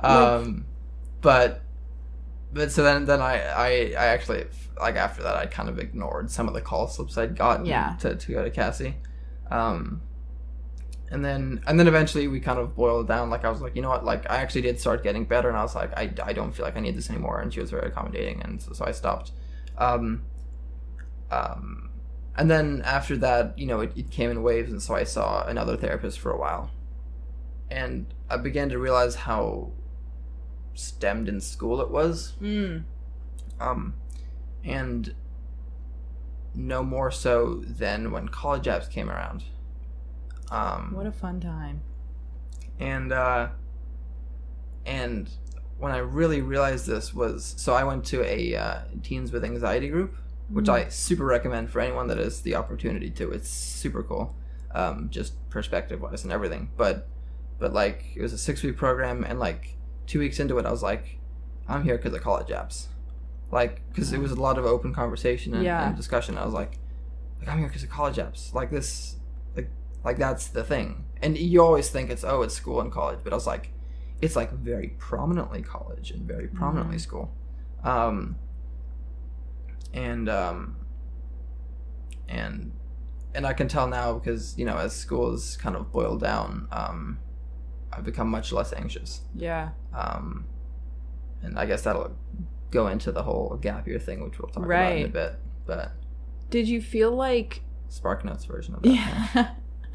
um 0.00 0.66
but 1.20 1.62
but 2.54 2.72
so 2.72 2.82
then 2.82 3.04
then 3.04 3.20
i 3.20 3.34
i 3.66 3.68
i 3.98 4.06
actually 4.06 4.46
like 4.80 4.96
after 4.96 5.22
that 5.22 5.36
i 5.36 5.44
kind 5.46 5.68
of 5.68 5.78
ignored 5.78 6.30
some 6.30 6.48
of 6.48 6.54
the 6.54 6.60
call 6.60 6.86
slips 6.88 7.18
i'd 7.18 7.36
gotten 7.36 7.66
Yeah. 7.66 7.96
to, 8.00 8.14
to 8.14 8.32
go 8.32 8.42
to 8.44 8.50
cassie. 8.50 8.94
Um 9.50 10.00
and 11.10 11.22
then 11.24 11.60
and 11.66 11.78
then 11.78 11.86
eventually 11.86 12.26
we 12.28 12.40
kind 12.40 12.58
of 12.58 12.74
boiled 12.74 13.04
it 13.04 13.08
down. 13.08 13.28
Like 13.28 13.44
i 13.44 13.50
was 13.50 13.60
like 13.60 13.76
you 13.76 13.82
know 13.82 13.90
what? 13.90 14.04
Like 14.04 14.28
i 14.30 14.36
actually 14.38 14.62
did 14.62 14.80
start 14.80 15.02
getting 15.02 15.24
better 15.26 15.48
and 15.48 15.58
i 15.58 15.62
was 15.62 15.74
like 15.74 15.92
i, 15.98 16.04
I 16.24 16.32
don't 16.32 16.52
feel 16.52 16.64
like 16.64 16.76
i 16.76 16.80
need 16.80 16.96
this 16.96 17.10
anymore. 17.10 17.40
And 17.40 17.52
she 17.52 17.60
was 17.60 17.70
very 17.70 17.86
accommodating 17.88 18.40
and 18.42 18.62
so, 18.62 18.72
so 18.72 18.84
i 18.86 18.92
stopped. 18.92 19.32
Um 19.76 20.22
um 21.30 21.90
and 22.36 22.50
then 22.50 22.82
after 22.84 23.16
that 23.18 23.58
you 23.58 23.66
know 23.66 23.80
it, 23.80 23.92
it 23.96 24.10
came 24.10 24.30
in 24.30 24.42
waves 24.42 24.70
and 24.72 24.82
so 24.82 24.94
i 24.94 25.04
saw 25.04 25.44
another 25.46 25.76
therapist 25.76 26.18
for 26.18 26.30
a 26.30 26.38
while. 26.38 26.70
And 27.70 28.06
i 28.30 28.36
began 28.36 28.68
to 28.70 28.78
realize 28.78 29.14
how 29.14 29.70
stemmed 30.74 31.28
in 31.28 31.40
school 31.40 31.80
it 31.80 31.90
was 31.90 32.34
Mm. 32.40 32.84
um, 33.60 33.94
and 34.64 35.14
no 36.54 36.82
more 36.82 37.10
so 37.10 37.62
than 37.66 38.10
when 38.12 38.28
college 38.28 38.66
apps 38.66 38.88
came 38.88 39.10
around. 39.10 39.42
Um, 40.50 40.92
What 40.94 41.06
a 41.06 41.12
fun 41.12 41.40
time. 41.40 41.80
and 42.78 43.12
uh, 43.12 43.48
and 44.86 45.28
when 45.78 45.92
I 45.92 45.98
really 45.98 46.40
realized 46.40 46.86
this 46.86 47.12
was 47.12 47.54
so 47.56 47.74
I 47.74 47.84
went 47.84 48.04
to 48.06 48.22
a 48.24 48.54
uh, 48.56 48.78
teens 49.02 49.32
with 49.32 49.44
anxiety 49.44 49.88
group, 49.88 50.14
which 50.48 50.68
I 50.68 50.88
super 50.88 51.24
recommend 51.24 51.70
for 51.70 51.80
anyone 51.80 52.06
that 52.08 52.18
has 52.18 52.40
the 52.42 52.54
opportunity 52.54 53.10
to. 53.10 53.30
It's 53.32 53.48
super 53.48 54.02
cool, 54.02 54.34
um, 54.74 55.08
just 55.10 55.32
perspective 55.50 56.00
wise 56.00 56.22
and 56.24 56.32
everything. 56.32 56.70
But 56.76 57.08
but 57.58 57.72
like 57.72 58.04
it 58.14 58.22
was 58.22 58.32
a 58.32 58.38
six 58.38 58.62
week 58.62 58.76
program, 58.76 59.24
and 59.24 59.38
like 59.40 59.76
two 60.06 60.18
weeks 60.18 60.38
into 60.40 60.58
it, 60.58 60.66
I 60.66 60.70
was 60.70 60.82
like, 60.82 61.18
I'm 61.68 61.82
here 61.84 61.96
because 61.96 62.12
of 62.14 62.22
college 62.22 62.48
apps, 62.48 62.86
like 63.50 63.82
because 63.88 64.12
it 64.12 64.18
was 64.18 64.30
a 64.32 64.36
lot 64.40 64.58
of 64.58 64.64
open 64.66 64.92
conversation 64.94 65.54
and, 65.54 65.62
Yeah. 65.64 65.86
and 65.88 65.96
discussion. 65.96 66.36
I 66.38 66.44
was 66.44 66.54
like, 66.54 66.78
like 67.40 67.48
I'm 67.48 67.58
here 67.58 67.68
because 67.68 67.82
of 67.82 67.90
college 67.90 68.16
apps, 68.16 68.52
like 68.54 68.70
this, 68.70 69.16
like 69.56 69.68
like 70.04 70.18
that's 70.18 70.48
the 70.48 70.62
thing. 70.64 71.04
And 71.22 71.38
you 71.38 71.62
always 71.62 71.88
think 71.88 72.10
it's 72.10 72.24
oh 72.24 72.42
it's 72.42 72.54
school 72.54 72.80
and 72.80 72.92
college, 72.92 73.20
but 73.24 73.32
I 73.32 73.36
was 73.36 73.46
like, 73.46 73.70
it's 74.20 74.36
like 74.36 74.52
very 74.52 74.88
prominently 74.98 75.62
college 75.62 76.10
and 76.10 76.22
very 76.28 76.48
prominently 76.48 76.98
school. 76.98 77.32
Um, 77.82 78.36
and 79.92 80.28
um, 80.28 80.76
and 82.28 82.72
and 83.34 83.46
I 83.46 83.52
can 83.52 83.68
tell 83.68 83.86
now 83.88 84.14
because 84.14 84.56
you 84.58 84.64
know 84.64 84.76
as 84.76 84.94
school 84.94 85.30
has 85.30 85.56
kind 85.56 85.76
of 85.76 85.90
boiled 85.92 86.20
down, 86.20 86.68
um, 86.70 87.18
I've 87.96 88.04
become 88.04 88.28
much 88.28 88.52
less 88.52 88.72
anxious. 88.72 89.22
Yeah. 89.34 89.70
Um, 89.94 90.46
and 91.42 91.58
I 91.58 91.66
guess 91.66 91.82
that'll 91.82 92.16
go 92.70 92.88
into 92.88 93.12
the 93.12 93.22
whole 93.22 93.56
gap 93.60 93.86
year 93.86 93.98
thing, 93.98 94.22
which 94.24 94.38
we'll 94.38 94.50
talk 94.50 94.64
about 94.64 94.92
in 94.92 95.06
a 95.06 95.08
bit. 95.08 95.36
But 95.66 95.92
Did 96.50 96.68
you 96.68 96.80
feel 96.80 97.10
like 97.12 97.62
Spark 97.88 98.24
Notes 98.24 98.44
version 98.44 98.74
of 98.74 98.82
that. 98.82 98.90
Yeah. 99.34 99.50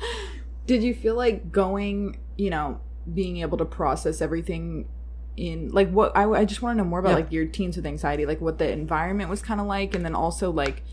Did 0.65 0.83
you 0.83 0.93
feel 0.93 1.15
like 1.15 1.51
going, 1.51 2.19
you 2.37 2.49
know, 2.49 2.79
being 3.11 3.37
able 3.37 3.57
to 3.57 3.65
process 3.65 4.21
everything 4.21 4.87
in 5.35 5.69
like 5.69 5.89
what 5.89 6.15
I, 6.15 6.29
I 6.29 6.45
just 6.45 6.61
want 6.61 6.77
to 6.77 6.83
know 6.83 6.89
more 6.89 6.99
about 6.99 7.09
Yeah. 7.09 7.15
like 7.15 7.31
your 7.31 7.45
teens 7.45 7.75
with 7.75 7.85
anxiety, 7.85 8.25
like 8.25 8.39
what 8.41 8.57
the 8.59 8.69
environment 8.71 9.29
was 9.29 9.41
kind 9.41 9.59
of 9.59 9.67
like, 9.67 9.95
and 9.95 10.05
then 10.05 10.15
also 10.15 10.51
like, 10.51 10.83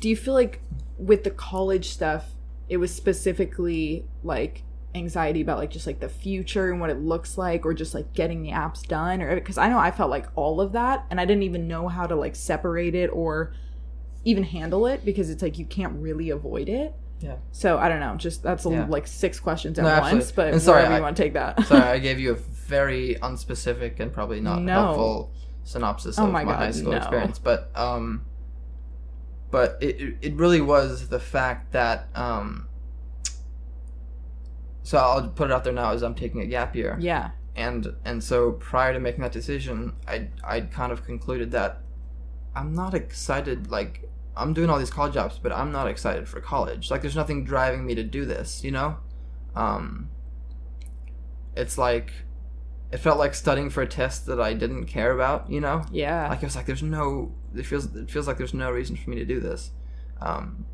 do 0.00 0.08
you 0.08 0.16
feel 0.16 0.34
like 0.34 0.60
with 0.98 1.24
the 1.24 1.30
college 1.30 1.88
stuff, 1.88 2.30
it 2.68 2.76
was 2.78 2.94
specifically 2.94 4.06
like 4.22 4.62
anxiety 4.94 5.40
about 5.40 5.58
like 5.58 5.70
just 5.70 5.86
like 5.86 6.00
the 6.00 6.08
future 6.08 6.70
and 6.70 6.80
what 6.80 6.90
it 6.90 6.98
looks 7.00 7.36
like, 7.36 7.66
or 7.66 7.74
just 7.74 7.94
like 7.94 8.12
getting 8.12 8.42
the 8.42 8.50
apps 8.50 8.86
done, 8.86 9.20
or 9.22 9.34
because 9.34 9.58
I 9.58 9.68
know 9.68 9.78
I 9.78 9.90
felt 9.90 10.10
like 10.10 10.26
all 10.36 10.60
of 10.60 10.72
that, 10.72 11.04
and 11.10 11.20
I 11.20 11.24
didn't 11.24 11.42
even 11.42 11.66
know 11.68 11.88
how 11.88 12.06
to 12.06 12.14
like 12.14 12.36
separate 12.36 12.94
it 12.94 13.08
or 13.08 13.52
even 14.24 14.42
handle 14.44 14.86
it 14.86 15.04
because 15.04 15.28
it's 15.30 15.42
like 15.42 15.58
you 15.58 15.64
can't 15.66 15.94
really 16.00 16.30
avoid 16.30 16.68
it. 16.68 16.94
Yeah. 17.20 17.36
So 17.52 17.78
I 17.78 17.88
don't 17.88 18.00
know. 18.00 18.14
Just 18.16 18.42
that's 18.42 18.64
a, 18.66 18.70
Yeah. 18.70 18.86
like 18.88 19.06
six 19.06 19.40
questions 19.40 19.78
at 19.78 19.82
No, 19.84 20.00
once, 20.00 20.30
but 20.32 20.52
And 20.52 20.62
sorry, 20.62 20.78
wherever 20.82 20.94
I- 20.94 20.96
you 20.98 21.02
want 21.02 21.16
to 21.16 21.22
take 21.22 21.32
that. 21.34 21.62
Sorry, 21.66 21.82
I 21.82 21.98
gave 22.08 22.18
you 22.20 22.32
a 22.32 22.34
very 22.34 23.16
unspecific 23.22 24.00
and 24.00 24.12
probably 24.12 24.40
not 24.40 24.62
No. 24.62 24.72
helpful 24.72 25.32
synopsis 25.64 26.18
Oh 26.18 26.26
of 26.26 26.32
my 26.32 26.44
God, 26.44 26.56
high 26.56 26.70
school 26.70 26.90
no. 26.92 26.98
experience, 26.98 27.38
but 27.38 27.70
um, 27.74 28.24
but 29.50 29.78
it 29.80 30.00
it- 30.00 30.16
it 30.22 30.34
really 30.34 30.60
was 30.60 31.08
the 31.08 31.20
fact 31.20 31.72
that 31.72 32.08
um. 32.14 32.68
So 34.84 34.98
I'll 34.98 35.28
put 35.28 35.50
it 35.50 35.52
out 35.52 35.64
there 35.64 35.72
now 35.72 35.90
as 35.90 36.02
I'm 36.02 36.14
taking 36.14 36.40
a 36.40 36.46
gap 36.46 36.76
year. 36.76 36.96
yeah. 37.00 37.30
and 37.56 37.82
and 38.04 38.22
so 38.22 38.52
prior 38.52 38.92
to 38.92 39.00
making 39.00 39.22
that 39.22 39.30
decision 39.40 39.92
i 40.08 40.16
i 40.42 40.60
kind 40.60 40.90
of 40.94 41.04
concluded 41.10 41.48
that 41.52 41.72
i'm 42.58 42.72
not 42.74 42.92
excited 42.94 43.70
like 43.70 43.92
i'm 44.36 44.52
doing 44.52 44.68
all 44.70 44.78
these 44.84 44.90
college 44.90 45.14
jobs 45.14 45.38
but 45.44 45.52
i'm 45.52 45.70
not 45.70 45.86
excited 45.86 46.24
for 46.28 46.40
college 46.40 46.90
like 46.90 47.00
there's 47.02 47.14
nothing 47.22 47.44
driving 47.44 47.86
me 47.86 47.94
to 47.94 48.02
do 48.02 48.24
this 48.24 48.64
you 48.64 48.72
know 48.72 48.96
um 49.54 50.08
it's 51.56 51.78
like 51.78 52.12
it 52.90 52.98
felt 52.98 53.18
like 53.18 53.34
studying 53.34 53.70
for 53.70 53.82
a 53.82 53.86
test 53.86 54.26
that 54.26 54.40
i 54.40 54.52
didn't 54.52 54.86
care 54.86 55.12
about 55.12 55.48
you 55.48 55.60
know 55.60 55.84
Yeah. 55.92 56.28
like 56.28 56.42
it 56.42 56.46
was 56.46 56.56
like 56.56 56.66
there's 56.66 56.82
no 56.82 57.32
it 57.54 57.66
feels 57.66 57.84
it 57.94 58.10
feels 58.10 58.26
like 58.26 58.36
there's 58.38 58.54
no 58.54 58.70
reason 58.70 58.96
for 58.96 59.10
me 59.10 59.16
to 59.16 59.24
do 59.24 59.38
this 59.40 59.70
um 60.20 60.66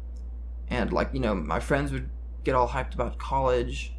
and 0.69 0.93
like 0.93 1.11
you 1.13 1.21
know 1.21 1.35
my 1.35 1.61
friends 1.61 1.93
would 1.93 2.09
get 2.45 2.55
all 2.55 2.69
hyped 2.69 2.95
about 2.95 3.19
college 3.19 3.93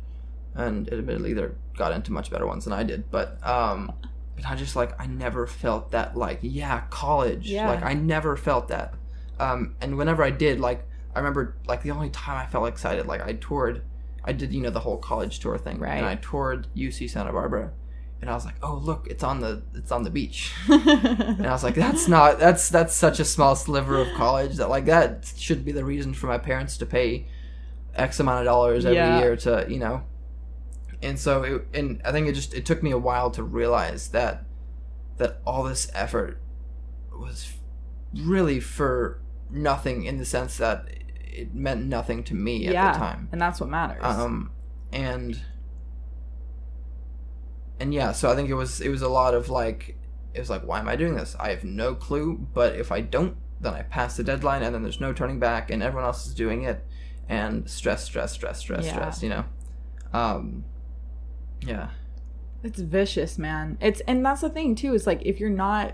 and 0.55 0.91
admittedly 0.91 1.33
they 1.33 1.45
got 1.77 1.91
into 1.93 2.11
much 2.11 2.29
better 2.29 2.45
ones 2.45 2.63
than 2.65 2.73
i 2.73 2.83
did 2.83 3.09
but 3.11 3.37
um 3.47 3.91
but 4.35 4.45
i 4.49 4.55
just 4.55 4.75
like 4.75 4.99
i 4.99 5.05
never 5.05 5.47
felt 5.47 5.91
that 5.91 6.15
like 6.17 6.39
yeah 6.41 6.81
college 6.89 7.49
Yeah. 7.49 7.69
like 7.69 7.83
i 7.83 7.93
never 7.93 8.35
felt 8.35 8.67
that 8.67 8.93
um 9.39 9.75
and 9.81 9.97
whenever 9.97 10.23
i 10.23 10.29
did 10.29 10.59
like 10.59 10.85
i 11.15 11.19
remember 11.19 11.55
like 11.67 11.83
the 11.83 11.91
only 11.91 12.09
time 12.09 12.37
i 12.37 12.45
felt 12.49 12.67
excited 12.67 13.05
like 13.07 13.21
i 13.21 13.33
toured 13.33 13.81
i 14.25 14.33
did 14.33 14.53
you 14.53 14.61
know 14.61 14.69
the 14.69 14.81
whole 14.81 14.97
college 14.97 15.39
tour 15.39 15.57
thing 15.57 15.79
Right. 15.79 15.95
and 15.97 16.05
i 16.05 16.15
toured 16.15 16.67
uc 16.75 17.09
santa 17.09 17.31
barbara 17.31 17.71
and 18.21 18.29
i 18.29 18.33
was 18.33 18.45
like 18.45 18.55
oh 18.61 18.75
look 18.75 19.07
it's 19.09 19.23
on 19.23 19.39
the 19.39 19.63
it's 19.73 19.91
on 19.91 20.03
the 20.03 20.09
beach 20.11 20.53
and 20.69 21.47
I 21.47 21.51
was 21.51 21.63
like, 21.63 21.73
that's 21.75 22.07
not 22.07 22.37
that's 22.39 22.69
that's 22.69 22.93
such 22.93 23.19
a 23.19 23.25
small 23.25 23.55
sliver 23.55 23.97
of 23.99 24.07
college 24.15 24.57
that 24.57 24.69
like 24.69 24.85
that 24.85 25.31
should 25.37 25.65
be 25.65 25.71
the 25.71 25.83
reason 25.83 26.13
for 26.13 26.27
my 26.27 26.37
parents 26.37 26.77
to 26.77 26.85
pay 26.85 27.25
X 27.95 28.19
amount 28.19 28.39
of 28.39 28.45
dollars 28.45 28.85
every 28.85 28.97
Yeah. 28.97 29.19
year 29.19 29.35
to 29.37 29.65
you 29.67 29.79
know. 29.79 30.03
And 31.01 31.19
so 31.19 31.43
it, 31.43 31.67
and 31.73 32.01
I 32.05 32.11
think 32.11 32.27
it 32.27 32.33
just 32.33 32.53
it 32.53 32.65
took 32.65 32.83
me 32.83 32.91
a 32.91 32.97
while 32.97 33.31
to 33.31 33.43
realize 33.43 34.09
that 34.09 34.43
that 35.17 35.41
all 35.45 35.63
this 35.63 35.89
effort 35.93 36.41
was 37.11 37.53
really 38.13 38.59
for 38.59 39.21
nothing 39.49 40.05
in 40.05 40.17
the 40.17 40.25
sense 40.25 40.57
that 40.57 40.85
it 41.19 41.53
meant 41.53 41.85
nothing 41.85 42.23
to 42.25 42.33
me 42.33 42.67
at 42.67 42.73
yeah. 42.73 42.93
the 42.93 42.99
time. 42.99 43.29
And 43.31 43.41
that's 43.41 43.59
what 43.59 43.69
matters. 43.69 44.03
Um, 44.03 44.51
and 44.91 45.39
and 47.79 47.93
yeah, 47.93 48.11
so 48.11 48.31
I 48.31 48.35
think 48.35 48.49
it 48.49 48.53
was 48.53 48.81
it 48.81 48.89
was 48.89 49.01
a 49.01 49.09
lot 49.09 49.33
of 49.33 49.49
like 49.49 49.97
it 50.33 50.39
was 50.39 50.49
like 50.49 50.63
why 50.63 50.79
am 50.79 50.87
I 50.87 50.95
doing 50.95 51.15
this? 51.15 51.35
I 51.39 51.49
have 51.49 51.63
no 51.63 51.95
clue, 51.95 52.47
but 52.53 52.75
if 52.75 52.91
I 52.91 53.01
don't, 53.01 53.37
then 53.59 53.73
I 53.73 53.83
pass 53.83 54.17
the 54.17 54.23
deadline, 54.23 54.63
and 54.63 54.73
then 54.73 54.83
there's 54.83 55.01
no 55.01 55.13
turning 55.13 55.39
back, 55.39 55.71
and 55.71 55.81
everyone 55.81 56.05
else 56.05 56.27
is 56.27 56.33
doing 56.33 56.63
it, 56.63 56.85
and 57.29 57.69
stress, 57.69 58.03
stress, 58.03 58.33
stress, 58.33 58.59
stress, 58.59 58.85
Yeah. 58.85 58.93
stress. 58.93 59.23
You 59.23 59.29
know, 59.29 59.45
um, 60.13 60.65
yeah, 61.65 61.89
It's 62.63 62.80
vicious, 62.80 63.38
man. 63.38 63.78
It's 63.82 64.02
and 64.02 64.26
that's 64.26 64.41
the 64.41 64.50
thing 64.50 64.76
too. 64.76 64.93
Is 64.93 65.08
like 65.08 65.21
if 65.26 65.39
you're 65.39 65.50
not 65.50 65.93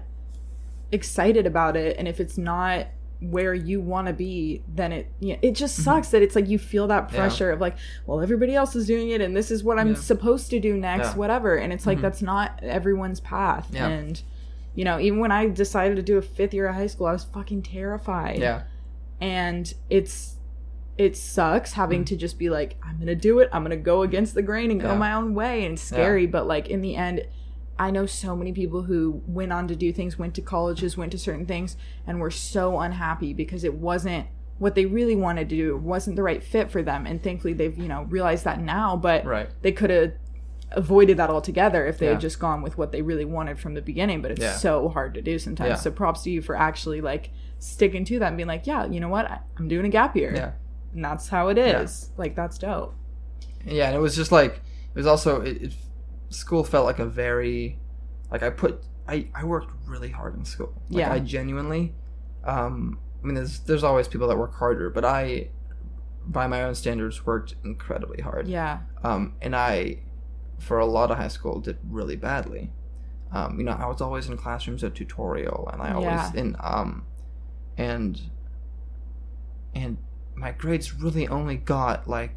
excited 0.91 1.45
about 1.45 1.75
it, 1.75 1.97
and 1.97 2.07
if 2.07 2.19
it's 2.19 2.37
not 2.37 2.87
where 3.19 3.53
you 3.53 3.81
want 3.81 4.05
to 4.07 4.13
be, 4.13 4.61
then 4.73 4.91
it 4.91 5.11
yeah, 5.19 5.35
it 5.41 5.53
just 5.53 5.75
sucks 5.83 6.09
that 6.09 6.21
it's 6.21 6.35
like 6.35 6.47
you 6.47 6.59
feel 6.59 6.87
that 6.87 7.07
Mm-hmm. 7.07 7.15
Yeah. 7.15 7.21
pressure 7.21 7.51
of 7.51 7.59
like, 7.61 7.75
well, 8.05 8.21
everybody 8.21 8.53
else 8.55 8.75
is 8.75 8.85
doing 8.87 9.09
it, 9.09 9.21
and 9.21 9.35
this 9.35 9.49
is 9.51 9.63
what 9.63 9.79
I'm 9.79 9.89
Yeah. 9.89 9.95
supposed 9.95 10.49
to 10.51 10.59
do 10.59 10.77
next, 10.77 11.09
Yeah. 11.09 11.15
whatever. 11.15 11.55
And 11.55 11.73
it's 11.73 11.85
like 11.87 11.97
Mhm. 11.97 12.01
that's 12.01 12.21
not 12.21 12.59
everyone's 12.63 13.19
path. 13.19 13.73
And 13.75 14.21
you 14.75 14.85
know, 14.85 14.99
even 14.99 15.19
when 15.19 15.31
I 15.31 15.47
decided 15.49 15.95
to 15.95 16.03
do 16.03 16.17
a 16.17 16.21
fifth 16.21 16.53
year 16.53 16.67
of 16.67 16.75
high 16.75 16.85
school, 16.87 17.07
I 17.07 17.11
was 17.13 17.23
fucking 17.23 17.63
terrified. 17.63 18.37
yeah, 18.39 18.63
and 19.19 19.73
it's 19.89 20.35
it 20.97 21.15
sucks 21.15 21.73
having 21.73 22.01
Mm. 22.03 22.07
to 22.07 22.15
just 22.15 22.39
be 22.39 22.49
like 22.49 22.75
i'm 22.83 22.97
gonna 22.99 23.15
do 23.15 23.39
it 23.39 23.49
i'm 23.53 23.63
gonna 23.63 23.77
go 23.77 24.01
against 24.01 24.33
the 24.35 24.41
grain 24.41 24.71
and 24.71 24.81
go 24.81 24.91
Yeah. 24.93 24.97
my 24.97 25.13
own 25.13 25.33
way 25.35 25.63
and 25.65 25.73
it's 25.73 25.81
scary 25.83 26.25
but 26.25 26.47
like 26.47 26.67
in 26.69 26.81
the 26.81 26.95
end 26.95 27.21
i 27.77 27.91
know 27.91 28.05
so 28.05 28.35
many 28.35 28.51
people 28.51 28.83
who 28.83 29.21
went 29.27 29.53
on 29.53 29.67
to 29.67 29.75
do 29.75 29.93
things 29.93 30.17
went 30.17 30.33
to 30.35 30.41
colleges 30.41 30.97
went 30.97 31.11
to 31.11 31.17
certain 31.17 31.45
things 31.45 31.77
and 32.07 32.19
were 32.19 32.31
so 32.31 32.79
unhappy 32.79 33.33
because 33.33 33.63
it 33.63 33.75
wasn't 33.75 34.25
what 34.57 34.73
they 34.73 34.85
really 34.87 35.15
wanted 35.15 35.47
to 35.49 35.55
do 35.55 35.75
it 35.75 35.81
wasn't 35.81 36.15
the 36.15 36.23
right 36.23 36.41
fit 36.43 36.71
for 36.71 36.81
them 36.81 37.05
and 37.05 37.21
thankfully 37.21 37.53
they've 37.53 37.77
you 37.77 37.87
know 37.87 38.03
realized 38.09 38.43
that 38.45 38.59
now 38.59 38.95
but 38.97 39.23
right, 39.25 39.49
they 39.61 39.71
could 39.71 39.91
have 39.91 40.13
avoided 40.71 41.15
that 41.17 41.29
altogether 41.29 41.85
if 41.85 41.97
they 41.97 42.07
Yeah. 42.07 42.13
had 42.13 42.21
just 42.21 42.39
gone 42.39 42.61
with 42.61 42.77
what 42.77 42.91
they 42.91 43.01
really 43.01 43.23
wanted 43.23 43.57
from 43.59 43.73
the 43.75 43.81
beginning 43.81 44.21
but 44.21 44.31
it's 44.31 44.41
Yeah. 44.41 44.53
so 44.53 44.89
hard 44.89 45.13
to 45.13 45.21
do 45.21 45.37
sometimes 45.39 45.69
Yeah. 45.69 45.75
so 45.75 45.91
props 45.91 46.23
to 46.23 46.31
you 46.31 46.41
for 46.41 46.57
actually 46.57 46.99
like 47.01 47.29
sticking 47.59 48.03
to 48.05 48.19
that 48.19 48.27
and 48.29 48.37
being 48.37 48.47
like 48.47 48.67
yeah 48.67 48.85
you 48.85 48.99
know 48.99 49.07
what 49.09 49.29
i'm 49.57 49.67
doing 49.67 49.85
a 49.85 49.89
gap 49.89 50.15
year 50.15 50.33
yeah. 50.35 50.51
And 50.97 51.05
that's 51.05 51.27
how 51.29 51.47
it 51.49 51.57
is 51.59 52.09
like 52.17 52.35
that's 52.35 52.57
dope 52.57 52.93
Yeah, 53.63 53.85
and 53.87 53.95
it 53.95 53.99
was 53.99 54.15
just 54.15 54.31
like 54.31 54.53
it 54.55 54.95
was 54.95 55.05
also 55.05 55.41
it, 55.41 55.61
it 55.61 55.73
school 56.29 56.63
felt 56.63 56.85
like 56.85 56.97
a 56.99 57.05
very 57.05 57.79
like 58.31 58.41
I 58.41 58.49
put 58.49 58.83
I 59.07 59.27
I 59.35 59.43
worked 59.45 59.71
really 59.85 60.09
hard 60.09 60.35
in 60.35 60.43
school. 60.43 60.73
Like 60.89 60.99
Yeah. 61.01 61.13
I 61.13 61.19
genuinely 61.19 61.93
um 62.43 62.99
I 63.21 63.25
mean 63.27 63.35
there's 63.35 63.59
there's 63.59 63.83
always 63.83 64.07
people 64.07 64.27
that 64.27 64.37
work 64.37 64.55
harder, 64.55 64.89
but 64.89 65.05
I 65.05 65.49
by 66.25 66.47
my 66.47 66.63
own 66.63 66.73
standards 66.75 67.25
worked 67.25 67.53
incredibly 67.63 68.21
hard. 68.23 68.47
yeah 68.47 68.79
Um 69.03 69.35
and 69.41 69.55
I 69.55 69.99
for 70.59 70.79
a 70.79 70.85
lot 70.87 71.11
of 71.11 71.17
high 71.17 71.27
school 71.37 71.59
did 71.59 71.77
really 71.87 72.15
badly. 72.15 72.71
Um 73.31 73.59
you 73.59 73.65
know, 73.65 73.73
I 73.73 73.85
was 73.85 74.01
always 74.01 74.27
in 74.29 74.35
classrooms 74.37 74.83
at 74.83 74.95
tutorial 74.95 75.69
and 75.71 75.79
I 75.81 75.89
always 75.93 76.07
Yeah. 76.33 76.41
in 76.41 76.55
um 76.59 77.05
and 77.77 78.19
and 79.75 79.97
my 80.37 80.51
grades 80.51 80.93
really 80.93 81.27
only 81.27 81.57
got 81.57 82.07
like 82.07 82.35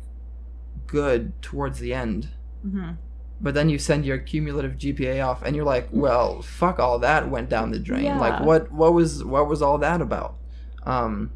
good 0.87 1.41
towards 1.43 1.79
the 1.79 1.95
end 1.95 2.29
hmm 2.63 2.93
but 3.41 3.55
then 3.55 3.69
you 3.69 3.79
send 3.79 4.05
your 4.05 4.19
cumulative 4.19 4.77
GPA 4.77 5.27
off 5.27 5.43
and 5.43 5.57
you're 5.57 5.65
like, 5.65 5.89
well, 5.91 6.43
fuck 6.43 6.79
all 6.79 6.99
that 6.99 7.31
went 7.31 7.49
down 7.49 7.71
the 7.71 7.79
drain. 7.79 8.05
Yeah. 8.05 8.21
Like 8.21 8.41
what 8.41 8.71
what 8.71 8.93
was 8.93 9.25
what 9.25 9.49
was 9.49 9.63
all 9.63 9.79
that 9.79 10.03
about? 10.03 10.37
Um 10.83 11.33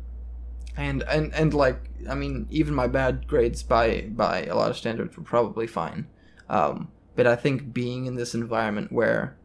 and 0.77 1.03
and 1.05 1.33
and 1.35 1.55
like 1.55 1.90
I 2.09 2.14
mean, 2.14 2.46
even 2.50 2.74
my 2.74 2.87
bad 2.88 3.27
grades 3.27 3.62
by 3.62 4.03
by 4.11 4.44
a 4.44 4.55
lot 4.55 4.70
of 4.70 4.77
standards 4.77 5.16
were 5.16 5.22
probably 5.22 5.66
fine. 5.66 6.07
Um 6.48 6.88
but 7.16 7.27
I 7.27 7.37
think 7.37 7.72
being 7.72 8.07
in 8.07 8.16
this 8.16 8.35
environment 8.35 8.92
where 8.92 9.37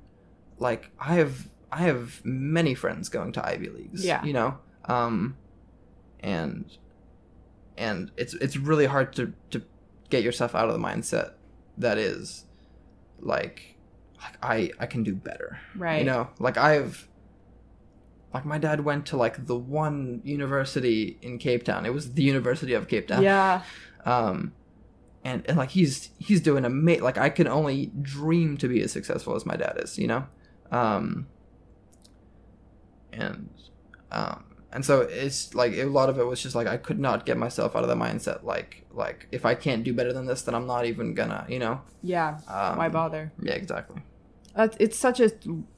like 0.58 0.91
I 0.99 1.13
have 1.15 1.47
I 1.71 1.84
have 1.84 2.19
many 2.25 2.75
friends 2.75 3.08
going 3.08 3.32
to 3.34 3.47
Ivy 3.47 3.69
Leagues. 3.69 4.03
Yeah. 4.03 4.23
You 4.25 4.34
know? 4.34 4.58
Um 4.84 5.38
and 6.19 6.65
and 7.80 8.12
it's 8.18 8.36
it's 8.36 8.58
really 8.58 8.86
hard 8.86 9.13
to 9.13 9.34
to 9.50 9.63
get 10.10 10.22
yourself 10.22 10.54
out 10.54 10.68
of 10.68 10.74
the 10.74 10.80
mindset 10.80 11.32
that 11.78 11.98
is 11.98 12.46
like 13.20 13.78
like 14.22 14.38
I 14.44 14.72
I 14.80 14.86
can 14.86 15.04
do 15.04 15.15
better. 15.15 15.60
right 15.76 16.00
You 16.00 16.06
know, 16.06 16.30
like 16.39 16.58
I've 16.58 17.08
like 18.34 18.46
my 18.46 18.60
dad 18.60 18.82
went 18.82 19.08
to 19.08 19.18
like 19.18 19.48
the 19.48 19.56
one 19.56 20.22
university 20.24 21.18
in 21.22 21.39
Cape 21.39 21.63
Town. 21.63 21.86
It 21.86 21.94
was 21.94 22.13
the 22.13 22.22
University 22.24 22.74
of 22.74 22.88
Cape 22.88 23.08
Town. 23.08 23.24
yeah 23.24 23.63
Um 24.06 24.54
and, 25.24 25.46
and 25.48 25.58
like 25.58 25.72
he's 25.72 26.10
he's 26.18 26.42
doing 26.42 26.63
a 26.63 26.68
ama- 26.68 27.04
like 27.04 27.18
I 27.18 27.30
can 27.30 27.48
only 27.48 27.88
dream 28.02 28.58
to 28.58 28.68
be 28.68 28.82
as 28.82 28.92
successful 28.92 29.36
as 29.36 29.46
my 29.46 29.56
dad 29.56 29.80
is, 29.84 29.98
you 29.98 30.08
know? 30.08 30.28
Um 30.72 31.28
and 33.12 33.50
um 34.12 34.44
and 34.71 34.86
so 34.86 35.01
it's 35.01 35.55
like 35.55 35.73
a 35.73 35.86
lot 35.86 36.10
of 36.10 36.19
it 36.19 36.23
was 36.25 36.41
just 36.41 36.55
like 36.55 36.67
I 36.67 36.77
could 36.77 36.99
not 36.99 37.25
get 37.25 37.38
myself 37.38 37.75
out 37.75 37.84
of 37.84 37.89
the 37.89 37.95
mindset 37.95 38.43
like 38.43 38.86
like 38.93 39.27
if 39.32 39.45
I 39.45 39.55
can't 39.55 39.84
do 39.84 39.93
better 39.93 40.13
than 40.13 40.25
this, 40.25 40.43
then 40.43 40.53
I'm 40.53 40.67
not 40.67 40.86
even 40.86 41.13
gonna, 41.13 41.45
you 41.49 41.60
know. 41.60 41.82
Yeah. 42.03 42.39
Um, 42.47 42.77
Why 42.77 42.89
bother? 42.89 43.32
Yeah, 43.41 43.53
exactly. 43.53 44.01
That's, 44.55 44.75
it's 44.79 44.97
such 44.97 45.19
a 45.19 45.32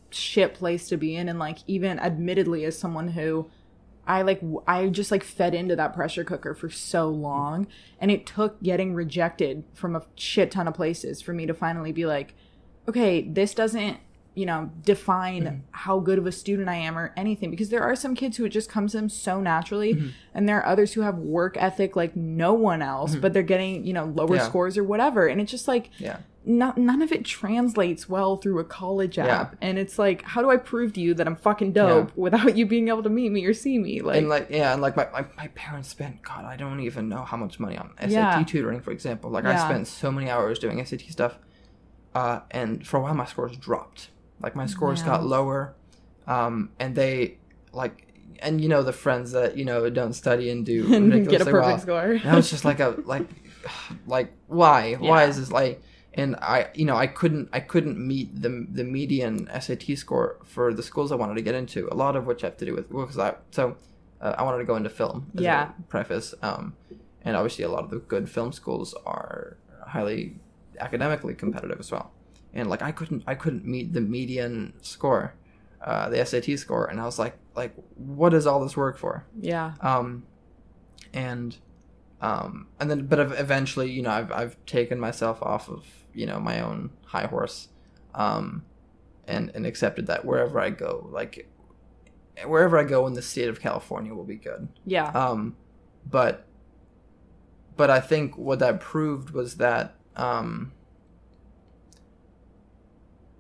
shit 0.10 0.54
place 0.54 0.90
to 0.90 0.98
be 0.98 1.16
in 1.16 1.30
and 1.30 1.40
like 1.40 1.60
even 1.68 2.00
admittedly 2.00 2.66
as 2.66 2.78
someone 2.78 3.10
who 3.10 3.50
I 4.06 4.24
like 4.24 4.42
i 4.68 4.88
just 4.88 5.12
like 5.12 5.24
fed 5.24 5.54
into 5.54 5.76
that 5.76 5.94
pressure 5.94 6.24
cooker 6.24 6.54
for 6.54 6.70
so 6.70 7.08
long 7.08 7.68
and 8.00 8.10
it 8.10 8.26
took 8.26 8.62
getting 8.62 8.94
rejected 8.94 9.64
from 9.74 9.96
a 9.96 10.04
shit 10.16 10.52
ton 10.52 10.68
of 10.68 10.74
places 10.74 11.22
for 11.22 11.34
me 11.34 11.46
to 11.46 11.54
finally 11.54 11.92
be 11.92 12.06
like 12.06 12.34
okay 12.90 13.22
this 13.22 13.54
doesn't 13.54 14.00
you 14.34 14.46
know 14.46 14.72
define 14.84 15.44
mm-hmm. 15.44 15.58
how 15.72 16.00
good 16.00 16.18
of 16.18 16.26
a 16.26 16.32
student 16.32 16.70
I 16.70 16.76
am 16.76 16.98
or 16.98 17.14
anything 17.18 17.52
because 17.52 17.70
there 17.70 17.84
are 17.84 17.96
some 17.96 18.16
kids 18.16 18.38
who 18.38 18.46
it 18.46 18.50
just 18.50 18.70
comes 18.70 18.92
to 18.92 18.98
them 18.98 19.10
so 19.10 19.42
naturally 19.42 19.96
mm-hmm. 19.96 20.08
and 20.34 20.48
there 20.48 20.58
are 20.58 20.66
others 20.66 20.94
who 20.94 21.02
have 21.02 21.18
work 21.18 21.58
ethic 21.58 21.96
like 21.96 22.16
no 22.16 22.54
one 22.54 22.82
else 22.82 23.12
mm-hmm. 23.12 23.22
but 23.22 23.34
they're 23.34 23.44
getting 23.44 23.86
you 23.86 23.94
know 23.94 24.06
lower 24.06 24.36
Yeah. 24.36 24.46
scores 24.46 24.78
or 24.78 24.84
whatever 24.84 25.28
and 25.28 25.42
it's 25.42 25.52
just 25.52 25.68
like 25.68 25.90
Yeah. 25.98 26.18
not, 26.46 26.78
none 26.78 27.02
of 27.02 27.12
it 27.12 27.26
translates 27.26 28.08
well 28.08 28.38
through 28.38 28.60
a 28.60 28.64
college 28.64 29.20
app. 29.20 29.56
And 29.62 29.78
it's 29.78 30.00
like, 30.00 30.24
how 30.24 30.42
do 30.42 30.50
I 30.50 30.58
prove 30.58 30.94
to 30.94 31.00
you 31.02 31.14
that 31.14 31.28
I'm 31.28 31.36
fucking 31.36 31.74
dope 31.74 32.16
without 32.18 32.58
you 32.58 32.66
being 32.66 32.88
able 32.88 33.04
to 33.04 33.10
meet 33.10 33.32
me 33.32 33.46
or 33.46 33.54
see 33.54 33.78
me? 33.78 34.02
Like, 34.02 34.18
and 34.18 34.30
like 34.30 34.48
yeah, 34.50 34.74
and 34.74 34.82
like 34.82 34.96
my, 34.96 35.08
my, 35.14 35.26
my 35.38 35.48
parents 35.50 35.90
spent 35.90 36.24
God, 36.24 36.46
I 36.46 36.56
don't 36.56 36.80
even 36.80 37.10
know 37.10 37.24
how 37.24 37.38
much 37.38 37.60
money 37.60 37.78
on 37.78 37.92
SAT 38.00 38.10
Yeah. 38.10 38.44
tutoring, 38.48 38.82
for 38.82 38.92
example. 38.92 39.30
Like 39.30 39.46
I 39.46 39.56
spent 39.58 39.88
so 39.88 40.12
many 40.12 40.32
hours 40.32 40.58
doing 40.58 40.84
SAT 40.84 41.02
stuff, 41.12 41.38
uh, 42.16 42.40
and 42.50 42.88
for 42.88 42.98
a 42.98 43.02
while 43.02 43.14
my 43.14 43.26
scores 43.26 43.56
dropped. 43.58 44.10
Like 44.42 44.56
my 44.56 44.66
scores 44.66 45.00
Yeah. 45.02 45.06
got 45.08 45.26
lower, 45.26 45.74
um, 46.28 46.70
and 46.80 46.96
they 46.96 47.38
like, 47.74 48.08
and 48.40 48.60
you 48.62 48.70
know 48.70 48.84
the 48.84 48.94
friends 48.94 49.32
that 49.34 49.58
you 49.58 49.66
know 49.66 49.90
don't 49.90 50.14
study 50.14 50.50
and 50.50 50.66
do 50.66 50.94
and 50.94 51.12
get 51.28 51.42
a 51.42 51.46
perfect 51.46 51.56
well. 51.56 51.80
score. 51.80 52.20
Now 52.24 52.38
it's 52.38 52.50
just 52.50 52.66
like 52.66 52.80
a 52.80 52.96
like, 53.06 53.28
like 54.08 54.34
why 54.48 54.94
why 54.96 55.26
is 55.26 55.38
this 55.40 55.52
like? 55.52 55.82
And 56.14 56.36
I 56.38 56.68
you 56.74 56.84
know 56.86 56.98
I 56.98 57.08
couldn't 57.08 57.50
I 57.54 57.62
couldn't 57.62 57.98
meet 57.98 58.42
the 58.42 58.68
the 58.70 58.84
median 58.84 59.48
SAT 59.60 59.98
score 59.98 60.38
for 60.44 60.74
the 60.74 60.84
schools 60.84 61.12
I 61.12 61.16
wanted 61.16 61.36
to 61.36 61.42
get 61.42 61.56
into. 61.56 61.88
A 61.92 61.96
lot 61.96 62.16
of 62.18 62.26
which 62.26 62.42
have 62.42 62.58
to 62.58 62.66
do 62.66 62.74
with 62.76 62.92
well, 62.92 63.06
because 63.06 63.18
I 63.20 63.36
so 63.52 63.78
uh, 64.20 64.36
I 64.38 64.44
wanted 64.44 64.58
to 64.60 64.66
go 64.66 64.76
into 64.76 64.90
film. 64.90 65.28
As 65.38 65.42
Yeah. 65.44 65.70
A 65.80 65.82
preface. 65.84 66.34
Um, 66.42 66.74
and 67.24 67.36
obviously 67.38 67.64
a 67.64 67.70
lot 67.70 67.84
of 67.86 67.90
the 67.92 68.00
good 68.00 68.30
film 68.30 68.52
schools 68.52 68.94
are 69.06 69.56
highly 69.88 70.36
academically 70.80 71.34
competitive 71.36 71.80
as 71.80 71.92
well. 71.92 72.12
And 72.54 72.70
like 72.70 72.82
I 72.82 72.92
couldn't 72.92 73.24
I 73.28 73.36
couldn't 73.36 73.66
meet 73.66 73.94
the 73.94 74.02
median 74.02 74.74
score, 74.82 75.36
uh, 75.82 76.10
the 76.10 76.26
SAT 76.26 76.60
score, 76.60 76.86
and 76.86 77.00
I 77.00 77.06
was 77.06 77.18
like 77.18 77.38
like 77.56 77.74
what 77.96 78.34
is 78.34 78.46
all 78.46 78.62
this 78.62 78.76
work 78.76 78.98
for? 78.98 79.26
yeah. 79.40 79.74
um, 79.82 80.24
and 81.14 81.58
um, 82.22 82.68
and 82.80 82.90
then 82.90 83.08
but 83.08 83.20
ev- 83.20 83.36
eventually 83.38 83.90
you 83.90 84.02
know 84.02 84.12
I've 84.12 84.32
I've 84.32 84.66
taken 84.66 85.00
myself 85.00 85.42
off 85.42 85.70
of 85.70 85.86
you 86.14 86.26
know 86.26 86.40
my 86.40 86.60
own 86.62 86.92
high 87.06 87.26
horse, 87.26 87.70
um, 88.14 88.64
and 89.28 89.52
and 89.56 89.66
accepted 89.66 90.08
that 90.08 90.26
wherever 90.26 90.60
I 90.60 90.70
go, 90.70 91.08
like 91.12 91.48
wherever 92.46 92.78
I 92.78 92.84
go 92.84 93.08
in 93.08 93.14
the 93.14 93.22
state 93.22 93.50
of 93.50 93.60
California 93.60 94.14
will 94.14 94.24
be 94.24 94.36
good. 94.36 94.68
Yeah. 94.86 95.08
Um, 95.10 95.56
but 96.10 96.46
but 97.76 97.90
I 97.90 98.00
think 98.00 98.38
what 98.38 98.60
that 98.60 98.80
proved 98.80 99.32
was 99.32 99.58
that 99.58 99.96
um, 100.16 100.74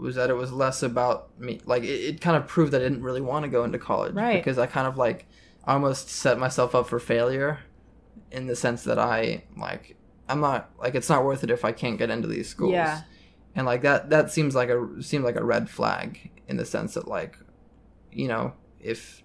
was 0.01 0.15
that 0.15 0.29
it 0.29 0.33
was 0.35 0.51
less 0.51 0.83
about 0.83 1.37
me. 1.39 1.61
Like 1.65 1.83
it, 1.83 1.87
it 2.15 2.21
kind 2.21 2.35
of 2.35 2.47
proved 2.47 2.71
that 2.73 2.81
I 2.81 2.83
didn't 2.85 3.03
really 3.03 3.21
want 3.21 3.43
to 3.45 3.49
go 3.49 3.63
into 3.63 3.77
college, 3.79 4.13
Right. 4.15 4.43
Because 4.43 4.57
I 4.57 4.65
kind 4.65 4.87
of 4.87 4.97
like 4.97 5.27
almost 5.65 6.09
set 6.09 6.37
myself 6.39 6.73
up 6.75 6.87
for 6.87 6.99
failure, 6.99 7.59
in 8.31 8.47
the 8.47 8.55
sense 8.55 8.83
that 8.83 8.97
I 8.99 9.43
like 9.57 9.95
I'm 10.27 10.39
not 10.41 10.71
like 10.79 10.95
it's 10.95 11.09
not 11.09 11.23
worth 11.25 11.43
it 11.43 11.51
if 11.51 11.63
I 11.65 11.71
can't 11.71 11.97
get 11.97 12.09
into 12.09 12.27
these 12.27 12.49
schools. 12.49 12.73
Yeah. 12.73 13.01
And 13.55 13.65
like 13.65 13.81
that 13.83 14.09
that 14.09 14.31
seems 14.31 14.55
like 14.55 14.69
a 14.69 15.01
seemed 15.03 15.23
like 15.25 15.35
a 15.35 15.43
red 15.43 15.69
flag 15.69 16.31
in 16.47 16.57
the 16.57 16.65
sense 16.65 16.93
that 16.95 17.07
like 17.07 17.37
you 18.11 18.27
know 18.27 18.53
if 18.79 19.23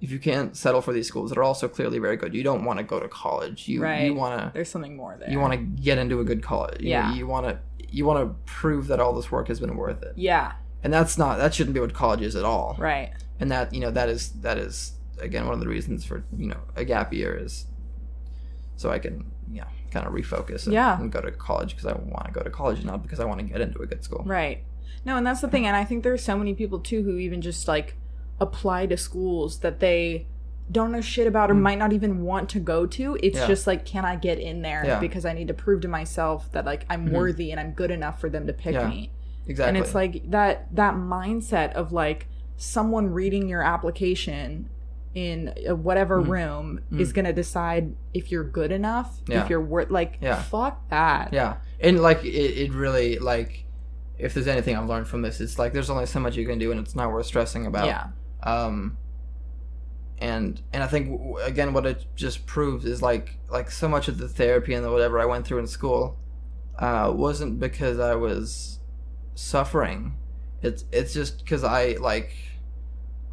if 0.00 0.10
you 0.10 0.18
can't 0.18 0.54
settle 0.56 0.82
for 0.82 0.92
these 0.92 1.06
schools 1.08 1.30
that 1.30 1.38
are 1.38 1.42
also 1.44 1.66
clearly 1.66 1.98
very 1.98 2.16
good, 2.16 2.34
you 2.34 2.42
don't 2.42 2.64
want 2.64 2.78
to 2.78 2.82
go 2.84 3.00
to 3.00 3.08
college. 3.08 3.68
You 3.68 3.82
Right. 3.82 4.02
you 4.04 4.14
want 4.14 4.38
to 4.38 4.50
There's 4.52 4.68
something 4.68 4.96
more 4.96 5.16
there. 5.18 5.30
you 5.30 5.38
want 5.38 5.52
to 5.54 5.58
get 5.58 5.96
into 5.98 6.20
a 6.20 6.24
good 6.24 6.42
college. 6.42 6.82
You- 6.82 6.90
Yeah. 6.90 7.14
You, 7.14 7.26
want 7.26 7.46
to 7.46 7.58
you 7.94 8.04
want 8.04 8.18
to 8.28 8.34
prove 8.52 8.88
that 8.88 8.98
all 9.00 9.12
this 9.12 9.30
work 9.30 9.46
has 9.48 9.60
been 9.60 9.76
worth 9.76 10.02
it. 10.02 10.12
Yeah. 10.16 10.52
And 10.82 10.92
that's 10.92 11.16
not 11.16 11.38
that 11.38 11.54
shouldn't 11.54 11.74
be 11.74 11.80
what 11.80 11.94
college 11.94 12.22
is 12.22 12.34
at 12.36 12.44
all. 12.44 12.76
Right. 12.78 13.12
And 13.40 13.50
that 13.52 13.72
you 13.72 13.80
know 13.80 13.90
that 13.90 14.08
is 14.08 14.30
that 14.42 14.58
is 14.58 14.92
again 15.20 15.44
one 15.44 15.54
of 15.54 15.60
the 15.60 15.68
reasons 15.68 16.04
for 16.04 16.24
you 16.36 16.46
know 16.48 16.60
a 16.76 16.84
gap 16.84 17.12
year 17.12 17.34
is 17.36 17.66
so 18.76 18.90
I 18.90 18.98
can 18.98 19.30
yeah 19.52 19.64
kind 19.92 20.06
of 20.06 20.12
refocus 20.12 20.64
and, 20.64 20.72
Yeah. 20.74 20.98
and 21.00 21.10
go 21.12 21.20
to 21.20 21.30
college 21.30 21.70
because 21.76 21.86
I 21.86 21.92
want 21.92 22.26
to 22.26 22.32
go 22.32 22.42
to 22.42 22.50
college 22.50 22.84
not 22.84 23.02
because 23.02 23.20
I 23.20 23.24
want 23.24 23.38
to 23.40 23.46
get 23.46 23.60
into 23.60 23.80
a 23.80 23.86
good 23.86 24.02
school. 24.02 24.22
Right. 24.26 24.64
No, 25.04 25.16
and 25.16 25.26
that's 25.26 25.40
the 25.40 25.48
thing. 25.48 25.66
And 25.66 25.76
I 25.76 25.84
think 25.84 26.02
there's 26.02 26.22
so 26.24 26.36
many 26.36 26.54
people 26.54 26.80
too 26.80 27.02
who 27.02 27.16
even 27.18 27.40
just 27.40 27.68
like 27.68 27.94
apply 28.40 28.86
to 28.86 28.96
schools 28.96 29.60
that 29.60 29.78
they 29.80 30.26
don't 30.72 30.92
know 30.92 31.00
shit 31.00 31.26
about 31.26 31.50
or 31.50 31.54
might 31.54 31.78
not 31.78 31.92
even 31.92 32.22
want 32.22 32.48
to 32.50 32.60
go 32.60 32.86
to. 32.86 33.18
It's 33.22 33.36
Mm. 33.36 33.40
Yeah. 33.42 33.46
just 33.46 33.66
like, 33.66 33.84
can 33.84 34.04
I 34.04 34.16
get 34.16 34.38
in 34.38 34.62
there? 34.62 34.82
Yeah. 34.84 34.98
Because 34.98 35.24
I 35.26 35.32
need 35.34 35.48
to 35.48 35.54
prove 35.54 35.82
to 35.82 35.88
myself 35.88 36.50
that 36.52 36.64
like 36.64 36.86
I'm 36.88 37.12
worthy 37.12 37.50
and 37.50 37.60
I'm 37.60 37.72
good 37.72 37.90
enough 37.90 38.20
for 38.20 38.30
them 38.30 38.46
to 38.46 38.52
pick 38.52 38.74
Yeah. 38.74 38.88
me. 38.88 39.10
Exactly. 39.46 39.68
And 39.68 39.76
it's 39.78 39.94
like 39.94 40.30
that 40.30 40.74
that 40.74 40.94
mindset 40.94 41.72
of 41.74 41.92
like 41.92 42.28
someone 42.56 43.08
reading 43.12 43.48
your 43.48 43.62
application 43.62 44.68
in 45.14 45.52
whatever 45.68 46.20
Mm-hmm. 46.20 46.30
room 46.30 46.80
is 46.98 47.12
going 47.12 47.24
to 47.26 47.32
decide 47.32 47.94
if 48.14 48.32
you're 48.32 48.42
good 48.42 48.72
enough, 48.72 49.20
Yeah. 49.28 49.44
if 49.44 49.50
you're 49.50 49.60
worth 49.60 49.90
like 49.90 50.20
fuck 50.44 50.88
that. 50.88 51.32
Yeah, 51.32 51.56
and 51.78 52.00
like 52.00 52.24
it, 52.24 52.28
it 52.30 52.72
really 52.72 53.18
like 53.18 53.64
if 54.18 54.32
there's 54.34 54.48
anything 54.48 54.76
I've 54.76 54.88
learned 54.88 55.06
from 55.08 55.22
this, 55.22 55.40
it's 55.40 55.58
like 55.58 55.72
there's 55.72 55.90
only 55.90 56.06
so 56.06 56.20
much 56.20 56.36
you 56.36 56.46
can 56.46 56.58
do, 56.58 56.70
and 56.72 56.80
it's 56.80 56.96
not 56.96 57.12
worth 57.12 57.26
stressing 57.26 57.66
about. 57.66 57.86
Yeah. 57.86 58.06
Um. 58.42 58.96
And 60.18 60.60
and 60.72 60.82
I 60.82 60.86
think 60.86 61.20
again, 61.42 61.72
what 61.72 61.86
it 61.86 62.06
just 62.16 62.46
proves 62.46 62.84
is 62.84 63.02
like 63.02 63.38
like 63.50 63.70
so 63.70 63.88
much 63.88 64.08
of 64.08 64.18
the 64.18 64.28
therapy 64.28 64.72
and 64.74 64.84
the 64.84 64.90
whatever 64.90 65.18
I 65.18 65.24
went 65.24 65.46
through 65.46 65.58
in 65.58 65.66
school, 65.66 66.16
uh, 66.78 67.12
wasn't 67.14 67.58
because 67.60 67.98
I 67.98 68.14
was 68.14 68.78
suffering. 69.34 70.16
It's 70.62 70.84
it's 70.92 71.12
just 71.12 71.38
because 71.38 71.64
I 71.64 71.92
like. 72.00 72.32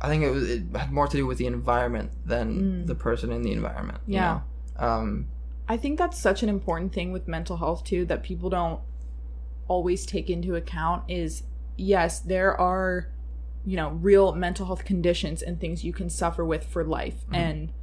I 0.03 0.07
think 0.07 0.23
it 0.23 0.31
was 0.31 0.49
it 0.49 0.63
had 0.75 0.91
more 0.91 1.07
to 1.07 1.15
do 1.15 1.27
with 1.27 1.37
the 1.37 1.45
environment 1.45 2.11
than 2.25 2.61
Mm. 2.83 2.87
the 2.87 2.95
person 2.95 3.31
in 3.31 3.43
the 3.43 3.51
environment. 3.51 3.99
you 4.07 4.15
Yeah. 4.15 4.41
know? 4.79 4.85
Um. 4.87 5.27
I 5.69 5.77
think 5.77 5.99
that's 5.99 6.19
such 6.19 6.41
an 6.43 6.49
important 6.49 6.91
thing 6.91 7.11
with 7.11 7.27
mental 7.27 7.57
health 7.57 7.83
too 7.83 8.03
that 8.05 8.23
people 8.23 8.49
don't 8.49 8.79
always 9.67 10.05
take 10.05 10.29
into 10.29 10.55
account 10.55 11.03
is 11.07 11.43
yes, 11.77 12.19
there 12.19 12.59
are 12.59 13.07
you 13.65 13.77
know, 13.77 13.89
real 13.89 14.33
mental 14.33 14.65
health 14.65 14.85
conditions 14.85 15.41
and 15.41 15.59
things 15.59 15.83
you 15.83 15.93
can 15.93 16.09
suffer 16.09 16.43
with 16.43 16.65
for 16.65 16.83
life 16.83 17.25
mm-hmm. 17.25 17.35
and 17.35 17.73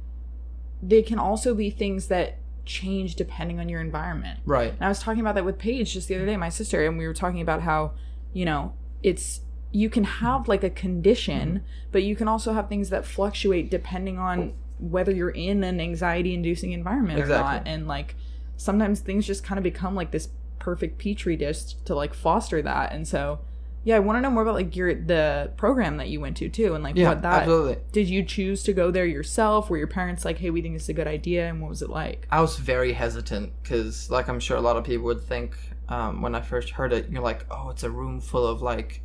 they 0.81 1.01
can 1.01 1.19
also 1.19 1.53
be 1.53 1.69
things 1.69 2.07
that 2.07 2.37
change 2.65 3.15
depending 3.15 3.59
on 3.59 3.67
your 3.67 3.81
environment. 3.81 4.39
Right. 4.45 4.71
And 4.71 4.83
I 4.83 4.87
was 4.87 4.99
talking 4.99 5.21
about 5.21 5.35
that 5.35 5.45
with 5.45 5.57
Paige 5.57 5.93
just 5.93 6.07
the 6.07 6.15
other 6.15 6.25
day, 6.25 6.37
my 6.37 6.49
sister, 6.49 6.85
and 6.85 6.97
we 6.97 7.07
were 7.07 7.13
talking 7.13 7.41
about 7.41 7.61
how, 7.61 7.91
you 8.33 8.45
know, 8.45 8.73
it's 9.03 9.41
you 9.71 9.89
can 9.89 10.03
have 10.03 10.47
like 10.47 10.63
a 10.63 10.69
condition, 10.69 11.49
mm-hmm. 11.49 11.89
but 11.91 12.03
you 12.03 12.15
can 12.15 12.27
also 12.27 12.53
have 12.53 12.69
things 12.69 12.89
that 12.89 13.05
fluctuate 13.05 13.69
depending 13.69 14.17
on 14.17 14.53
whether 14.79 15.11
you're 15.11 15.29
in 15.29 15.63
an 15.63 15.79
anxiety 15.79 16.33
inducing 16.33 16.71
environment 16.71 17.19
or 17.19 17.25
not. 17.25 17.63
And 17.65 17.87
like 17.87 18.15
sometimes 18.55 18.99
things 18.99 19.27
just 19.27 19.43
kind 19.43 19.57
of 19.57 19.63
become 19.63 19.95
like 19.95 20.11
this 20.11 20.29
perfect 20.59 20.97
petri 20.97 21.35
dish 21.35 21.73
to 21.85 21.95
like 21.95 22.13
foster 22.13 22.61
that. 22.61 22.93
And 22.93 23.07
so 23.07 23.39
yeah, 23.83 23.95
I 23.95 23.99
want 23.99 24.17
to 24.17 24.21
know 24.21 24.29
more 24.29 24.43
about 24.43 24.55
like 24.55 24.75
your 24.75 24.93
the 24.93 25.51
program 25.57 25.97
that 25.97 26.09
you 26.09 26.19
went 26.19 26.37
to 26.37 26.49
too 26.49 26.75
and 26.75 26.83
like 26.83 26.95
Yeah. 26.95 27.09
what 27.09 27.21
that 27.21 27.41
absolutely. 27.43 27.77
did 27.91 28.07
you 28.09 28.23
choose 28.23 28.61
to 28.63 28.73
go 28.73 28.91
there 28.91 29.05
yourself? 29.05 29.69
Were 29.69 29.77
your 29.77 29.87
parents 29.87 30.25
like, 30.25 30.37
"Hey, 30.37 30.49
we 30.49 30.61
think 30.61 30.75
it's 30.75 30.89
a 30.89 30.93
good 30.93 31.07
idea," 31.07 31.47
and 31.47 31.61
what 31.61 31.69
was 31.69 31.81
it 31.81 31.89
like? 31.89 32.27
I 32.31 32.41
was 32.41 32.57
very 32.57 32.93
hesitant 32.93 33.53
because, 33.63 34.09
like, 34.11 34.27
I'm 34.27 34.39
sure 34.39 34.57
a 34.57 34.61
lot 34.61 34.75
of 34.77 34.83
people 34.83 35.05
would 35.05 35.21
think 35.23 35.55
um, 35.87 36.21
when 36.21 36.35
I 36.35 36.41
first 36.41 36.71
heard 36.71 36.93
it, 36.93 37.09
you're 37.09 37.21
like, 37.23 37.45
"Oh, 37.49 37.69
it's 37.69 37.83
a 37.83 37.89
room 37.89 38.19
full 38.21 38.45
of 38.45 38.61
like, 38.61 39.01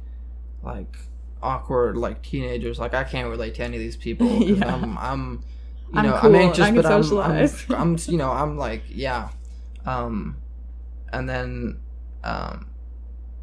like 0.62 0.96
awkward 1.42 1.96
like 1.96 2.22
teenagers." 2.22 2.78
Like, 2.78 2.94
I 2.94 3.04
can't 3.04 3.28
relate 3.30 3.54
to 3.56 3.62
any 3.62 3.76
of 3.76 3.80
these 3.82 3.96
people. 3.96 4.26
Yeah. 4.44 4.74
I'm, 4.74 4.98
I'm, 4.98 5.44
you 5.92 5.98
I'm 6.00 6.06
know, 6.06 6.18
cool, 6.18 6.30
I'm 6.30 6.34
anxious, 6.34 6.70
but 6.70 6.86
I'm, 6.86 7.18
I'm. 7.18 7.48
I'm, 7.80 7.98
you 8.06 8.16
know, 8.18 8.32
I'm 8.32 8.58
like, 8.58 8.82
yeah. 8.90 9.28
Um, 9.86 10.36
and 11.12 11.28
then, 11.28 11.78
um, 12.24 12.66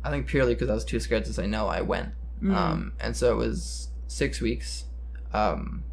I 0.03 0.09
think 0.09 0.27
purely 0.27 0.53
because 0.53 0.69
I 0.69 0.73
was 0.73 0.85
too 0.85 0.99
scared 0.99 1.25
to 1.25 1.33
say 1.33 1.47
no, 1.47 1.67
I 1.67 1.81
went. 1.81 2.09
Mm. 2.41 2.55
Um, 2.55 2.93
and 2.99 3.15
so 3.15 3.33
it 3.33 3.35
was 3.35 3.89
six 4.07 4.41
weeks, 4.41 4.85
um, 5.33 5.83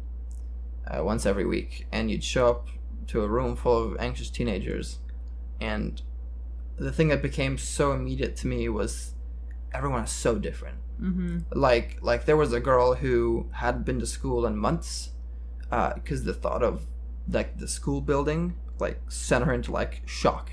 uh, 0.87 1.03
once 1.03 1.25
every 1.25 1.45
week, 1.45 1.85
and 1.91 2.09
you'd 2.09 2.23
show 2.23 2.49
up 2.49 2.67
to 3.07 3.21
a 3.21 3.27
room 3.27 3.55
full 3.55 3.77
of 3.83 3.97
anxious 3.99 4.29
teenagers, 4.29 4.99
and 5.61 6.01
the 6.77 6.91
thing 6.91 7.09
that 7.09 7.21
became 7.21 7.57
so 7.57 7.91
immediate 7.91 8.35
to 8.37 8.47
me 8.47 8.67
was 8.69 9.13
everyone 9.73 10.03
is 10.03 10.11
so 10.11 10.39
different. 10.39 10.77
mm-hmm. 10.99 11.39
Like, 11.51 11.97
like 12.01 12.25
there 12.25 12.37
was 12.37 12.53
a 12.53 12.59
girl 12.59 12.95
who 12.95 13.47
hadn't 13.51 13.85
been 13.85 13.99
to 13.99 14.05
school 14.05 14.45
in 14.45 14.57
months, 14.57 15.11
because 15.69 16.23
the 16.23 16.33
thought 16.33 16.63
of 16.63 16.81
like 17.29 17.59
the 17.59 17.67
school 17.67 18.01
building 18.01 18.55
like 18.79 18.99
sent 19.07 19.45
her 19.45 19.53
into 19.53 19.71
like 19.71 20.01
shock. 20.07 20.51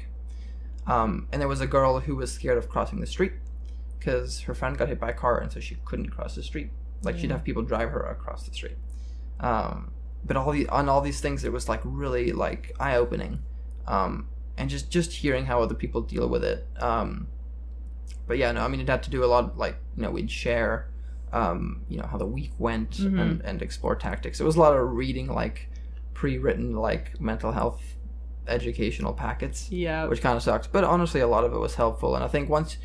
Um, 0.87 1.27
and 1.33 1.41
there 1.41 1.49
was 1.49 1.61
a 1.61 1.67
girl 1.67 2.01
who 2.01 2.17
was 2.17 2.33
scared 2.33 2.59
of 2.59 2.69
crossing 2.69 3.01
the 3.01 3.07
street 3.07 3.33
because 3.99 4.41
her 4.43 4.55
friend 4.55 4.77
got 4.79 4.89
hit 4.89 5.01
by 5.01 5.11
a 5.11 5.15
car 5.15 5.39
and 5.39 5.51
so 5.53 5.61
she 5.61 5.77
couldn't 5.85 6.11
cross 6.11 6.35
the 6.35 6.43
street. 6.43 6.71
Like 7.03 7.19
she'd 7.19 7.31
have 7.31 7.45
people 7.45 7.63
drive 7.63 7.91
her 7.91 8.01
across 8.03 8.47
the 8.47 8.53
street. 8.55 8.77
Um, 9.41 9.93
but 10.25 10.37
all 10.37 10.51
the 10.53 10.69
on 10.69 10.89
all 10.89 11.01
these 11.01 11.21
things, 11.21 11.45
it 11.45 11.53
was 11.53 11.69
like 11.69 11.81
really 11.85 12.33
like 12.33 12.73
eye 12.81 12.97
opening, 12.97 13.43
um, 13.87 14.29
and 14.57 14.69
just 14.71 14.91
just 14.91 15.13
hearing 15.13 15.47
how 15.47 15.63
other 15.63 15.75
people 15.75 16.01
deal 16.01 16.29
with 16.29 16.43
it. 16.43 16.67
Um, 16.81 17.29
but 18.27 18.39
yeah, 18.39 18.51
no, 18.53 18.63
I 18.63 18.69
mean 18.69 18.81
it 18.81 18.89
had 18.89 19.03
to 19.05 19.11
do 19.11 19.23
a 19.25 19.27
lot. 19.27 19.57
Like 19.59 19.77
you 19.97 20.03
know, 20.03 20.11
we'd 20.11 20.31
share, 20.31 20.89
um, 21.33 21.83
you 21.89 21.99
know, 21.99 22.07
how 22.07 22.17
the 22.19 22.27
week 22.27 22.53
went 22.59 22.93
Mhm. 22.93 23.21
and 23.21 23.41
and 23.43 23.63
explore 23.63 23.95
tactics. 23.95 24.41
It 24.41 24.45
was 24.45 24.57
a 24.57 24.61
lot 24.61 24.75
of 24.77 24.91
reading 24.93 25.29
like 25.29 25.69
pre-written 26.15 26.75
like 26.75 27.21
mental 27.21 27.53
health 27.53 27.83
educational 28.49 29.13
packets 29.13 29.71
Yeah. 29.71 30.07
which 30.07 30.23
kind 30.23 30.37
of 30.37 30.43
sucks. 30.43 30.67
But 30.67 30.83
honestly, 30.85 31.21
a 31.21 31.27
lot 31.29 31.45
of 31.45 31.53
it 31.53 31.59
was 31.59 31.75
helpful, 31.75 32.15
and 32.15 32.25
I 32.25 32.29
think 32.29 32.49
once, 32.49 32.79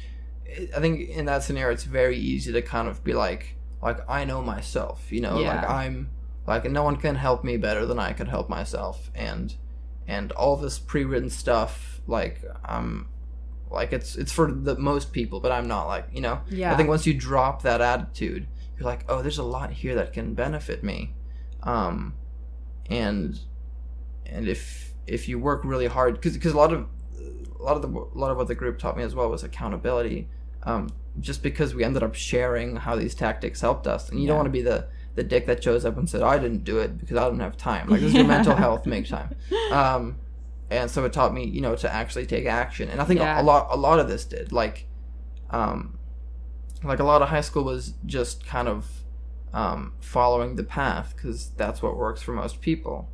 I 0.76 0.80
think 0.80 1.10
in 1.10 1.26
that 1.26 1.44
scenario, 1.44 1.74
it's 1.74 1.84
very 1.84 2.18
easy 2.18 2.52
to 2.52 2.62
kind 2.62 2.88
of 2.88 3.04
be 3.04 3.14
like, 3.14 3.56
like 3.82 4.00
I 4.10 4.26
know 4.26 4.42
myself, 4.42 5.12
you 5.12 5.22
know, 5.22 5.40
like 5.40 5.70
I'm 5.70 6.10
like 6.48 6.66
no 6.70 6.84
one 6.84 6.98
can 6.98 7.16
help 7.16 7.44
me 7.44 7.58
better 7.58 7.86
than 7.86 8.00
I 8.00 8.14
could 8.14 8.28
help 8.28 8.50
myself, 8.50 9.12
and 9.16 9.56
and 10.08 10.32
all 10.34 10.58
this 10.58 10.80
pre-written 10.80 11.30
stuff, 11.30 12.02
like 12.08 12.44
I'm, 12.66 13.08
like 13.70 13.94
it's 13.94 14.16
it's 14.16 14.32
for 14.32 14.52
the 14.52 14.78
most 14.78 15.14
people, 15.14 15.40
but 15.40 15.52
I'm 15.52 15.68
not 15.68 15.88
like 15.88 16.08
you 16.12 16.22
know. 16.22 16.42
Yeah. 16.50 16.74
I 16.74 16.78
think 16.78 16.90
once 16.90 17.06
you 17.06 17.14
drop 17.14 17.62
that 17.64 17.82
attitude, 17.82 18.48
you're 18.78 18.86
like, 18.86 19.06
oh, 19.08 19.22
there's 19.22 19.38
a 19.38 19.44
lot 19.44 19.72
here 19.72 19.96
that 19.96 20.14
can 20.14 20.34
benefit 20.34 20.84
me, 20.84 21.14
um, 21.64 22.16
and 22.90 23.40
and 24.26 24.48
if 24.48 24.94
if 25.08 25.28
you 25.28 25.40
work 25.40 25.64
really 25.64 25.88
hard, 25.88 26.16
because 26.16 26.34
because 26.34 26.54
a 26.54 26.58
lot 26.58 26.74
of 26.74 26.88
a 27.60 27.64
lot 27.64 27.76
of 27.76 27.82
the 27.82 27.88
a 27.88 28.18
lot 28.18 28.32
of 28.32 28.38
what 28.38 28.48
the 28.48 28.56
group 28.56 28.80
taught 28.80 28.98
me 28.98 29.04
as 29.04 29.16
well 29.16 29.30
was 29.30 29.44
accountability. 29.44 30.28
Um, 30.64 30.90
just 31.20 31.44
because 31.44 31.76
we 31.76 31.84
ended 31.84 32.04
up 32.04 32.16
sharing 32.16 32.78
how 32.78 32.96
these 32.96 33.14
tactics 33.16 33.62
helped 33.62 33.86
us, 33.88 34.10
and 34.10 34.20
you 34.22 34.28
don't 34.28 34.38
want 34.38 34.46
to 34.48 34.52
be 34.52 34.62
the 34.62 34.88
the 35.16 35.24
dick 35.24 35.46
that 35.48 35.62
shows 35.64 35.84
up 35.86 35.98
and 35.98 36.10
said, 36.10 36.22
"I 36.22 36.38
didn't 36.40 36.64
do 36.64 36.80
it 36.80 36.98
because 36.98 37.18
I 37.18 37.24
don't 37.28 37.40
have 37.40 37.58
time." 37.58 37.90
Like 37.90 38.00
this 38.02 38.10
is 38.12 38.16
your 38.16 38.28
mental 38.28 38.56
health, 38.56 38.86
make 38.86 39.08
time. 39.10 39.36
Um, 39.72 40.18
and 40.70 40.90
so 40.90 41.04
it 41.04 41.12
taught 41.12 41.34
me, 41.34 41.46
you 41.46 41.60
know, 41.60 41.76
to 41.76 41.94
actually 41.94 42.26
take 42.26 42.46
action. 42.46 42.88
And 42.90 43.02
I 43.02 43.04
think 43.06 43.20
Yeah. 43.20 43.42
a 43.42 43.44
lot 43.44 43.68
a 43.72 43.76
lot 43.78 44.00
of 44.00 44.08
this 44.08 44.24
did 44.24 44.52
like, 44.54 44.88
um, 45.50 45.98
like 46.84 47.00
a 47.00 47.04
lot 47.04 47.22
of 47.22 47.28
high 47.30 47.42
school 47.42 47.64
was 47.64 47.94
just 48.06 48.46
kind 48.46 48.68
of 48.70 48.90
um, 49.54 49.94
following 50.00 50.56
the 50.56 50.64
path 50.64 51.14
because 51.16 51.50
that's 51.58 51.82
what 51.82 51.98
works 51.98 52.22
for 52.22 52.32
most 52.32 52.62
people. 52.62 53.10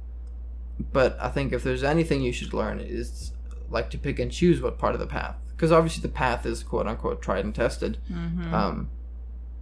But 0.94 1.18
I 1.20 1.30
think 1.30 1.52
if 1.52 1.64
there's 1.64 1.84
anything 1.84 2.22
you 2.22 2.32
should 2.32 2.54
learn 2.54 2.80
is 2.80 3.32
like 3.70 3.90
to 3.90 3.98
pick 3.98 4.20
and 4.20 4.32
choose 4.32 4.62
what 4.62 4.78
part 4.78 4.94
of 4.94 5.00
the 5.00 5.08
path 5.08 5.36
because 5.58 5.72
obviously 5.72 6.02
the 6.04 6.08
path 6.08 6.46
is 6.46 6.62
quote 6.64 6.88
unquote 6.88 7.22
tried 7.22 7.44
and 7.44 7.54
tested. 7.54 7.98
Mhm. 8.10 8.54
Um, 8.54 8.90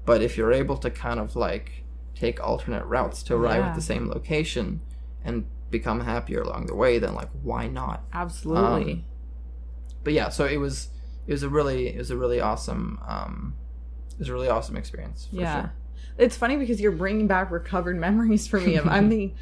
but 0.06 0.22
if 0.22 0.38
you're 0.38 0.52
able 0.52 0.78
to 0.78 0.92
kind 0.92 1.20
of 1.20 1.36
like 1.36 1.84
take 2.14 2.42
alternate 2.46 2.86
routes 2.86 3.24
to 3.24 3.36
arrive 3.36 3.60
Yeah. 3.64 3.70
at 3.70 3.76
the 3.76 3.82
same 3.82 4.08
location 4.10 4.82
and 5.24 5.46
become 5.72 6.02
happier 6.02 6.42
along 6.42 6.68
the 6.68 6.76
way, 6.76 7.00
then 7.00 7.16
like 7.16 7.30
why 7.42 7.68
not? 7.68 8.04
Absolutely. 8.14 8.94
um, 8.94 9.04
But 10.04 10.14
yeah, 10.14 10.30
so 10.30 10.46
it 10.46 10.58
was 10.58 10.90
it 11.28 11.32
was 11.32 11.44
a 11.44 11.50
really 11.50 11.88
it 11.88 11.98
was 11.98 12.12
a 12.12 12.18
really 12.18 12.40
awesome 12.40 13.00
um, 13.08 13.56
it 14.12 14.20
was 14.20 14.30
a 14.30 14.34
really 14.34 14.50
awesome 14.50 14.76
experience. 14.78 15.28
For 15.30 15.38
yeah. 15.38 15.62
sure. 15.62 15.74
It's 16.18 16.38
funny 16.38 16.56
because 16.58 16.80
you're 16.80 16.92
bringing 16.92 17.28
back 17.28 17.52
recovered 17.52 17.98
memories 18.08 18.48
for 18.48 18.60
me. 18.60 18.76
Of 18.76 18.88
I'm 18.88 19.10
the, 19.10 19.34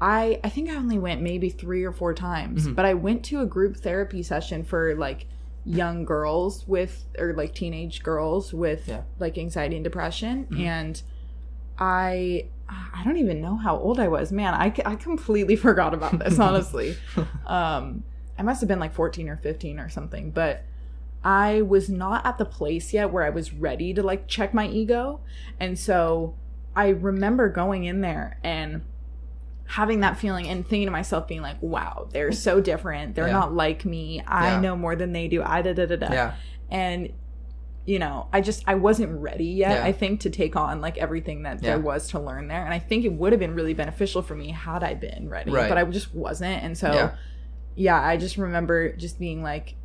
I 0.00 0.40
I 0.44 0.48
think 0.48 0.70
I 0.70 0.74
only 0.76 0.98
went 0.98 1.22
maybe 1.22 1.50
three 1.50 1.82
or 1.84 1.92
four 1.92 2.14
times, 2.14 2.66
Mhm. 2.66 2.74
but 2.74 2.84
I 2.84 2.94
went 2.94 3.24
to 3.26 3.40
a 3.40 3.46
group 3.46 3.76
therapy 3.78 4.22
session 4.22 4.62
for 4.64 4.94
like 4.96 5.26
young 5.64 6.04
girls 6.04 6.66
with 6.66 7.04
or 7.18 7.32
like 7.34 7.54
teenage 7.54 8.02
girls 8.02 8.52
with 8.54 8.88
Yeah. 8.88 9.02
like 9.18 9.36
anxiety 9.38 9.76
and 9.76 9.84
depression, 9.84 10.46
Mhm. 10.50 10.60
and 10.60 11.02
I 11.78 12.46
I 12.68 13.02
don't 13.04 13.16
even 13.16 13.40
know 13.40 13.56
how 13.56 13.76
old 13.76 13.98
I 13.98 14.06
was. 14.08 14.30
Man, 14.30 14.54
I 14.54 14.72
I 14.84 14.94
completely 14.96 15.56
forgot 15.66 15.92
about 15.94 16.18
this 16.18 16.38
honestly. 16.38 16.96
um 17.46 18.04
i 18.38 18.42
must 18.42 18.60
have 18.62 18.68
been 18.68 18.78
like 18.80 18.94
14 18.94 19.28
or 19.28 19.36
15 19.36 19.78
or 19.78 19.90
something 19.90 20.30
but 20.30 20.64
i 21.22 21.60
was 21.60 21.90
not 21.90 22.24
at 22.24 22.38
the 22.38 22.44
place 22.46 22.94
yet 22.94 23.12
where 23.12 23.22
i 23.22 23.28
was 23.28 23.52
ready 23.52 23.92
to 23.92 24.02
like 24.02 24.26
check 24.26 24.54
my 24.54 24.66
ego 24.66 25.20
and 25.58 25.78
so 25.78 26.34
i 26.74 26.88
remember 26.88 27.50
going 27.50 27.84
in 27.84 28.00
there 28.00 28.38
and 28.42 28.80
having 29.70 30.00
that 30.00 30.18
feeling 30.18 30.48
and 30.48 30.66
thinking 30.66 30.86
to 30.86 30.90
myself 30.90 31.28
being 31.28 31.42
like 31.42 31.56
wow 31.62 32.08
they're 32.12 32.32
so 32.32 32.60
different 32.60 33.14
they're 33.14 33.26
Yeah. 33.28 33.32
not 33.34 33.54
like 33.54 33.84
me 33.84 34.20
i 34.26 34.52
Yeah. 34.54 34.60
know 34.60 34.74
more 34.76 34.96
than 34.96 35.12
they 35.12 35.28
do 35.28 35.42
i 35.44 35.62
da 35.62 35.72
da 35.72 35.86
da 35.86 35.94
da 35.96 36.12
yeah, 36.12 36.34
and 36.70 37.12
you 37.86 37.98
know 38.00 38.26
i 38.32 38.40
just 38.40 38.64
i 38.66 38.74
wasn't 38.74 39.12
ready 39.20 39.44
yet 39.46 39.82
i 39.84 39.92
think 39.92 40.20
to 40.22 40.30
take 40.30 40.56
on 40.56 40.80
like 40.80 40.98
everything 40.98 41.44
that 41.44 41.62
there 41.62 41.78
was 41.78 42.08
to 42.08 42.18
learn 42.18 42.48
there 42.48 42.64
and 42.64 42.74
i 42.74 42.78
think 42.80 43.04
it 43.04 43.12
would 43.12 43.32
have 43.32 43.38
been 43.38 43.54
really 43.54 43.72
beneficial 43.74 44.22
for 44.22 44.34
me 44.34 44.50
had 44.50 44.82
i 44.82 44.92
been 44.92 45.28
ready 45.28 45.52
Right. 45.52 45.68
but 45.68 45.78
i 45.78 45.84
just 45.84 46.12
wasn't 46.14 46.62
and 46.64 46.76
so 46.76 47.12
Yeah. 47.76 48.00
i 48.04 48.16
just 48.16 48.36
remember 48.38 48.92
just 48.96 49.18
being 49.20 49.42
like 49.42 49.76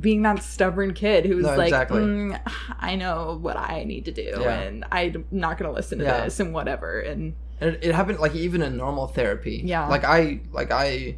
being 0.00 0.22
that 0.22 0.42
stubborn 0.42 0.92
kid 0.92 1.24
who 1.24 1.36
was 1.36 1.46
No, 1.46 1.56
like 1.56 1.68
exactly. 1.68 2.00
"Mm, 2.00 2.40
i 2.80 2.96
know 2.96 3.38
what 3.40 3.56
i 3.56 3.84
need 3.84 4.04
to 4.06 4.12
do 4.12 4.38
Yeah. 4.40 4.60
and 4.60 4.84
i'm 4.92 5.24
not 5.30 5.56
gonna 5.56 5.72
listen 5.72 5.98
to 6.00 6.04
Yeah. 6.04 6.24
this 6.24 6.40
and 6.40 6.52
whatever 6.52 6.98
and 7.00 7.34
and 7.60 7.74
it, 7.74 7.84
it 7.84 7.94
happened 7.94 8.18
like 8.18 8.34
even 8.34 8.62
in 8.62 8.76
normal 8.76 9.06
therapy. 9.06 9.62
Yeah. 9.64 9.86
like 9.88 10.04
I 10.04 10.40
like 10.52 10.70
I 10.70 11.16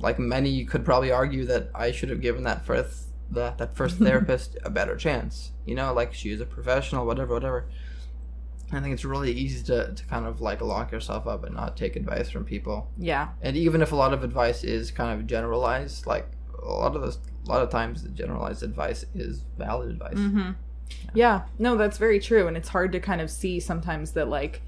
like 0.00 0.18
many 0.18 0.64
could 0.64 0.84
probably 0.84 1.10
argue 1.10 1.44
that 1.46 1.70
I 1.74 1.92
should 1.92 2.10
have 2.10 2.20
given 2.20 2.44
that 2.44 2.64
first 2.64 3.08
that 3.30 3.58
that 3.58 3.74
first 3.76 3.98
therapist 4.06 4.56
a 4.64 4.70
better 4.70 4.96
chance. 4.96 5.52
You 5.66 5.74
know, 5.74 5.92
like 5.92 6.14
she 6.14 6.30
is 6.30 6.40
a 6.40 6.46
professional, 6.46 7.06
whatever, 7.06 7.34
whatever. 7.34 7.66
I 8.72 8.80
think 8.80 8.94
it's 8.94 9.04
really 9.04 9.30
easy 9.30 9.62
to, 9.66 9.92
to 9.94 10.04
kind 10.06 10.26
of 10.26 10.40
like 10.40 10.60
lock 10.60 10.90
yourself 10.90 11.26
up 11.26 11.44
and 11.44 11.54
not 11.54 11.76
take 11.76 11.96
advice 11.96 12.30
from 12.30 12.44
people. 12.44 12.90
yeah 12.96 13.28
And 13.42 13.56
even 13.56 13.82
if 13.82 13.92
a 13.92 13.96
lot 13.96 14.12
of 14.12 14.24
advice 14.24 14.64
is 14.64 14.90
kind 14.90 15.18
of 15.18 15.26
generalized, 15.26 16.06
like 16.06 16.26
a 16.60 16.66
lot 16.68 16.96
of 16.96 17.02
those, 17.02 17.18
a 17.46 17.48
lot 17.48 17.62
of 17.62 17.70
times 17.70 18.02
the 18.02 18.08
generalized 18.08 18.62
advice 18.62 19.04
is 19.14 19.44
valid 19.58 19.90
advice. 19.90 20.14
hmm 20.16 20.52
Yeah, 21.12 21.42
no, 21.58 21.76
that's 21.76 21.98
very 21.98 22.18
true. 22.18 22.48
And 22.48 22.56
it's 22.56 22.70
hard 22.70 22.90
to 22.92 23.00
kind 23.00 23.20
of 23.20 23.30
see 23.30 23.60
sometimes 23.60 24.12
that, 24.12 24.28
like, 24.28 24.62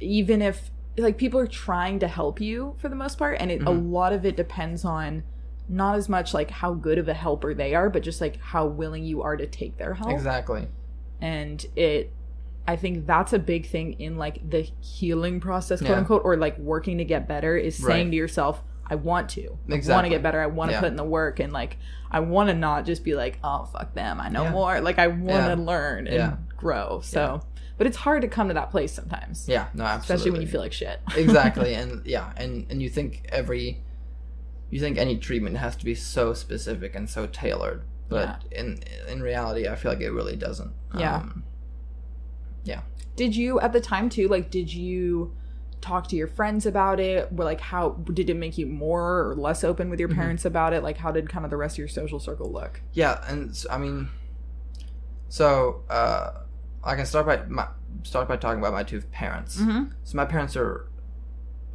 even 0.00 0.42
if, 0.42 0.70
like, 0.96 1.18
people 1.18 1.38
are 1.40 1.46
trying 1.46 1.98
to 2.00 2.08
help 2.08 2.40
you 2.40 2.74
for 2.78 2.88
the 2.88 2.96
most 2.96 3.18
part, 3.18 3.36
and 3.40 3.50
it, 3.50 3.62
a 3.62 3.66
Mhm. 3.66 3.90
lot 3.90 4.12
of 4.12 4.24
it 4.24 4.36
depends 4.36 4.84
on 4.84 5.22
not 5.68 5.96
as 5.96 6.08
much 6.08 6.32
like 6.32 6.50
how 6.50 6.72
good 6.72 6.96
of 6.96 7.08
a 7.08 7.14
helper 7.14 7.52
they 7.52 7.74
are, 7.74 7.90
but 7.90 8.02
just 8.02 8.20
like 8.20 8.36
how 8.38 8.64
willing 8.66 9.04
you 9.04 9.20
are 9.22 9.36
to 9.36 9.46
take 9.46 9.76
their 9.78 9.94
help. 9.94 10.12
Exactly. 10.12 10.68
And 11.20 11.64
it, 11.74 12.12
I 12.68 12.76
think 12.76 13.06
that's 13.06 13.32
a 13.32 13.38
big 13.38 13.66
thing 13.66 13.94
in 13.94 14.16
like 14.16 14.48
the 14.48 14.62
healing 14.80 15.40
process, 15.40 15.80
quote 15.80 15.90
Yeah. 15.90 15.96
unquote, 15.98 16.22
or 16.24 16.36
like 16.36 16.56
working 16.58 16.98
to 16.98 17.04
get 17.04 17.26
better 17.26 17.56
is 17.56 17.74
saying 17.76 18.06
Right. 18.06 18.10
to 18.12 18.16
yourself, 18.16 18.62
I 18.88 18.94
want 18.94 19.28
to. 19.30 19.58
I 19.68 19.74
want 19.88 20.04
to 20.04 20.08
get 20.08 20.22
better. 20.22 20.40
I 20.40 20.46
want 20.46 20.70
to 20.70 20.76
Yeah. 20.76 20.80
put 20.80 20.88
in 20.88 20.96
the 20.96 21.04
work 21.04 21.40
and 21.40 21.52
like 21.52 21.76
I 22.10 22.20
want 22.20 22.48
to 22.50 22.54
not 22.54 22.86
just 22.86 23.04
be 23.04 23.14
like, 23.14 23.38
oh 23.42 23.64
fuck 23.64 23.94
them. 23.94 24.20
I 24.20 24.28
know 24.28 24.44
Yeah. 24.44 24.50
more. 24.52 24.80
Like 24.80 24.98
I 24.98 25.08
want 25.08 25.44
to 25.46 25.60
Yeah. 25.60 25.66
learn 25.66 26.06
and 26.06 26.16
Yeah. 26.16 26.36
grow. 26.56 27.00
So, 27.02 27.42
but 27.78 27.86
it's 27.86 27.96
hard 27.96 28.22
to 28.22 28.28
come 28.28 28.48
to 28.48 28.54
that 28.54 28.70
place 28.70 28.92
sometimes. 28.92 29.48
Yeah. 29.48 29.66
No. 29.74 29.84
Absolutely. 29.84 30.14
Especially 30.14 30.30
when 30.30 30.40
you 30.42 30.46
feel 30.48 30.60
like 30.60 30.72
shit. 30.72 31.00
exactly 31.16 31.74
and 31.74 32.04
yeah 32.06 32.32
and 32.36 32.66
and 32.70 32.80
you 32.80 32.88
think 32.88 33.26
every 33.30 33.82
you 34.70 34.80
think 34.80 34.98
any 34.98 35.16
treatment 35.18 35.56
has 35.58 35.76
to 35.76 35.84
be 35.84 35.94
so 35.94 36.32
specific 36.34 36.94
and 36.94 37.08
so 37.08 37.26
tailored 37.26 37.82
but 38.08 38.42
in 38.50 38.80
in 39.08 39.22
reality 39.22 39.68
i 39.68 39.76
feel 39.76 39.92
like 39.92 40.00
it 40.00 40.10
really 40.10 40.34
doesn't 40.36 40.72
Yeah. 40.96 41.16
um, 41.16 41.44
did 43.16 43.34
you 43.34 43.58
at 43.60 43.72
the 43.72 43.80
time 43.80 44.10
too? 44.10 44.28
Like, 44.28 44.50
did 44.50 44.70
you 44.70 45.34
talk 45.86 46.08
to 46.08 46.16
your 46.16 46.26
friends 46.28 46.66
about 46.66 46.98
it? 47.00 47.32
Were 47.32 47.44
like, 47.44 47.60
how 47.60 47.90
did 48.12 48.28
it 48.28 48.34
make 48.36 48.58
you 48.58 48.66
more 48.66 49.28
or 49.30 49.34
less 49.36 49.62
open 49.64 49.88
with 49.90 50.00
your 50.00 50.08
Mhm. 50.08 50.14
parents 50.16 50.44
about 50.44 50.72
it? 50.72 50.82
Like, 50.82 50.98
how 50.98 51.12
did 51.12 51.28
kind 51.28 51.44
of 51.44 51.50
the 51.50 51.56
rest 51.56 51.74
of 51.76 51.78
your 51.78 51.88
social 51.88 52.18
circle 52.18 52.50
look? 52.52 52.80
yeah 52.92 53.14
and 53.28 53.64
I 53.70 53.78
mean 53.78 54.08
so 55.28 55.82
uh 55.90 56.30
i 56.84 56.94
can 56.94 57.04
start 57.04 57.26
by 57.26 57.36
my 57.48 57.66
start 58.04 58.28
by 58.28 58.36
talking 58.36 58.60
about 58.60 58.72
my 58.72 58.82
two 58.84 59.00
parents 59.12 59.56
Mm-hmm. 59.60 59.84
so 60.04 60.16
my 60.16 60.24
parents 60.24 60.56
are 60.56 60.88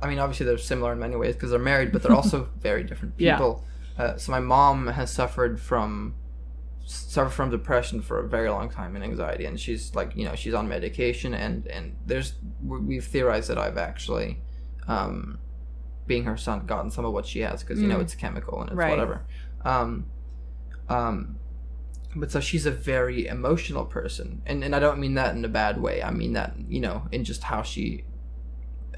i 0.02 0.08
mean 0.08 0.20
obviously 0.20 0.46
they're 0.46 0.58
similar 0.58 0.94
in 0.94 1.00
many 1.00 1.16
ways 1.16 1.36
because 1.36 1.50
they're 1.52 1.60
married 1.60 1.92
but 1.92 2.02
they're 2.02 2.14
also 2.24 2.48
very 2.60 2.84
different 2.84 3.14
Yeah. 3.18 3.36
people 3.36 3.64
uh, 3.98 4.16
so 4.18 4.32
my 4.32 4.40
mom 4.40 4.88
has 4.88 5.12
suffered 5.12 5.60
from 5.60 6.16
suffered 6.92 7.32
from 7.32 7.50
depression 7.50 8.02
for 8.02 8.20
a 8.20 8.28
very 8.28 8.50
long 8.50 8.70
time 8.70 8.96
and 8.96 9.04
anxiety 9.04 9.46
and 9.46 9.60
she's 9.60 9.96
like 9.96 10.16
you 10.16 10.26
know 10.26 10.36
she's 10.36 10.54
on 10.54 10.68
medication 10.68 11.34
and 11.34 11.66
and 11.68 11.96
there's 12.06 12.34
we- 12.64 12.80
we've 12.80 13.06
theorized 13.06 13.50
that 13.50 13.58
i've 13.58 13.78
actually 13.78 14.42
um 14.88 15.40
being 16.08 16.24
her 16.26 16.36
son 16.38 16.66
gotten 16.66 16.92
some 16.92 17.06
of 17.06 17.14
what 17.14 17.26
she 17.26 17.40
has 17.40 17.62
because 17.64 17.82
you 17.82 17.88
know 17.88 17.98
Mm. 17.98 18.02
it's 18.02 18.16
chemical 18.16 18.60
and 18.62 18.70
it's 18.70 18.78
Right. 18.78 18.90
whatever 18.90 19.26
um 19.64 20.06
um 20.90 21.38
but 22.16 22.30
so 22.30 22.40
she's 22.42 22.66
a 22.66 22.72
very 22.72 23.26
emotional 23.28 23.86
person 23.86 24.42
and 24.46 24.64
and 24.64 24.76
i 24.76 24.80
don't 24.80 25.00
mean 25.00 25.14
that 25.14 25.34
in 25.36 25.46
a 25.46 25.50
bad 25.50 25.82
way 25.82 26.04
i 26.04 26.12
mean 26.12 26.34
that 26.34 26.56
you 26.68 26.82
know 26.82 27.08
in 27.12 27.24
just 27.24 27.44
how 27.44 27.62
she 27.62 28.04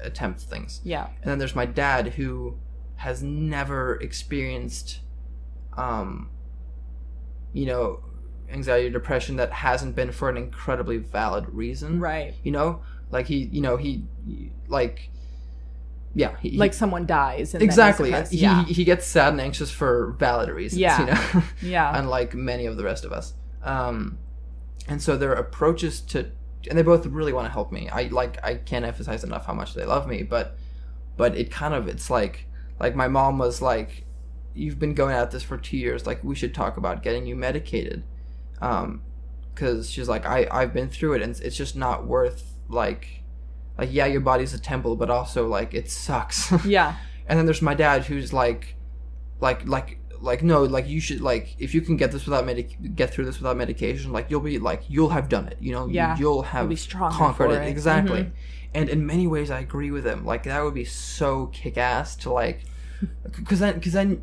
attempts 0.00 0.44
things 0.44 0.80
Yeah. 0.84 1.06
and 1.22 1.30
then 1.30 1.38
there's 1.38 1.54
my 1.54 1.66
dad 1.66 2.08
who 2.14 2.58
has 2.96 3.22
never 3.22 3.94
experienced 3.96 5.00
um 5.76 6.30
you 7.54 7.64
know 7.66 8.00
anxiety 8.50 8.88
or 8.88 8.90
depression 8.90 9.36
that 9.36 9.50
hasn't 9.50 9.96
been 9.96 10.12
for 10.12 10.28
an 10.28 10.36
incredibly 10.36 10.98
valid 10.98 11.48
reason 11.48 11.98
Right. 11.98 12.34
you 12.42 12.52
know 12.52 12.82
like 13.10 13.26
he 13.26 13.44
you 13.50 13.62
know 13.62 13.76
he 13.78 14.04
like 14.68 15.08
yeah 16.14 16.36
he, 16.40 16.56
Like 16.58 16.74
someone 16.74 17.06
dies. 17.06 17.54
And 17.54 17.62
exactly 17.62 18.12
he, 18.30 18.36
yeah. 18.38 18.64
he 18.66 18.84
gets 18.84 19.06
sad 19.06 19.32
and 19.32 19.40
anxious 19.40 19.70
for 19.70 20.12
valid 20.18 20.48
reasons 20.50 20.80
Yeah. 20.80 21.00
you 21.00 21.06
know 21.06 21.42
yeah. 21.62 21.98
unlike 21.98 22.34
many 22.34 22.66
of 22.66 22.76
the 22.76 22.84
rest 22.84 23.04
of 23.04 23.12
us. 23.12 23.34
Um, 23.62 24.18
and 24.86 25.00
so 25.02 25.16
their 25.16 25.32
approaches 25.32 26.00
to, 26.02 26.30
and 26.68 26.78
they 26.78 26.82
both 26.82 27.06
really 27.06 27.32
want 27.32 27.46
to 27.46 27.52
help 27.52 27.72
me. 27.72 27.88
I 27.88 28.04
like 28.08 28.38
I 28.44 28.56
can't 28.56 28.84
emphasize 28.84 29.24
enough 29.24 29.46
how 29.46 29.54
much 29.54 29.72
they 29.74 29.84
love 29.86 30.06
me, 30.06 30.22
but 30.22 30.56
but 31.16 31.36
it 31.36 31.50
kind 31.50 31.72
of 31.74 31.88
it's 31.88 32.10
like 32.10 32.46
like 32.78 32.94
my 32.94 33.08
mom 33.08 33.38
was 33.38 33.62
like, 33.62 34.04
you've 34.54 34.78
been 34.78 34.94
going 34.94 35.14
at 35.14 35.30
this 35.30 35.42
for 35.42 35.58
two 35.58 35.76
years. 35.76 36.06
Like 36.06 36.22
we 36.24 36.34
should 36.34 36.54
talk 36.54 36.76
about 36.76 37.02
getting 37.02 37.26
you 37.26 37.36
medicated, 37.36 38.02
um, 38.60 39.02
because 39.54 39.90
she's 39.90 40.08
like 40.08 40.24
I 40.26 40.46
I've 40.50 40.72
been 40.72 40.88
through 40.88 41.14
it 41.14 41.22
and 41.22 41.38
it's, 41.40 41.56
just 41.56 41.76
not 41.76 42.06
worth 42.06 42.54
like 42.68 43.22
like 43.78 43.88
yeah 43.92 44.06
your 44.06 44.20
body's 44.20 44.54
a 44.54 44.58
temple, 44.60 44.96
but 44.96 45.10
also 45.10 45.46
like 45.48 45.74
it 45.74 45.90
sucks. 45.90 46.52
yeah. 46.64 46.96
and 47.26 47.38
then 47.38 47.46
there's 47.46 47.62
my 47.62 47.74
dad 47.74 48.04
who's 48.04 48.32
like 48.32 48.76
like 49.40 49.66
like 49.66 49.98
like 50.20 50.42
no 50.42 50.62
like 50.62 50.88
you 50.88 51.00
should 51.00 51.20
like 51.20 51.54
if 51.58 51.74
you 51.74 51.80
can 51.82 51.96
get 51.96 52.10
this 52.12 52.24
without 52.24 52.46
medic 52.46 52.76
get 52.94 53.12
through 53.12 53.24
this 53.26 53.38
without 53.38 53.56
medication 53.58 54.10
like 54.12 54.30
you'll 54.30 54.40
be 54.40 54.58
like 54.58 54.82
you'll 54.88 55.10
have 55.10 55.28
done 55.28 55.46
it 55.46 55.58
you 55.60 55.70
know 55.72 55.86
Yeah. 55.86 56.16
you'll 56.16 56.42
have 56.42 56.70
You'll 56.70 56.76
be 56.76 57.14
conquered 57.14 57.50
it 57.50 57.62
it. 57.62 57.68
exactly 57.68 58.20
Mhm. 58.22 58.30
and 58.72 58.88
in 58.88 59.04
many 59.04 59.26
ways 59.26 59.50
i 59.50 59.58
agree 59.60 59.90
with 59.90 60.06
him 60.06 60.24
like 60.24 60.44
that 60.44 60.62
would 60.62 60.72
be 60.72 60.84
so 60.86 61.46
kick-ass 61.48 62.16
to 62.16 62.32
like 62.32 62.64
because 63.36 63.60
then 63.60 63.74
because 63.74 63.92
then 63.92 64.22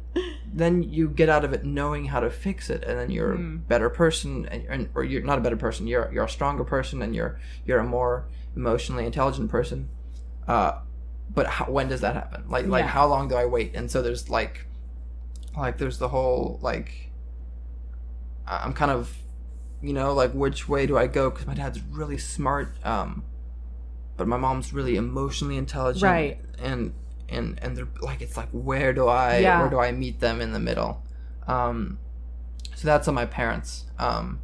then 0.53 0.83
you 0.83 1.07
get 1.09 1.29
out 1.29 1.45
of 1.45 1.53
it 1.53 1.63
knowing 1.63 2.05
how 2.05 2.19
to 2.19 2.29
fix 2.29 2.69
it 2.69 2.83
and 2.83 2.99
then 2.99 3.09
you're 3.09 3.33
a 3.33 3.37
Mm. 3.37 3.67
better 3.67 3.89
person 3.89 4.45
and, 4.47 4.65
and 4.69 4.89
or 4.95 5.03
you're 5.03 5.21
not 5.23 5.37
a 5.37 5.41
better 5.41 5.55
person 5.57 5.87
you're 5.87 6.11
you're 6.13 6.25
a 6.25 6.29
stronger 6.29 6.63
person 6.63 7.01
and 7.01 7.15
you're 7.15 7.39
you're 7.65 7.79
a 7.79 7.83
more 7.85 8.25
emotionally 8.55 9.05
intelligent 9.05 9.49
person 9.49 9.87
uh 10.47 10.73
but 11.33 11.47
how, 11.47 11.65
when 11.65 11.87
does 11.87 12.01
that 12.01 12.13
happen 12.15 12.43
like 12.49 12.65
like 12.67 12.83
Yeah. 12.83 12.89
how 12.91 13.07
long 13.07 13.27
do 13.29 13.35
i 13.35 13.45
wait 13.45 13.73
and 13.75 13.89
so 13.89 14.01
there's 14.01 14.29
like 14.29 14.65
like 15.57 15.77
there's 15.77 15.97
the 15.99 16.09
whole 16.09 16.59
like 16.61 17.11
i'm 18.47 18.73
kind 18.73 18.91
of 18.91 19.17
you 19.81 19.93
know 19.93 20.13
like 20.13 20.31
which 20.33 20.67
way 20.67 20.85
do 20.85 20.97
i 20.97 21.07
go 21.07 21.29
because 21.29 21.47
my 21.47 21.53
dad's 21.53 21.79
really 21.91 22.17
smart 22.17 22.73
um 22.85 23.23
but 24.17 24.27
my 24.27 24.37
mom's 24.37 24.73
really 24.73 24.95
emotionally 24.97 25.57
intelligent 25.57 26.03
Right. 26.03 26.39
and 26.59 26.93
and 27.31 27.57
and 27.61 27.75
they're 27.77 27.87
like 28.01 28.21
it's 28.21 28.37
like 28.37 28.49
where 28.51 28.93
do 28.93 29.07
i 29.07 29.39
Yeah. 29.39 29.59
where 29.61 29.69
do 29.69 29.79
i 29.79 29.91
meet 29.91 30.19
them 30.19 30.41
in 30.41 30.51
the 30.53 30.59
middle 30.59 31.01
um 31.47 31.97
so 32.75 32.85
that's 32.87 33.07
on 33.07 33.13
my 33.15 33.25
parents 33.25 33.85
um 33.99 34.39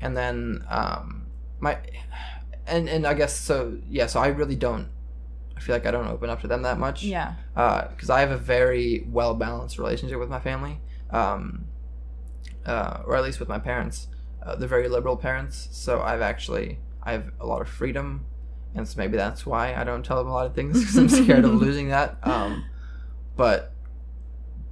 and 0.00 0.16
then 0.16 0.64
um 0.68 1.26
my 1.60 1.78
and 2.66 2.88
and 2.88 3.06
i 3.06 3.14
guess 3.14 3.34
so 3.38 3.78
yeah 3.88 4.06
so 4.06 4.20
i 4.20 4.28
really 4.28 4.56
don't 4.56 4.88
i 5.56 5.60
feel 5.60 5.74
like 5.74 5.86
i 5.86 5.90
don't 5.90 6.06
open 6.08 6.28
up 6.30 6.40
to 6.40 6.46
them 6.48 6.62
that 6.62 6.78
much 6.78 7.02
Yeah. 7.02 7.34
because 7.54 8.10
I 8.10 8.20
have 8.20 8.30
a 8.30 8.36
very 8.36 9.06
well 9.10 9.34
balanced 9.34 9.78
relationship 9.78 10.18
with 10.18 10.28
my 10.28 10.40
family, 10.40 10.80
um, 11.10 11.66
uh, 12.66 13.00
or 13.06 13.16
at 13.16 13.22
least 13.24 13.40
with 13.40 13.48
my 13.48 13.58
parents. 13.58 14.08
Uh, 14.42 14.54
they're 14.54 14.68
very 14.68 14.88
liberal 14.88 15.16
parents, 15.16 15.68
so 15.72 16.02
I've 16.02 16.20
actually 16.20 16.78
I 17.02 17.12
have 17.12 17.30
a 17.40 17.46
lot 17.46 17.60
of 17.62 17.68
freedom, 17.68 18.26
and 18.76 18.86
so 18.86 18.94
maybe 18.98 19.16
that's 19.16 19.44
why 19.46 19.74
I 19.74 19.82
don't 19.84 20.04
tell 20.04 20.18
them 20.18 20.28
a 20.28 20.32
lot 20.32 20.46
of 20.46 20.54
things 20.54 20.78
because 20.80 20.96
I'm 20.98 21.08
scared 21.08 21.44
of 21.44 21.54
losing 21.64 21.88
that. 21.88 22.18
Um, 22.22 22.64
but 23.36 23.72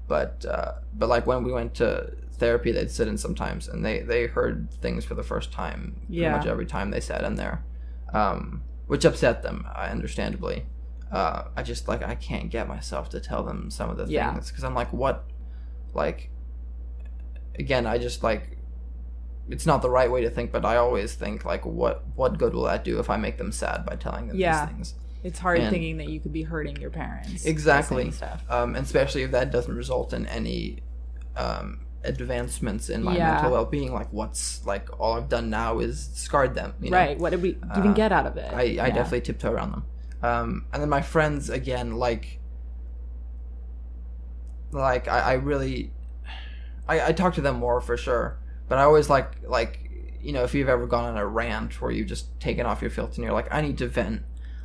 but 0.06 0.44
uh, 0.44 0.72
but 0.94 1.08
like 1.08 1.26
when 1.26 1.42
we 1.44 1.52
went 1.52 1.74
to 1.74 2.12
therapy, 2.34 2.72
they'd 2.72 2.90
sit 2.90 3.08
in 3.08 3.16
sometimes, 3.18 3.68
and 3.68 3.84
they 3.84 4.00
they 4.00 4.26
heard 4.26 4.70
things 4.82 5.04
for 5.04 5.14
the 5.14 5.22
first 5.22 5.52
time 5.52 5.96
pretty 6.06 6.22
Yeah. 6.22 6.30
much 6.36 6.46
every 6.46 6.66
time 6.66 6.90
they 6.90 7.00
sat 7.00 7.24
in 7.24 7.34
there, 7.36 7.64
um, 8.12 8.62
which 8.86 9.04
upset 9.04 9.42
them, 9.42 9.66
uh, 9.74 9.88
understandably 9.90 10.66
uh, 11.12 11.44
I 11.56 11.62
just 11.62 11.86
like 11.86 12.02
I 12.02 12.16
can't 12.16 12.50
get 12.50 12.66
myself 12.66 13.08
to 13.10 13.20
tell 13.20 13.44
them 13.44 13.70
some 13.70 13.88
of 13.88 13.96
the 13.96 14.06
Yeah. 14.06 14.32
things 14.32 14.50
because 14.50 14.64
I'm 14.64 14.74
like, 14.74 14.92
what, 14.92 15.24
like, 15.92 16.30
again, 17.58 17.86
I 17.86 17.98
just 17.98 18.22
like, 18.24 18.58
it's 19.48 19.66
not 19.66 19.82
the 19.82 19.90
right 19.90 20.10
way 20.10 20.22
to 20.22 20.30
think, 20.30 20.52
but 20.52 20.64
I 20.64 20.76
always 20.76 21.14
think 21.14 21.44
like, 21.44 21.64
what 21.66 22.04
what 22.16 22.38
good 22.38 22.54
will 22.54 22.64
that 22.64 22.84
do 22.84 22.98
if 22.98 23.10
I 23.10 23.16
make 23.16 23.36
them 23.38 23.52
sad 23.52 23.84
by 23.84 23.96
telling 23.96 24.28
them 24.28 24.36
Yeah. 24.38 24.66
these 24.66 24.74
things? 24.74 24.94
It's 25.22 25.38
hard 25.38 25.60
And- 25.60 25.70
thinking 25.70 25.96
that 25.98 26.08
you 26.08 26.20
could 26.20 26.32
be 26.32 26.42
hurting 26.42 26.76
your 26.76 26.90
parents. 26.90 27.44
Exactly. 27.46 28.12
Um, 28.48 28.74
and 28.76 28.84
especially 28.84 29.22
if 29.22 29.30
that 29.32 29.50
doesn't 29.50 29.74
result 29.74 30.12
in 30.12 30.26
any 30.26 30.82
um, 31.36 31.80
advancements 32.04 32.88
in 32.90 33.02
my 33.02 33.16
Yeah. 33.16 33.32
mental 33.34 33.50
well 33.52 33.64
being. 33.64 33.92
Like, 33.92 34.12
what's 34.12 34.64
like 34.66 34.88
all 35.00 35.14
I've 35.14 35.28
done 35.28 35.48
now 35.50 35.78
is 35.80 36.10
scarred 36.14 36.54
them. 36.54 36.74
You 36.80 36.90
know? 36.90 36.96
Right. 36.98 37.18
What 37.18 37.30
did 37.30 37.42
we 37.42 37.50
even 37.76 37.88
Uh, 37.88 37.92
get 37.94 38.12
out 38.12 38.26
of 38.26 38.36
it? 38.36 38.52
I, 38.52 38.60
I 38.60 38.62
Yeah. 38.62 38.90
definitely 38.90 39.22
tiptoe 39.22 39.50
around 39.52 39.72
them. 39.72 39.84
Um, 40.22 40.66
and 40.72 40.80
then 40.82 40.88
my 40.90 41.02
friends 41.02 41.50
again, 41.50 41.96
like, 41.96 42.38
like 44.72 45.08
I, 45.08 45.18
I 45.20 45.32
really, 45.34 45.92
I, 46.88 47.08
I 47.08 47.12
talk 47.12 47.34
to 47.34 47.40
them 47.40 47.56
more 47.56 47.80
for 47.80 47.96
sure. 47.96 48.38
But 48.68 48.78
I 48.78 48.82
always 48.82 49.10
like 49.10 49.32
like 49.46 49.90
you 50.20 50.32
know 50.32 50.42
if 50.44 50.54
you've 50.54 50.68
ever 50.68 50.86
gone 50.86 51.04
on 51.04 51.16
a 51.16 51.26
rant 51.26 51.80
where 51.80 51.90
you've 51.90 52.08
just 52.08 52.38
taken 52.40 52.64
off 52.66 52.80
your 52.80 52.90
filter 52.90 53.14
and 53.16 53.24
you're 53.24 53.32
like 53.32 53.52
I 53.52 53.60
need 53.60 53.78
to 53.78 53.88
vent. 53.88 54.22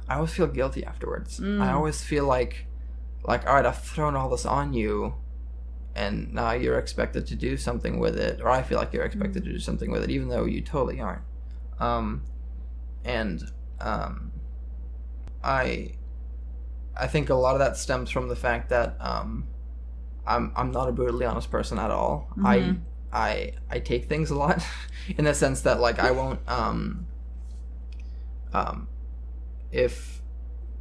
I 0.08 0.16
always 0.16 0.32
feel 0.34 0.48
guilty 0.48 0.84
afterwards. 0.86 1.40
Mm. 1.40 1.62
I 1.62 1.72
always 1.74 2.04
feel 2.04 2.26
like 2.26 2.66
like 3.24 3.46
all 3.48 3.56
right 3.56 3.66
I've 3.66 3.82
thrown 3.84 4.16
all 4.16 4.30
this 4.30 4.46
on 4.46 4.74
you. 4.74 5.16
And 5.96 6.34
now 6.34 6.52
you're 6.52 6.78
expected 6.80 7.26
to 7.28 7.36
do 7.36 7.58
something 7.58 8.00
with 8.00 8.18
it, 8.18 8.40
or 8.40 8.48
I 8.50 8.62
feel 8.62 8.78
like 8.78 8.94
you're 8.94 9.04
expected 9.04 9.44
to 9.44 9.52
do 9.52 9.60
something 9.60 9.92
with 9.92 10.04
it, 10.04 10.10
even 10.12 10.30
though 10.30 10.46
you 10.46 10.62
totally 10.62 11.02
aren't. 11.02 11.24
Um, 11.80 12.24
and 13.04 13.44
um, 13.82 14.32
I 15.44 15.94
I 16.96 17.08
think 17.08 17.30
a 17.30 17.34
lot 17.36 17.54
of 17.56 17.60
that 17.60 17.76
stems 17.76 18.10
from 18.12 18.30
the 18.30 18.36
fact 18.36 18.70
that 18.70 18.96
um, 19.00 19.48
I'm 20.26 20.54
I'm 20.56 20.72
not 20.72 20.88
a 20.88 20.92
brutally 20.92 21.26
honest 21.26 21.50
person 21.52 21.80
at 21.80 21.92
all. 21.92 22.30
Mhm. 22.38 22.46
I 22.46 22.76
I 23.12 23.54
I 23.70 23.80
take 23.80 24.06
things 24.06 24.30
a 24.30 24.36
lot 24.36 24.64
in 25.18 25.26
the 25.26 25.34
sense 25.34 25.62
that 25.62 25.80
like 25.80 26.00
I 26.00 26.12
won't 26.12 26.40
um 26.48 27.08
um 28.54 28.88
if 29.72 30.22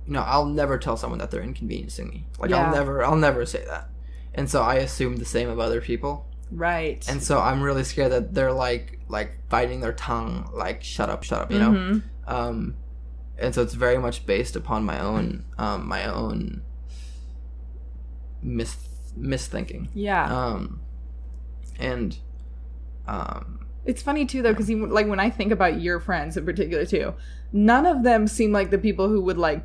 you 0.06 0.12
know 0.14 0.20
I'll 0.22 0.46
never 0.46 0.78
tell 0.78 0.96
someone 0.96 1.18
that 1.20 1.30
they're 1.30 1.42
inconveniencing 1.42 2.08
me. 2.08 2.26
Like 2.38 2.50
Yeah. 2.50 2.66
I'll 2.66 2.74
never 2.74 3.04
I'll 3.04 3.16
never 3.16 3.44
say 3.46 3.64
that. 3.66 3.88
And 4.34 4.48
so 4.50 4.62
I 4.62 4.74
assume 4.76 5.16
the 5.16 5.24
same 5.24 5.48
of 5.48 5.58
other 5.58 5.80
people. 5.80 6.26
Right. 6.50 7.06
And 7.08 7.22
so 7.22 7.40
I'm 7.40 7.62
really 7.62 7.84
scared 7.84 8.12
that 8.12 8.34
they're 8.34 8.52
like 8.52 9.00
like 9.08 9.48
biting 9.48 9.80
their 9.80 9.92
tongue 9.92 10.50
like 10.54 10.82
shut 10.82 11.08
up 11.10 11.22
shut 11.24 11.40
up, 11.42 11.52
you 11.52 11.58
know? 11.58 11.70
Mhm. 11.72 12.02
um, 12.26 12.74
and 13.38 13.54
so 13.54 13.62
it's 13.62 13.74
very 13.74 13.98
much 13.98 14.26
based 14.26 14.56
upon 14.56 14.84
my 14.84 14.98
own 15.00 15.44
um, 15.58 15.86
my 15.88 16.04
own 16.06 16.62
mis 18.42 18.76
misthinking 19.18 19.88
Yeah. 19.94 20.24
um, 20.32 20.80
and 21.78 22.16
um, 23.06 23.66
It's 23.86 24.02
funny 24.02 24.26
too, 24.26 24.42
though, 24.42 24.52
because 24.52 24.68
like 24.70 25.06
when 25.06 25.20
I 25.20 25.30
think 25.30 25.52
about 25.52 25.80
your 25.80 26.00
friends 26.00 26.36
in 26.36 26.44
particular 26.44 26.84
too, 26.84 27.14
none 27.52 27.86
of 27.86 28.02
them 28.02 28.26
seem 28.26 28.52
like 28.52 28.70
the 28.70 28.78
people 28.78 29.08
who 29.08 29.20
would 29.22 29.38
like 29.38 29.64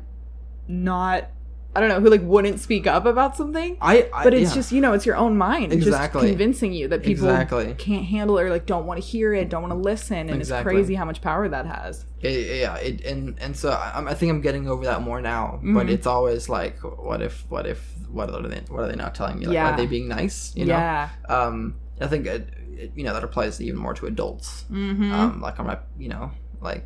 not. 0.68 1.28
I 1.76 1.80
don't 1.80 1.88
know 1.88 1.98
who 2.00 2.08
like 2.08 2.22
wouldn't 2.22 2.60
speak 2.60 2.86
up 2.86 3.04
about 3.04 3.36
something. 3.36 3.76
I, 3.80 4.08
I 4.14 4.22
But 4.22 4.32
it's 4.32 4.50
yeah, 4.50 4.54
just 4.54 4.70
you 4.70 4.80
know 4.80 4.92
it's 4.92 5.04
your 5.04 5.16
own 5.16 5.36
mind 5.36 5.72
It's 5.72 5.84
Exactly. 5.84 6.20
just 6.20 6.30
convincing 6.30 6.72
you 6.72 6.86
that 6.86 7.02
people 7.02 7.28
Exactly. 7.28 7.74
can't 7.76 8.04
handle 8.04 8.38
it 8.38 8.44
or 8.44 8.50
like 8.50 8.64
don't 8.64 8.86
want 8.86 9.02
to 9.02 9.04
hear 9.04 9.34
it, 9.34 9.48
don't 9.48 9.60
want 9.60 9.72
to 9.72 9.78
listen, 9.78 10.16
and 10.30 10.36
Exactly. 10.36 10.72
it's 10.72 10.76
crazy 10.78 10.94
how 10.94 11.04
much 11.04 11.20
power 11.20 11.48
that 11.48 11.66
has. 11.66 12.06
it, 12.20 12.60
yeah 12.60 12.76
it, 12.76 13.04
and 13.04 13.36
and 13.40 13.56
so 13.56 13.70
I, 13.72 14.04
I 14.06 14.14
think 14.14 14.30
I'm 14.30 14.40
getting 14.40 14.68
over 14.68 14.84
that 14.84 15.02
more 15.02 15.20
now 15.20 15.58
but 15.64 15.86
Mhm. 15.86 15.90
it's 15.90 16.06
always 16.06 16.48
like 16.48 16.78
what 16.78 17.20
if 17.20 17.44
what 17.48 17.66
if 17.66 17.80
what 18.08 18.30
are 18.30 18.46
they 18.48 18.60
what 18.68 18.84
are 18.84 18.88
they 18.88 18.94
not 18.96 19.16
telling 19.16 19.40
me 19.40 19.46
like 19.46 19.54
Yeah. 19.54 19.72
are 19.72 19.76
they 19.76 19.86
being 19.86 20.06
nice 20.06 20.54
you 20.54 20.66
know 20.66 20.74
yeah. 20.74 21.08
um 21.28 21.74
I 22.00 22.06
think 22.06 22.26
it, 22.26 22.48
it, 22.76 22.92
you 22.94 23.04
know 23.04 23.12
that 23.14 23.22
applies 23.24 23.60
even 23.60 23.78
more 23.80 23.94
to 23.94 24.06
adults 24.06 24.64
Mm-hmm. 24.70 25.12
um, 25.12 25.40
like 25.40 25.58
am 25.60 25.70
I, 25.70 25.78
you 25.98 26.08
know, 26.08 26.30
like 26.60 26.84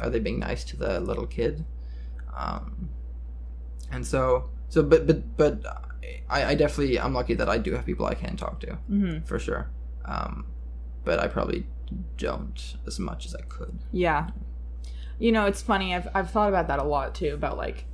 are 0.00 0.10
they 0.10 0.18
being 0.20 0.38
nice 0.40 0.64
to 0.64 0.76
the 0.76 1.00
little 1.00 1.26
kid? 1.26 1.64
Um, 2.36 2.90
and 3.90 4.06
so, 4.06 4.50
so, 4.68 4.82
but, 4.82 5.06
but, 5.06 5.36
but, 5.36 5.64
I, 6.28 6.44
I 6.46 6.54
definitely, 6.54 6.98
I'm 6.98 7.12
lucky 7.12 7.34
that 7.34 7.48
I 7.48 7.58
do 7.58 7.72
have 7.74 7.84
people 7.84 8.06
I 8.06 8.14
can 8.14 8.36
talk 8.36 8.60
to 8.60 8.74
hmm 8.88 9.18
for 9.20 9.38
sure. 9.38 9.70
Um, 10.04 10.46
but 11.04 11.18
I 11.18 11.28
probably 11.28 11.66
don't 12.16 12.76
as 12.86 12.98
much 12.98 13.26
as 13.26 13.34
I 13.34 13.42
could. 13.42 13.78
Yeah. 13.92 14.30
You 15.18 15.30
know, 15.30 15.46
it's 15.46 15.62
funny. 15.62 15.94
I've 15.94 16.08
I've 16.14 16.30
thought 16.30 16.48
about 16.48 16.68
that 16.68 16.78
a 16.78 16.84
lot 16.84 17.14
too. 17.14 17.34
About 17.34 17.56
like, 17.56 17.84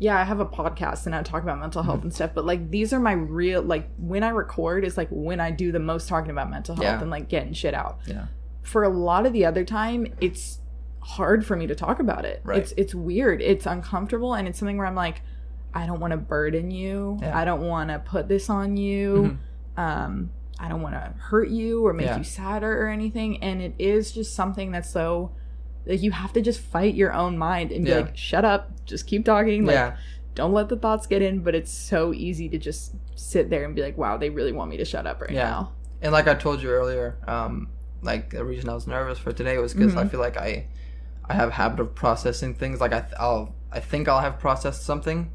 yeah, 0.00 0.18
I 0.18 0.24
have 0.24 0.40
a 0.40 0.46
podcast 0.46 1.06
and 1.06 1.14
I 1.14 1.22
talk 1.22 1.42
about 1.44 1.60
mental 1.60 1.82
Mm-hmm. 1.82 1.90
health 1.90 2.02
and 2.02 2.12
stuff. 2.12 2.30
But 2.34 2.44
like, 2.46 2.70
these 2.70 2.92
are 2.92 2.98
my 3.00 3.12
real 3.12 3.62
like 3.62 3.88
when 3.98 4.22
I 4.24 4.30
record 4.30 4.84
is 4.84 4.96
like 4.96 5.08
when 5.10 5.38
I 5.40 5.50
do 5.52 5.70
the 5.70 5.78
most 5.78 6.08
talking 6.08 6.30
about 6.30 6.50
mental 6.50 6.74
health 6.74 6.84
Yeah. 6.84 7.00
and 7.00 7.10
like 7.10 7.28
getting 7.28 7.52
shit 7.52 7.74
out. 7.74 8.00
Yeah. 8.06 8.26
For 8.62 8.82
a 8.82 8.88
lot 8.88 9.26
of 9.26 9.32
the 9.32 9.44
other 9.44 9.64
time, 9.64 10.06
it's 10.20 10.58
hard 11.00 11.46
for 11.46 11.54
me 11.56 11.66
to 11.66 11.74
talk 11.74 12.00
about 12.00 12.24
it. 12.24 12.40
Right. 12.44 12.58
It's 12.58 12.72
it's 12.76 12.94
weird. 12.94 13.40
It's 13.42 13.66
uncomfortable 13.66 14.34
and 14.34 14.48
it's 14.48 14.58
something 14.58 14.76
where 14.78 14.86
I'm 14.86 14.94
like 14.94 15.22
I 15.72 15.86
don't 15.86 16.00
want 16.00 16.10
to 16.12 16.16
burden 16.16 16.70
you. 16.70 17.18
Yeah. 17.22 17.38
I 17.38 17.44
don't 17.44 17.62
want 17.68 17.90
to 17.90 17.98
put 18.00 18.26
this 18.28 18.50
on 18.50 18.76
you. 18.76 19.38
Um 19.76 20.30
I 20.58 20.68
don't 20.68 20.82
want 20.82 20.94
to 20.94 21.14
hurt 21.18 21.48
you 21.48 21.86
or 21.86 21.92
make 21.94 22.06
Yeah. 22.06 22.18
you 22.18 22.24
sadder 22.24 22.82
or 22.82 22.88
anything 22.88 23.42
and 23.42 23.62
it 23.62 23.74
is 23.78 24.12
just 24.12 24.34
something 24.34 24.72
that's 24.72 24.90
so 24.90 25.32
like 25.86 26.02
you 26.02 26.10
have 26.12 26.32
to 26.34 26.40
just 26.42 26.60
fight 26.60 26.94
your 26.94 27.12
own 27.12 27.36
mind 27.38 27.72
and 27.72 27.84
be 27.84 27.90
Yeah. 27.90 27.98
like 27.98 28.16
shut 28.16 28.44
up, 28.44 28.70
just 28.84 29.06
keep 29.06 29.24
talking 29.24 29.64
like 29.66 29.74
yeah. 29.74 29.96
don't 30.34 30.52
let 30.52 30.68
the 30.68 30.76
thoughts 30.76 31.06
get 31.06 31.22
in, 31.22 31.40
but 31.40 31.54
it's 31.54 31.72
so 31.72 32.12
easy 32.12 32.48
to 32.50 32.58
just 32.58 32.94
sit 33.16 33.50
there 33.50 33.64
and 33.64 33.74
be 33.74 33.82
like 33.82 33.96
wow, 33.98 34.16
they 34.16 34.30
really 34.30 34.52
want 34.52 34.70
me 34.70 34.76
to 34.76 34.84
shut 34.84 35.06
up 35.06 35.20
right 35.20 35.30
Yeah. 35.30 35.50
now. 35.50 35.72
And 36.02 36.12
like 36.12 36.28
I 36.28 36.34
told 36.34 36.62
you 36.62 36.70
earlier, 36.70 37.16
um, 37.26 37.68
like 38.02 38.30
the 38.30 38.44
reason 38.44 38.68
I 38.70 38.74
was 38.74 38.86
nervous 38.86 39.18
for 39.18 39.32
today 39.32 39.58
was 39.58 39.74
because 39.74 39.94
I 39.96 40.04
Mhm. 40.04 40.10
feel 40.10 40.20
like 40.20 40.36
I, 40.36 40.66
I 41.28 41.34
have 41.34 41.50
a 41.50 41.52
habit 41.52 41.80
of 41.80 41.94
processing 41.94 42.54
things. 42.54 42.80
Like 42.80 42.92
I, 42.94 43.00
th- 43.00 43.12
I'll, 43.18 43.54
I 43.70 43.80
think 43.80 44.08
I'll 44.08 44.20
have 44.20 44.38
processed 44.38 44.82
something, 44.82 45.30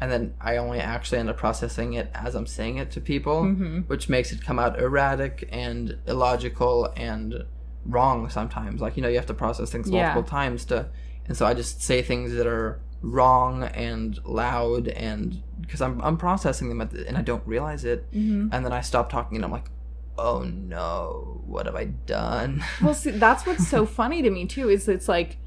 and 0.00 0.12
then 0.12 0.34
I 0.40 0.58
only 0.58 0.78
actually 0.78 1.18
end 1.18 1.30
up 1.30 1.38
processing 1.38 1.94
it 1.94 2.10
as 2.14 2.34
I'm 2.34 2.46
saying 2.46 2.76
it 2.76 2.90
to 2.92 3.00
people, 3.00 3.42
Mhm. 3.44 3.88
which 3.88 4.08
makes 4.10 4.30
it 4.32 4.44
come 4.44 4.58
out 4.58 4.78
erratic 4.78 5.48
and 5.50 5.96
illogical 6.06 6.92
and 6.96 7.44
wrong 7.84 8.28
sometimes. 8.30 8.80
Like 8.80 8.96
you 8.96 9.02
know, 9.02 9.08
you 9.08 9.16
have 9.16 9.26
to 9.26 9.34
process 9.34 9.70
things 9.70 9.88
Yeah. 9.90 10.02
multiple 10.14 10.28
times 10.30 10.64
to, 10.66 10.88
and 11.26 11.36
so 11.36 11.46
I 11.46 11.54
just 11.54 11.82
say 11.82 12.02
things 12.02 12.32
that 12.34 12.46
are 12.46 12.80
wrong 13.02 13.62
and 13.64 14.18
loud 14.26 14.88
and 14.88 15.42
because 15.62 15.80
I'm 15.80 16.00
I'm 16.02 16.16
processing 16.18 16.68
them 16.68 16.80
at 16.82 16.90
the, 16.90 17.08
and 17.08 17.16
I 17.16 17.22
don't 17.22 17.46
realize 17.46 17.84
it 17.84 18.10
Mhm. 18.12 18.50
and 18.52 18.64
then 18.64 18.72
I 18.72 18.82
stop 18.82 19.08
talking 19.10 19.36
and 19.36 19.44
I'm 19.44 19.50
like, 19.50 19.70
oh 20.18 20.42
no, 20.44 21.40
what 21.46 21.64
have 21.66 21.74
I 21.76 21.84
done? 21.86 22.62
Well, 22.82 22.92
see, 22.94 23.12
that's 23.12 23.46
what's 23.46 23.66
so 23.68 23.86
funny 23.86 24.20
to 24.22 24.30
me 24.30 24.44
too. 24.46 24.68
Is 24.68 24.86
it's 24.88 25.08
like, 25.08 25.38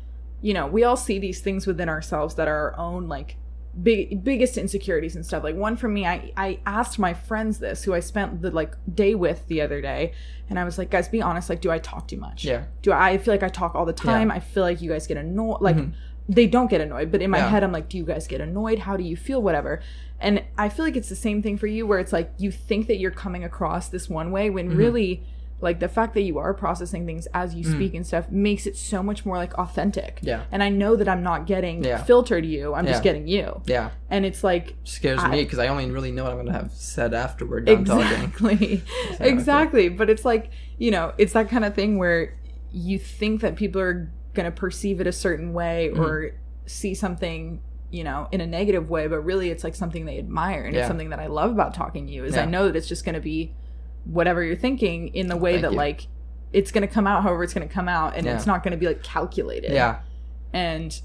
you 0.41 0.53
know, 0.53 0.65
we 0.65 0.84
all 0.84 0.97
see 0.97 1.19
these 1.19 1.41
things 1.41 1.67
within 1.67 1.89
ourselves 1.89 2.34
that 2.36 2.47
are 2.47 2.71
our 2.73 2.77
own 2.79 3.07
like 3.07 3.38
big 3.82 4.24
biggest 4.24 4.57
insecurities 4.57 5.15
and 5.15 5.26
stuff. 5.26 5.43
Like 5.43 5.55
one 5.55 5.76
for 5.78 5.88
me, 5.88 6.05
I 6.05 6.32
I 6.38 6.59
asked 6.65 6.99
my 6.99 7.13
friends 7.13 7.59
this, 7.59 7.84
who 7.84 7.93
I 7.93 7.99
spent 8.01 8.41
the 8.41 8.51
like 8.51 8.76
day 8.93 9.15
with 9.15 9.47
the 9.47 9.61
other 9.61 9.82
day, 9.82 10.13
and 10.49 10.59
I 10.59 10.63
was 10.63 10.78
like, 10.78 10.91
guys, 10.91 11.07
be 11.07 11.21
honest. 11.21 11.49
Like, 11.49 11.61
do 11.61 11.71
I 11.71 11.80
talk 11.80 12.07
too 12.07 12.17
much? 12.17 12.45
yeah, 12.45 12.65
Do 12.84 12.91
I, 12.91 13.09
I 13.11 13.17
feel 13.17 13.34
like 13.34 13.43
I 13.43 13.49
talk 13.49 13.74
all 13.76 13.86
the 13.86 13.93
time? 13.93 14.30
I 14.32 14.39
feel 14.39 14.63
like 14.63 14.82
you 14.82 14.89
guys 14.91 15.07
get 15.07 15.17
annoyed. 15.17 15.61
Like. 15.61 15.76
Mhm. 15.78 15.93
They 16.30 16.47
don't 16.47 16.69
get 16.69 16.80
annoyed, 16.80 17.11
but 17.11 17.21
in 17.21 17.30
my 17.32 17.39
Yeah. 17.39 17.49
head, 17.49 17.63
I'm 17.65 17.74
like, 17.74 17.89
do 17.89 17.97
you 17.97 18.05
guys 18.05 18.28
get 18.28 18.39
annoyed? 18.39 18.80
How 18.80 18.95
do 18.95 19.03
you 19.03 19.17
feel? 19.17 19.41
Whatever. 19.41 19.82
And 20.21 20.41
I 20.57 20.69
feel 20.69 20.86
like 20.86 20.95
it's 20.95 21.09
the 21.09 21.17
same 21.17 21.41
thing 21.41 21.57
for 21.57 21.67
you, 21.67 21.86
where 21.86 21.99
it's 21.99 22.13
like 22.13 22.32
you 22.38 22.49
think 22.49 22.88
that 22.88 22.97
you're 22.97 23.11
coming 23.11 23.43
across 23.43 23.89
this 23.89 24.07
one 24.09 24.32
way 24.32 24.49
when 24.49 24.71
Mhm. 24.71 24.78
really 24.78 25.24
like 25.64 25.80
the 25.80 25.88
fact 25.88 26.14
that 26.14 26.22
you 26.22 26.38
are 26.38 26.53
processing 26.53 27.05
things 27.05 27.28
as 27.34 27.55
you 27.55 27.64
Mhm. 27.64 27.72
speak 27.76 27.93
and 27.95 28.05
stuff 28.05 28.30
makes 28.30 28.68
it 28.68 28.76
so 28.78 29.01
much 29.01 29.26
more 29.26 29.38
like 29.38 29.53
authentic 29.57 30.20
yeah, 30.22 30.41
and 30.51 30.61
i 30.61 30.70
know 30.70 30.95
that 30.95 31.07
i'm 31.07 31.24
not 31.24 31.47
getting 31.47 31.84
Yeah. 31.84 32.03
filtered 32.03 32.45
you 32.45 32.74
i'm 32.76 32.86
just 32.86 33.01
getting 33.01 33.28
you 33.28 33.61
yeah. 33.66 33.89
and 34.09 34.26
it's 34.26 34.43
like 34.43 34.76
Scares 34.84 35.20
I- 35.24 35.30
me 35.32 35.43
because 35.43 35.59
I 35.59 35.68
only 35.70 35.89
really 35.89 36.11
know 36.11 36.24
what 36.24 36.34
I'm 36.34 36.38
gonna 36.38 36.51
have 36.51 36.72
said 36.72 37.14
after 37.14 37.45
we're 37.45 37.61
done 37.61 37.86
talking. 37.86 38.03
exactly 38.05 38.84
So, 39.18 39.24
exactly 39.34 39.89
but 39.89 40.09
it's 40.09 40.26
like 40.26 40.51
you 40.78 40.91
know 40.91 41.14
it's 41.18 41.34
that 41.34 41.49
kind 41.49 41.66
of 41.66 41.74
thing 41.74 41.97
where 41.97 42.36
you 42.72 42.99
think 42.99 43.41
that 43.41 43.55
people 43.55 43.80
are 43.82 44.11
going 44.34 44.45
to 44.45 44.51
perceive 44.51 44.99
it 44.99 45.07
a 45.07 45.11
certain 45.11 45.53
way 45.53 45.89
Mm-hmm. 45.93 46.01
or 46.03 46.32
see 46.66 46.93
something 46.95 47.61
you 47.91 48.03
know 48.03 48.28
in 48.32 48.41
a 48.41 48.47
negative 48.47 48.89
way 48.89 49.05
but 49.07 49.20
really 49.20 49.49
it's 49.51 49.64
like 49.64 49.76
something 49.76 50.05
they 50.05 50.18
admire 50.18 50.64
and 50.64 50.74
Yeah. 50.74 50.82
it's 50.82 50.88
something 50.88 51.09
that 51.11 51.20
i 51.20 51.28
love 51.28 51.51
about 51.51 51.74
talking 51.76 52.07
to 52.07 52.11
you 52.11 52.24
is 52.26 52.36
i 52.36 52.45
know 52.45 52.66
that 52.66 52.76
it's 52.76 52.88
just 52.88 53.05
going 53.05 53.16
to 53.16 53.22
be 53.22 53.53
whatever 54.05 54.43
you're 54.43 54.55
thinking 54.55 55.09
in 55.09 55.27
the 55.27 55.37
way 55.37 55.53
Thank 55.53 55.61
that 55.63 55.71
you. 55.71 55.77
like 55.77 56.07
it's 56.51 56.71
going 56.71 56.87
to 56.87 56.93
come 56.93 57.07
out 57.07 57.23
however 57.23 57.43
it's 57.43 57.53
going 57.53 57.67
to 57.67 57.73
come 57.73 57.87
out 57.87 58.15
and 58.15 58.25
Yeah. 58.25 58.35
it's 58.35 58.45
not 58.45 58.63
going 58.63 58.71
to 58.71 58.77
be 58.77 58.85
like 58.85 59.01
calculated 59.03 59.71
Yeah, 59.71 59.99
and 60.51 60.99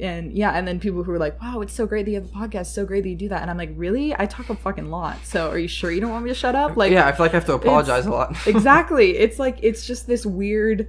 and 0.00 0.32
yeah 0.32 0.50
and 0.52 0.66
then 0.66 0.80
people 0.80 1.04
who 1.04 1.12
are 1.12 1.18
like 1.18 1.40
wow 1.40 1.60
it's 1.60 1.72
so 1.72 1.86
great 1.86 2.04
that 2.04 2.10
you 2.10 2.20
have 2.20 2.24
a 2.28 2.32
podcast 2.34 2.66
so 2.66 2.84
great 2.84 3.02
that 3.04 3.08
you 3.10 3.14
do 3.14 3.28
that 3.28 3.42
and 3.42 3.50
i'm 3.50 3.56
like 3.56 3.70
really 3.76 4.12
i 4.18 4.26
talk 4.26 4.50
a 4.50 4.54
fucking 4.56 4.90
lot 4.90 5.16
so 5.24 5.48
are 5.50 5.58
you 5.58 5.68
sure 5.68 5.90
you 5.90 6.00
don't 6.00 6.10
want 6.10 6.24
me 6.24 6.30
to 6.30 6.34
shut 6.34 6.56
up 6.56 6.76
like 6.76 6.90
yeah. 6.90 7.06
I 7.06 7.12
feel 7.12 7.24
like 7.26 7.32
I 7.32 7.36
have 7.36 7.44
to 7.46 7.54
apologize 7.54 8.04
a 8.06 8.10
lot. 8.10 8.34
exactly 8.46 9.16
it's 9.18 9.38
like 9.38 9.58
it's 9.62 9.86
just 9.86 10.06
this 10.08 10.26
weird 10.26 10.88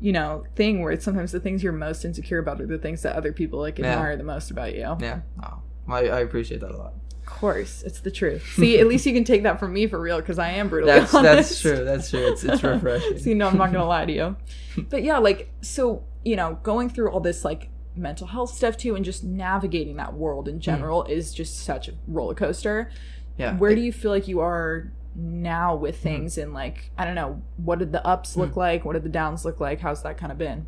you 0.00 0.12
know 0.12 0.44
thing 0.54 0.82
where 0.82 0.92
it's 0.92 1.04
sometimes 1.04 1.32
the 1.32 1.40
things 1.40 1.62
you're 1.62 1.72
most 1.72 2.04
insecure 2.04 2.38
about 2.38 2.60
are 2.60 2.66
the 2.66 2.76
things 2.78 3.00
that 3.02 3.16
other 3.16 3.32
people 3.32 3.58
like 3.58 3.78
Yeah. 3.78 3.92
admire 3.94 4.16
the 4.18 4.24
most 4.24 4.50
about 4.50 4.74
you 4.74 4.96
yeah, 5.00 5.20
oh, 5.42 5.60
I, 5.88 6.00
I 6.08 6.20
appreciate 6.20 6.60
that 6.60 6.72
a 6.72 6.76
lot. 6.76 6.92
Course 7.26 7.82
it's 7.82 8.00
the 8.00 8.10
truth 8.10 8.54
see 8.54 8.78
at 8.78 8.86
least 8.86 9.04
you 9.04 9.12
can 9.12 9.24
take 9.24 9.42
that 9.42 9.58
from 9.58 9.72
me 9.72 9.86
for 9.86 10.00
real 10.00 10.18
because 10.18 10.38
i 10.38 10.48
am 10.48 10.68
brutally 10.68 10.92
That's 10.92 11.14
honest 11.14 11.50
that's 11.50 11.60
true. 11.60 11.84
That's 11.84 12.10
true. 12.10 12.26
It's 12.26 12.44
it's 12.44 12.62
refreshing. 12.62 13.18
See, 13.18 13.34
know 13.34 13.48
i'm 13.48 13.58
not 13.58 13.72
gonna 13.72 13.84
lie 13.84 14.06
to 14.06 14.12
you 14.12 14.36
but 14.88 15.02
yeah 15.02 15.18
like 15.18 15.50
so 15.60 16.04
you 16.24 16.36
know 16.36 16.58
going 16.62 16.88
through 16.88 17.10
all 17.10 17.20
this 17.20 17.44
like 17.44 17.68
mental 17.94 18.26
health 18.26 18.54
stuff 18.54 18.76
too 18.76 18.94
and 18.94 19.04
just 19.04 19.24
navigating 19.24 19.96
that 19.96 20.14
world 20.14 20.48
in 20.48 20.56
mm. 20.56 20.60
general 20.60 21.04
is 21.04 21.34
just 21.34 21.58
such 21.64 21.88
a 21.88 21.92
roller 22.06 22.34
coaster 22.34 22.90
yeah. 23.38 23.56
where 23.56 23.74
do 23.74 23.80
you 23.80 23.92
feel 23.92 24.10
like 24.10 24.28
you 24.28 24.40
are 24.40 24.92
now 25.14 25.74
with 25.74 25.96
mm. 25.96 26.02
things 26.02 26.38
and 26.38 26.52
like 26.52 26.90
i 26.96 27.04
don't 27.04 27.14
know 27.14 27.42
what 27.56 27.78
did 27.78 27.92
the 27.92 28.06
ups 28.06 28.36
look 28.36 28.52
mm. 28.52 28.56
like 28.56 28.84
what 28.84 28.92
did 28.92 29.02
the 29.02 29.08
downs 29.08 29.44
look 29.44 29.60
like 29.60 29.80
how's 29.80 30.02
that 30.02 30.16
kind 30.16 30.30
of 30.30 30.38
been 30.38 30.66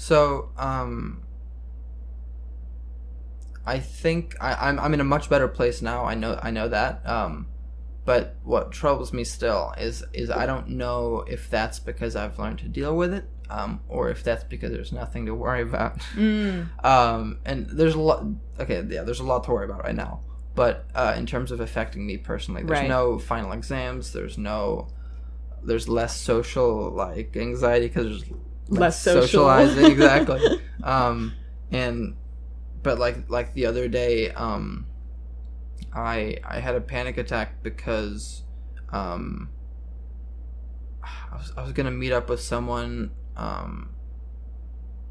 So, 0.00 0.48
um, 0.56 1.20
I 3.74 3.78
think 3.78 4.22
I, 4.40 4.50
I'm 4.68 4.76
I'm 4.82 4.94
in 4.94 5.00
a 5.00 5.04
much 5.14 5.26
better 5.32 5.48
place 5.58 5.78
now. 5.82 6.04
I 6.12 6.14
know 6.14 6.32
I 6.42 6.50
know 6.50 6.68
that. 6.68 6.94
Um, 7.16 7.46
but 8.04 8.24
what 8.42 8.72
troubles 8.72 9.12
me 9.12 9.24
still 9.24 9.72
is 9.78 10.02
is 10.12 10.30
I 10.30 10.44
don't 10.50 10.68
know 10.82 11.24
if 11.28 11.48
that's 11.50 11.78
because 11.90 12.16
I've 12.16 12.38
learned 12.38 12.58
to 12.60 12.68
deal 12.80 12.96
with 12.96 13.12
it, 13.18 13.24
um, 13.48 13.80
or 13.88 14.10
if 14.10 14.24
that's 14.24 14.44
because 14.44 14.70
there's 14.72 14.92
nothing 14.92 15.26
to 15.26 15.34
worry 15.34 15.62
about. 15.62 15.98
mm, 16.16 16.66
Um, 16.84 17.38
and 17.44 17.66
there's 17.78 17.94
a 17.94 18.00
lot. 18.00 18.24
Okay, 18.58 18.78
yeah, 18.88 19.02
there's 19.06 19.20
a 19.20 19.24
lot 19.32 19.44
to 19.44 19.50
worry 19.52 19.66
about 19.70 19.84
right 19.84 19.94
now. 20.06 20.20
But 20.54 20.74
uh, 20.94 21.14
in 21.16 21.26
terms 21.26 21.52
of 21.52 21.60
affecting 21.60 22.06
me 22.06 22.16
personally, 22.16 22.62
there's 22.64 22.80
Right. 22.80 22.88
no 22.88 23.18
final 23.18 23.52
exams. 23.52 24.12
There's 24.12 24.36
no. 24.36 24.88
There's 25.62 25.88
less 25.88 26.14
social 26.20 26.90
like 27.04 27.36
anxiety 27.36 27.86
because 27.88 28.06
there's 28.06 28.24
Less 28.68 29.00
social. 29.02 29.22
socializing 29.22 29.84
exactly. 29.96 30.40
um, 30.82 31.34
and 31.70 32.16
but 32.82 32.98
like 32.98 33.28
like 33.30 33.54
the 33.54 33.66
other 33.66 33.88
day, 33.88 34.30
um, 34.30 34.86
I 35.94 36.38
I 36.44 36.60
had 36.60 36.74
a 36.74 36.80
panic 36.80 37.18
attack 37.18 37.62
because 37.62 38.42
um, 38.90 39.50
I 41.02 41.36
was 41.36 41.52
I 41.56 41.62
was 41.62 41.72
gonna 41.72 41.90
meet 41.90 42.12
up 42.12 42.28
with 42.28 42.40
someone. 42.40 43.10
Um, 43.36 43.90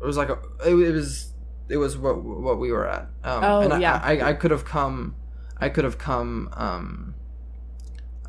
it 0.01 0.05
was 0.05 0.17
like 0.17 0.30
a 0.30 0.39
it, 0.65 0.74
it 0.74 0.93
was 0.93 1.34
it 1.70 1.78
was 1.78 1.97
what 1.97 2.24
what 2.24 2.59
we 2.59 2.72
were 2.72 2.88
at. 2.88 3.09
Um, 3.24 3.43
Oh, 3.43 3.61
and 3.61 3.74
I, 3.74 3.80
yeah. 3.80 4.01
I, 4.03 4.30
I 4.30 4.34
could 4.34 4.51
have 4.51 4.65
come, 4.65 5.15
I 5.57 5.70
could 5.70 5.84
have 5.84 5.97
come. 5.97 6.49
Um, 6.53 7.15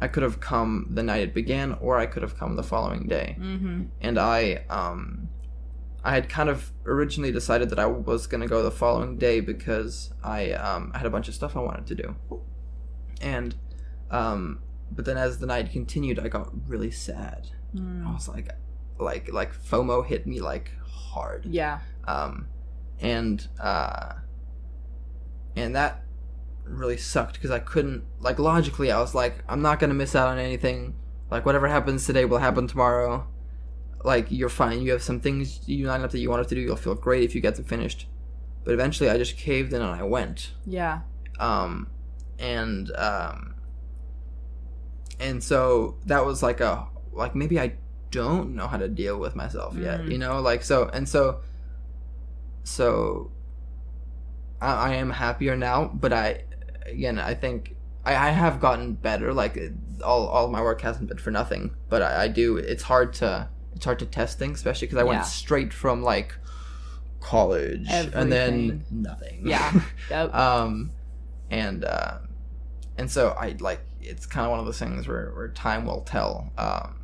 I 0.03 0.09
could 0.09 0.23
have 0.23 0.41
come 0.41 0.87
the 0.91 1.03
night 1.03 1.23
it 1.23 1.35
began, 1.35 1.75
or 1.75 1.99
I 1.99 2.07
could 2.07 2.23
have 2.23 2.39
come 2.39 2.57
the 2.57 2.63
following 2.63 3.07
day. 3.07 3.37
mm-hmm. 3.39 3.85
And 4.01 4.19
I 4.19 4.65
um, 4.71 5.29
I 6.03 6.13
had 6.15 6.29
kind 6.29 6.49
of 6.49 6.73
originally 6.87 7.31
decided 7.33 7.69
that 7.71 7.79
I 7.79 7.87
was 7.87 8.27
gonna 8.27 8.47
go 8.47 8.63
the 8.63 8.71
following 8.71 9.19
day 9.19 9.41
because 9.41 10.13
I 10.25 10.53
um 10.53 10.93
had 10.95 11.07
a 11.07 11.11
bunch 11.11 11.29
of 11.29 11.35
stuff 11.35 11.57
I 11.57 11.61
wanted 11.61 11.87
to 11.89 11.95
do, 11.95 12.17
and 13.21 13.55
um, 14.11 14.61
but 14.91 15.05
then 15.05 15.17
as 15.17 15.39
the 15.39 15.47
night 15.47 15.71
continued, 15.71 16.19
I 16.19 16.29
got 16.29 16.51
really 16.69 16.91
sad. 16.91 17.49
I 17.75 17.79
Mm. 17.79 18.13
was 18.15 18.29
like, 18.29 18.49
like 18.99 19.33
like 19.33 19.55
FOMO 19.55 20.05
hit 20.05 20.27
me 20.27 20.41
like 20.41 20.73
hard. 20.85 21.47
yeah 21.47 21.81
Um, 22.09 22.49
and 23.01 23.47
uh, 23.61 24.15
and 25.57 25.75
that 25.77 26.03
really 26.65 26.97
sucked 26.97 27.35
because 27.35 27.51
I 27.51 27.59
couldn't 27.59 28.05
like 28.21 28.39
logically. 28.39 28.91
I 28.91 29.01
was 29.01 29.15
like, 29.15 29.43
I'm 29.49 29.63
not 29.63 29.79
gonna 29.81 29.95
miss 29.95 30.15
out 30.17 30.29
on 30.29 30.39
anything. 30.39 30.95
Like 31.31 31.47
whatever 31.47 31.69
happens 31.69 32.07
today 32.07 32.25
will 32.25 32.39
happen 32.39 32.67
tomorrow. 32.67 33.27
Like 34.03 34.27
you're 34.31 34.49
fine. 34.49 34.81
You 34.83 34.93
have 34.93 35.03
some 35.03 35.21
things 35.21 35.61
you 35.69 35.87
line 35.87 36.03
up 36.03 36.11
that 36.11 36.19
you 36.21 36.31
wanted 36.31 36.49
to 36.49 36.55
do. 36.55 36.61
You'll 36.61 36.77
feel 36.77 36.95
great 36.95 37.23
if 37.25 37.35
you 37.35 37.41
get 37.41 37.57
them 37.57 37.65
finished. 37.65 38.07
But 38.65 38.75
eventually, 38.75 39.11
I 39.11 39.17
just 39.19 39.37
caved 39.37 39.73
in 39.73 39.81
and 39.83 39.91
I 39.91 40.03
went 40.03 40.53
yeah 40.67 41.01
um, 41.39 41.89
and 42.39 42.91
um, 42.97 43.55
and 45.19 45.43
so 45.43 45.97
that 46.07 46.25
was 46.25 46.43
like 46.43 46.61
a 46.61 46.87
like 47.13 47.35
maybe 47.35 47.59
I 47.61 47.75
don't 48.11 48.55
know 48.57 48.67
how 48.67 48.77
to 48.77 48.89
deal 48.89 49.19
with 49.19 49.37
myself 49.37 49.77
yet, 49.77 50.01
Mm. 50.01 50.13
you 50.13 50.19
know, 50.19 50.41
like 50.41 50.63
so 50.63 50.89
and 50.93 51.09
so 51.09 51.41
so 52.65 53.31
I, 54.61 54.73
I 54.91 54.95
am 54.95 55.11
happier 55.11 55.57
now, 55.57 55.87
but 55.93 56.13
I 56.13 56.45
again 56.87 57.19
I 57.19 57.35
think 57.35 57.77
I, 58.05 58.13
I 58.13 58.31
have 58.31 58.61
gotten 58.61 58.95
better. 58.95 59.33
Like 59.33 59.59
all 60.05 60.27
all 60.27 60.47
of 60.47 60.51
my 60.51 60.63
work 60.63 60.81
hasn't 60.81 61.09
been 61.09 61.19
for 61.19 61.31
nothing, 61.31 61.75
but 61.89 62.03
I, 62.03 62.25
I 62.25 62.29
do. 62.29 62.57
It's 62.57 62.83
hard 62.85 63.13
to 63.15 63.49
hard 63.85 63.99
to 64.01 64.07
test 64.07 64.39
things, 64.39 64.59
especially 64.59 64.89
because 64.89 64.99
I 65.03 65.05
Yeah. 65.05 65.11
went 65.17 65.27
straight 65.27 65.73
from 65.73 66.03
like 66.03 66.35
college 67.21 67.87
and 67.91 68.33
then 68.33 68.53
Everything. 68.55 68.85
nothing. 68.91 69.43
Yeah. 69.47 69.81
Yep. 70.11 70.35
um, 70.35 70.93
and 71.51 71.85
uh, 71.85 72.19
and 72.97 73.11
so 73.11 73.31
I 73.39 73.57
like 73.61 73.81
it's 74.01 74.27
kind 74.27 74.45
of 74.47 74.51
one 74.51 74.61
of 74.61 74.67
those 74.67 74.79
things 74.79 75.07
where, 75.07 75.31
where 75.35 75.49
time 75.49 75.85
will 75.85 76.01
tell. 76.03 76.51
Um, 76.57 77.01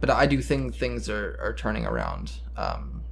but 0.00 0.10
I 0.10 0.26
do 0.26 0.40
think 0.40 0.74
things 0.76 1.08
are, 1.08 1.36
are 1.40 1.54
turning 1.54 1.86
around. 1.86 2.32
Um, 2.56 3.02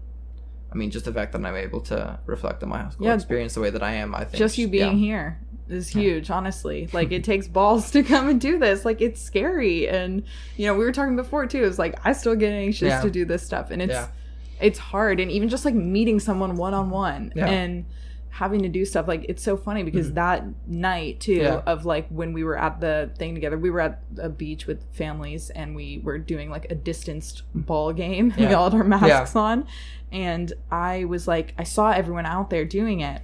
I 0.73 0.77
mean, 0.77 0.91
just 0.93 1.05
the 1.05 1.13
fact 1.13 1.33
that 1.33 1.45
I'm 1.45 1.57
able 1.57 1.81
to 1.83 2.19
reflect 2.27 2.63
on 2.63 2.69
my 2.69 2.83
high 2.83 2.91
school 2.91 3.07
Yeah. 3.07 3.15
experience 3.15 3.55
the 3.55 3.61
way 3.61 3.71
that 3.71 3.83
I 3.83 3.93
am, 3.95 4.15
I 4.15 4.21
think 4.25 4.37
just 4.37 4.57
you 4.59 4.69
being 4.69 4.99
yeah. 4.99 5.05
here 5.07 5.41
is 5.73 5.89
huge 5.89 6.31
honestly. 6.31 6.89
Like 6.93 7.13
it 7.13 7.25
takes 7.25 7.47
balls 7.49 7.91
to 7.93 8.03
come 8.03 8.29
and 8.29 8.41
do 8.41 8.59
this. 8.59 8.85
Like 8.85 9.01
it's 9.01 9.21
scary. 9.21 9.89
And 9.89 10.23
you 10.57 10.67
know 10.67 10.75
we 10.75 10.85
were 10.85 10.93
talking 10.93 11.17
before 11.17 11.47
too. 11.47 11.65
It's 11.65 11.79
like 11.79 11.95
i 12.05 12.13
still 12.13 12.35
get 12.37 12.53
anxious 12.53 12.89
Yeah. 12.89 13.01
to 13.03 13.11
do 13.11 13.25
this 13.25 13.43
stuff. 13.43 13.71
And 13.71 13.81
it's 13.83 13.93
Yeah. 13.93 14.09
it's 14.61 14.79
hard. 14.79 15.21
And 15.21 15.31
even 15.31 15.49
just 15.49 15.65
like 15.65 15.75
meeting 15.75 16.21
someone 16.21 16.57
one-on-one 16.57 17.33
and 17.37 17.85
having 18.33 18.63
to 18.63 18.69
do 18.69 18.85
stuff 18.85 19.09
like 19.09 19.27
it's 19.29 19.43
so 19.43 19.57
funny 19.57 19.83
because 19.83 20.13
that 20.13 20.45
night 20.67 21.19
too 21.21 21.41
Mm-hmm. 21.41 21.69
Of 21.69 21.85
like 21.85 22.07
when 22.11 22.33
we 22.33 22.45
were 22.45 22.57
at 22.57 22.81
the 22.81 23.11
thing 23.19 23.35
together 23.35 23.59
we 23.59 23.71
were 23.71 23.81
at 23.81 24.03
a 24.19 24.29
beach 24.29 24.67
with 24.69 24.85
families 24.93 25.51
and 25.51 25.75
we 25.75 26.01
were 26.05 26.17
doing 26.17 26.49
like 26.49 26.71
a 26.71 26.75
distanced 26.77 27.43
ball 27.55 27.93
game. 27.93 28.33
We 28.39 28.47
all 28.55 28.71
had 28.71 28.79
our 28.79 28.85
masks 28.85 29.35
on. 29.37 29.67
And 30.13 30.53
i 30.71 31.05
was 31.05 31.27
like 31.29 31.55
i 31.59 31.65
saw 31.65 31.91
everyone 31.91 32.25
out 32.27 32.51
there 32.51 32.65
doing 32.65 33.01
it 33.01 33.21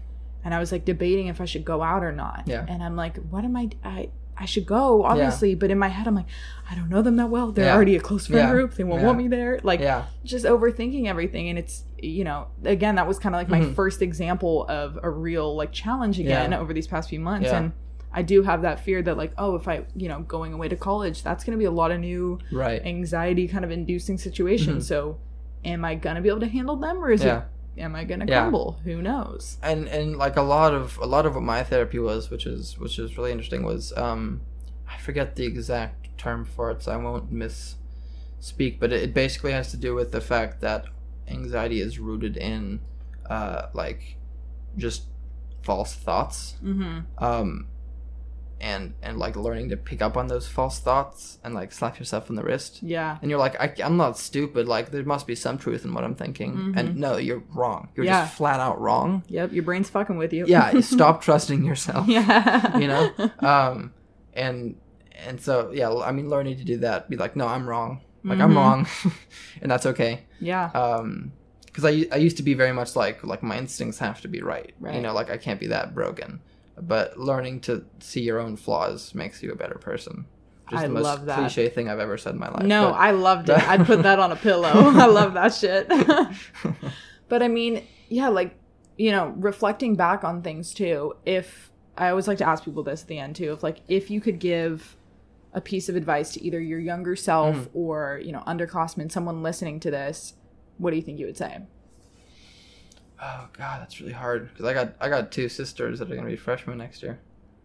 and 0.47 0.55
I 0.55 0.61
was 0.61 0.71
like 0.71 0.85
debating 0.85 1.27
if 1.27 1.41
I 1.41 1.45
should 1.45 1.65
go 1.65 1.83
out 1.83 2.05
or 2.05 2.13
not. 2.13 2.45
Yeah. 2.47 2.65
And 2.69 2.83
I'm 2.83 2.95
like, 2.97 3.17
what 3.31 3.45
am 3.45 3.57
I? 3.57 3.69
I 3.85 4.09
I 4.39 4.45
should 4.45 4.67
go, 4.67 5.03
obviously, 5.03 5.51
yeah. 5.51 5.57
but 5.57 5.71
in 5.71 5.79
my 5.79 5.89
head, 5.89 6.07
I'm 6.07 6.15
like, 6.15 6.27
I 6.71 6.75
don't 6.75 6.91
know 6.91 7.01
them 7.01 7.17
that 7.17 7.31
well. 7.31 7.53
They're 7.53 7.65
Yeah. 7.65 7.75
already 7.75 7.97
a 7.97 8.01
close 8.01 8.27
friend 8.27 8.47
Yeah. 8.47 8.53
group. 8.53 8.75
They 8.75 8.85
won't 8.85 9.03
want 9.03 9.17
me 9.17 9.29
there. 9.29 9.59
Like, 9.63 9.81
Yeah. 9.81 10.05
just 10.25 10.45
overthinking 10.45 11.07
everything. 11.07 11.49
And 11.49 11.59
it's, 11.59 11.85
you 11.99 12.23
know, 12.23 12.47
again, 12.63 12.97
that 12.97 13.09
was 13.09 13.19
kind 13.19 13.35
of 13.35 13.41
like 13.41 13.49
my 13.49 13.61
Mhm. 13.63 13.75
first 13.75 14.03
example 14.03 14.67
of 14.69 14.99
a 15.03 15.09
real 15.11 15.57
like 15.57 15.73
challenge 15.73 16.21
again 16.21 16.53
over 16.53 16.75
these 16.75 16.87
past 16.87 17.09
few 17.09 17.19
months. 17.19 17.49
And 17.49 17.73
I 18.13 18.21
do 18.23 18.43
have 18.43 18.61
that 18.63 18.79
fear 18.81 19.01
that 19.03 19.17
like, 19.17 19.33
oh, 19.39 19.57
if 19.57 19.67
I, 19.67 19.85
you 19.97 20.09
know, 20.09 20.21
going 20.21 20.53
away 20.53 20.69
to 20.69 20.77
college, 20.77 21.23
that's 21.23 21.43
going 21.43 21.53
to 21.57 21.59
be 21.59 21.65
a 21.65 21.71
lot 21.71 21.91
of 21.91 21.99
new 22.01 22.39
Right. 22.53 22.85
anxiety 22.85 23.49
kind 23.49 23.65
of 23.65 23.71
inducing 23.71 24.17
situations. 24.19 24.85
Mhm. 24.85 24.89
So, 24.89 25.17
am 25.65 25.83
I 25.85 25.95
gonna 25.97 26.21
be 26.21 26.29
able 26.29 26.41
to 26.41 26.47
handle 26.47 26.77
them, 26.77 27.03
or 27.03 27.11
is 27.11 27.25
it? 27.25 27.43
Am 27.79 27.95
I 27.95 28.05
gonna 28.05 28.25
Yeah. 28.27 28.41
crumble? 28.43 28.79
Who 28.85 29.03
knows? 29.03 29.59
and 29.63 29.87
and 29.89 30.17
like 30.17 30.37
a 30.37 30.43
lot 30.43 30.73
of 30.75 30.97
a 30.99 31.07
lot 31.07 31.27
of 31.27 31.35
what 31.35 31.43
my 31.45 31.63
therapy 31.63 31.99
was 31.99 32.31
which 32.31 32.47
is 32.47 32.79
which 32.79 32.99
is 32.99 33.17
really 33.19 33.31
interesting 33.33 33.63
was 33.65 33.93
um 33.97 34.41
i 34.89 34.97
forget 34.99 35.37
the 35.37 35.45
exact 35.45 36.09
term 36.19 36.45
for 36.45 36.71
it 36.71 36.83
so 36.83 36.93
i 36.93 36.97
won't 36.97 37.33
misspeak 37.33 38.79
but 38.81 38.93
it, 38.93 39.03
it 39.03 39.15
basically 39.15 39.53
has 39.53 39.71
to 39.71 39.77
do 39.77 39.95
with 39.95 40.13
the 40.13 40.21
fact 40.21 40.61
that 40.61 40.87
anxiety 41.29 41.81
is 41.81 41.99
rooted 41.99 42.37
in 42.37 42.81
uh 43.29 43.67
like 43.75 44.17
just 44.77 45.05
false 45.63 45.95
thoughts 45.95 46.57
Mm-hmm. 46.65 47.01
um 47.23 47.67
and 48.61 48.95
and 49.03 49.19
like 49.19 49.37
learning 49.37 49.69
to 49.69 49.77
pick 49.77 50.01
up 50.01 50.17
on 50.17 50.29
those 50.29 50.47
false 50.49 50.79
thoughts 50.79 51.39
and 51.45 51.55
like 51.55 51.71
slap 51.73 51.99
yourself 51.99 52.31
on 52.31 52.37
the 52.37 52.43
wrist 52.43 52.83
Yeah. 52.83 53.19
and 53.21 53.31
you're 53.31 53.39
like 53.39 53.55
I, 53.61 53.75
i'm 53.85 53.99
not 53.99 54.17
stupid 54.17 54.67
like 54.67 54.91
there 54.93 55.05
must 55.05 55.27
be 55.27 55.35
some 55.35 55.59
truth 55.59 55.85
in 55.85 55.93
what 55.93 56.05
i'm 56.05 56.15
thinking 56.15 56.73
and 56.75 56.97
no 56.97 57.19
you're 57.19 57.43
wrong 57.55 57.89
you're 57.95 58.05
Mm-hmm. 58.07 58.15
Yeah. 58.15 58.25
just 58.25 58.37
flat 58.37 58.59
out 58.61 58.81
wrong 58.81 59.25
Yep. 59.29 59.53
Your 59.53 59.63
brain's 59.63 59.91
fucking 59.91 60.17
with 60.17 60.33
you. 60.33 60.47
yeah 60.47 60.81
stop 60.81 61.21
trusting 61.21 61.65
yourself 61.65 62.09
yeah. 62.09 62.79
you 62.79 62.87
know 62.89 63.13
um 63.41 63.93
and 64.33 64.77
and 65.27 65.39
so 65.41 65.71
yeah 65.75 65.93
i 65.93 66.11
mean 66.13 66.31
learning 66.31 66.57
to 66.57 66.65
do 66.65 66.79
that 66.79 67.11
be 67.11 67.17
like 67.17 67.37
no 67.37 67.47
i'm 67.47 67.69
wrong 67.69 68.01
like 68.25 68.41
i'm 68.41 68.53
Mhm. 68.53 68.57
wrong 68.57 68.87
and 69.61 69.71
that's 69.71 69.85
okay 69.87 70.25
Yeah. 70.41 70.71
um 70.71 71.33
because 71.67 71.85
I, 71.85 72.07
I 72.11 72.17
used 72.17 72.39
to 72.39 72.43
be 72.43 72.55
very 72.55 72.73
much 72.73 72.97
like 72.97 73.23
like 73.23 73.43
my 73.43 73.59
instincts 73.59 73.99
have 73.99 74.23
to 74.23 74.29
be 74.29 74.41
right. 74.41 74.73
right. 74.81 74.95
you 74.95 75.03
know 75.03 75.13
like 75.13 75.29
i 75.29 75.37
can't 75.37 75.61
be 75.61 75.67
that 75.67 75.95
broken 75.95 76.41
but 76.81 77.19
learning 77.19 77.61
to 77.61 77.85
see 78.01 78.21
your 78.21 78.39
own 78.39 78.57
flaws 78.57 79.15
makes 79.15 79.43
you 79.43 79.51
a 79.53 79.57
better 79.57 79.77
person 79.77 80.27
just 80.71 80.83
I 80.83 80.87
the 80.89 80.93
most 80.95 81.05
love 81.05 81.27
that. 81.27 81.39
cliche 81.39 81.69
thing 81.69 81.89
i've 81.89 82.01
ever 82.01 82.19
said 82.19 82.35
in 82.35 82.41
my 82.41 82.49
life 82.51 82.65
No, 82.65 82.91
but- 82.91 82.97
I 82.97 83.11
loved 83.13 83.49
it. 83.51 83.69
I'd 83.69 83.87
put 83.87 84.03
that 84.03 84.19
on 84.19 84.33
a 84.33 84.37
pillow. 84.37 84.69
I 84.75 85.07
love 85.07 85.35
that 85.35 85.55
shit. 85.55 85.89
but 87.29 87.43
I 87.43 87.49
mean, 87.49 87.83
yeah, 88.09 88.29
like, 88.29 88.57
you 88.97 89.11
know, 89.11 89.33
reflecting 89.37 89.95
back 89.95 90.25
on 90.25 90.43
things 90.43 90.73
too, 90.75 91.15
if 91.25 91.71
I 91.97 92.09
always 92.11 92.29
like 92.29 92.39
to 92.39 92.49
ask 92.49 92.65
people 92.65 92.83
this 92.83 93.03
at 93.03 93.09
the 93.09 93.19
end 93.19 93.37
too, 93.37 93.53
if 93.53 93.63
like 93.63 93.79
if 93.89 94.11
you 94.11 94.21
could 94.21 94.39
give 94.39 94.97
a 95.53 95.61
piece 95.61 95.89
of 95.89 95.97
advice 95.97 96.33
to 96.33 96.45
either 96.45 96.61
your 96.61 96.79
younger 96.79 97.17
self 97.17 97.57
Mm. 97.57 97.69
or, 97.73 98.21
you 98.23 98.33
know, 98.33 98.43
underclassmen, 98.47 99.11
someone 99.11 99.43
listening 99.43 99.81
to 99.81 99.91
this, 99.91 100.35
what 100.79 100.91
do 100.91 100.97
you 100.97 101.03
think 101.03 101.19
you 101.19 101.27
would 101.27 101.37
say? 101.39 101.61
Oh 103.21 103.49
god 103.57 103.81
that's 103.81 104.01
really 104.01 104.13
hard 104.13 104.49
because 104.51 104.65
i 104.67 104.73
got 104.75 104.95
i 105.01 105.09
got 105.09 105.31
two 105.33 105.49
sisters 105.49 105.99
that 105.99 106.11
are 106.11 106.15
going 106.15 106.27
to 106.27 106.31
be 106.31 106.37
freshmen 106.37 106.77
next 106.79 107.03
year 107.03 107.19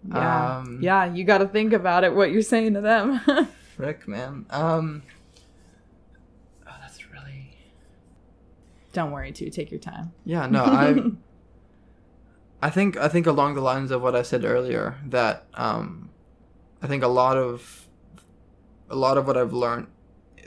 Yeah. 0.08 0.58
Um, 0.58 0.80
yeah, 0.82 1.06
you 1.14 1.24
got 1.24 1.40
to 1.40 1.48
think 1.48 1.74
about 1.74 2.04
it, 2.04 2.16
what 2.16 2.32
you're 2.32 2.42
saying 2.42 2.74
to 2.74 2.82
them. 2.82 3.20
frick 3.76 4.08
man 4.08 4.46
um 4.50 5.04
oh 6.68 6.72
that's 6.82 7.10
really 7.12 7.56
Don't 8.94 9.12
worry, 9.12 9.32
too. 9.32 9.50
Take 9.50 9.72
your 9.72 9.80
time. 9.80 10.12
Yeah, 10.26 10.48
no, 10.48 10.64
I 10.64 11.04
I 12.68 12.70
think 12.70 12.98
I 12.98 13.08
think 13.08 13.26
along 13.28 13.56
the 13.56 13.62
lines 13.62 13.90
of 13.92 14.02
what 14.02 14.16
I 14.16 14.22
said 14.22 14.44
earlier 14.46 14.98
that 15.08 15.46
um 15.56 16.10
I 16.82 16.88
think 16.88 17.04
a 17.04 17.08
lot 17.08 17.38
of 17.38 17.88
a 18.90 18.96
lot 18.96 19.18
of 19.18 19.26
what 19.28 19.38
I've 19.38 19.54
learned 19.54 19.88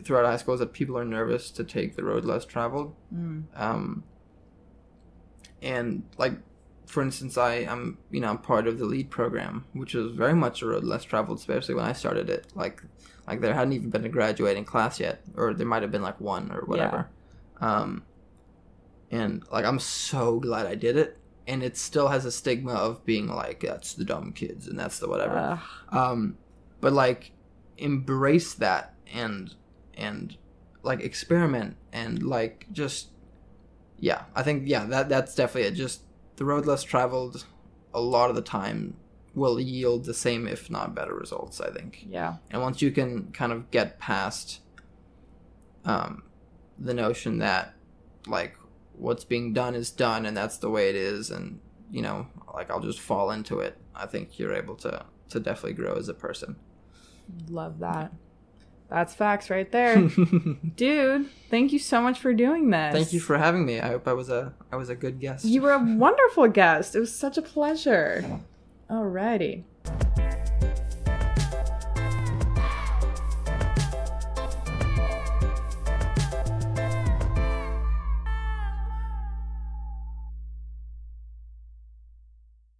throughout 0.03 0.27
high 0.27 0.37
school 0.37 0.55
is 0.55 0.61
that 0.61 0.73
people 0.73 0.99
are 0.99 1.05
nervous 1.05 1.51
to 1.53 1.65
take 1.65 1.97
the 1.97 2.05
road 2.05 2.25
less 2.25 2.45
traveled. 2.45 2.95
Mm. 3.15 3.45
Um 3.55 4.05
and 5.65 6.05
like 6.19 6.35
for 6.87 7.03
instance 7.03 7.37
I 7.37 7.55
am 7.55 7.99
you 8.11 8.21
know 8.21 8.37
part 8.37 8.69
of 8.69 8.79
the 8.79 8.85
lead 8.85 9.11
program, 9.11 9.65
which 9.73 9.95
was 9.95 10.13
very 10.13 10.35
much 10.35 10.63
a 10.63 10.67
road 10.67 10.85
less 10.85 11.03
traveled, 11.03 11.39
especially 11.39 11.75
when 11.75 11.87
I 11.87 11.93
started 11.93 12.31
it. 12.31 12.47
Like 12.55 12.83
like 13.27 13.41
there 13.41 13.55
hadn't 13.55 13.73
even 13.73 13.91
been 13.91 14.05
a 14.05 14.09
graduating 14.09 14.67
class 14.67 15.01
yet, 15.01 15.23
or 15.37 15.55
there 15.55 15.67
might 15.67 15.83
have 15.83 15.91
been 15.91 16.03
like 16.03 16.21
one 16.21 16.53
or 16.53 16.61
whatever. 16.67 17.09
Um 17.61 18.05
and 19.11 19.43
like 19.51 19.65
I'm 19.65 19.79
so 19.79 20.39
glad 20.39 20.67
I 20.67 20.75
did 20.75 20.97
it. 20.97 21.19
And 21.47 21.63
it 21.63 21.77
still 21.77 22.09
has 22.09 22.25
a 22.25 22.33
stigma 22.33 22.73
of 22.73 23.05
being 23.05 23.29
like 23.29 23.61
that's 23.61 23.95
the 23.95 24.05
dumb 24.05 24.33
kids 24.33 24.67
and 24.67 24.79
that's 24.79 24.99
the 24.99 25.09
whatever. 25.09 25.37
Ugh. 25.37 25.97
Um, 25.97 26.39
but 26.81 26.93
like 26.93 27.33
embrace 27.77 28.55
that 28.55 28.95
and 29.13 29.55
and 29.97 30.37
like 30.83 31.01
experiment 31.01 31.77
and 31.93 32.23
like 32.23 32.67
just 32.73 33.09
yeah, 33.99 34.25
I 34.35 34.43
think 34.43 34.65
yeah 34.67 34.85
that 34.87 35.09
that's 35.09 35.35
definitely 35.35 35.69
it. 35.69 35.75
Just 35.75 36.03
the 36.37 36.45
road 36.45 36.67
less 36.67 36.83
traveled, 36.83 37.47
a 37.93 38.01
lot 38.01 38.31
of 38.31 38.37
the 38.37 38.43
time 38.43 38.97
will 39.35 39.59
yield 39.59 40.05
the 40.05 40.15
same 40.15 40.47
if 40.47 40.71
not 40.71 40.95
better 40.95 41.15
results. 41.15 41.61
I 41.61 41.71
think. 41.71 42.05
yeah. 42.09 42.37
And 42.51 42.63
once 42.63 42.83
you 42.83 42.91
can 42.91 43.33
kind 43.33 43.53
of 43.53 43.71
get 43.71 43.99
past 43.99 44.61
um, 45.85 46.23
the 46.79 46.95
notion 46.95 47.39
that 47.39 47.75
like 48.27 48.57
what's 48.93 49.25
being 49.25 49.53
done 49.53 49.75
is 49.75 49.91
done 49.91 50.25
and 50.25 50.37
that's 50.37 50.59
the 50.59 50.71
way 50.71 50.89
it 50.89 50.97
is, 50.97 51.31
and 51.31 51.61
you 51.91 52.03
know, 52.03 52.27
like 52.53 52.71
I'll 52.71 52.81
just 52.81 53.01
fall 53.01 53.31
into 53.31 53.61
it. 53.61 53.77
I 53.95 54.07
think 54.07 54.39
you're 54.39 54.55
able 54.55 54.77
to 54.77 55.05
to 55.31 55.41
definitely 55.41 55.75
grow 55.75 55.95
as 55.95 56.09
a 56.09 56.15
person. 56.15 56.57
Love 57.49 57.79
that. 57.79 58.13
That's 58.89 59.15
facts 59.15 59.51
right 59.51 59.71
there. 59.73 59.97
Dude, 60.77 61.29
thank 61.51 61.73
you 61.73 61.79
so 61.79 62.01
much 62.01 62.21
for 62.21 62.33
doing 62.35 62.71
this. 62.71 62.93
Thank 62.95 63.13
you 63.13 63.21
for 63.21 63.37
having 63.39 63.65
me. 63.65 63.81
I 63.81 63.89
hope 63.89 64.07
I 64.07 64.13
was 64.13 64.29
a 64.29 64.53
I 64.71 64.77
was 64.77 64.89
a 64.89 64.95
good 64.95 65.19
guest. 65.21 65.45
You 65.45 65.63
were 65.63 65.73
a 65.73 65.79
wonderful 65.97 66.49
guest. 66.49 66.95
It 66.95 67.01
was 67.01 67.15
such 67.15 67.39
a 67.39 67.43
pleasure. 67.43 68.41
Alrighty. 68.91 69.65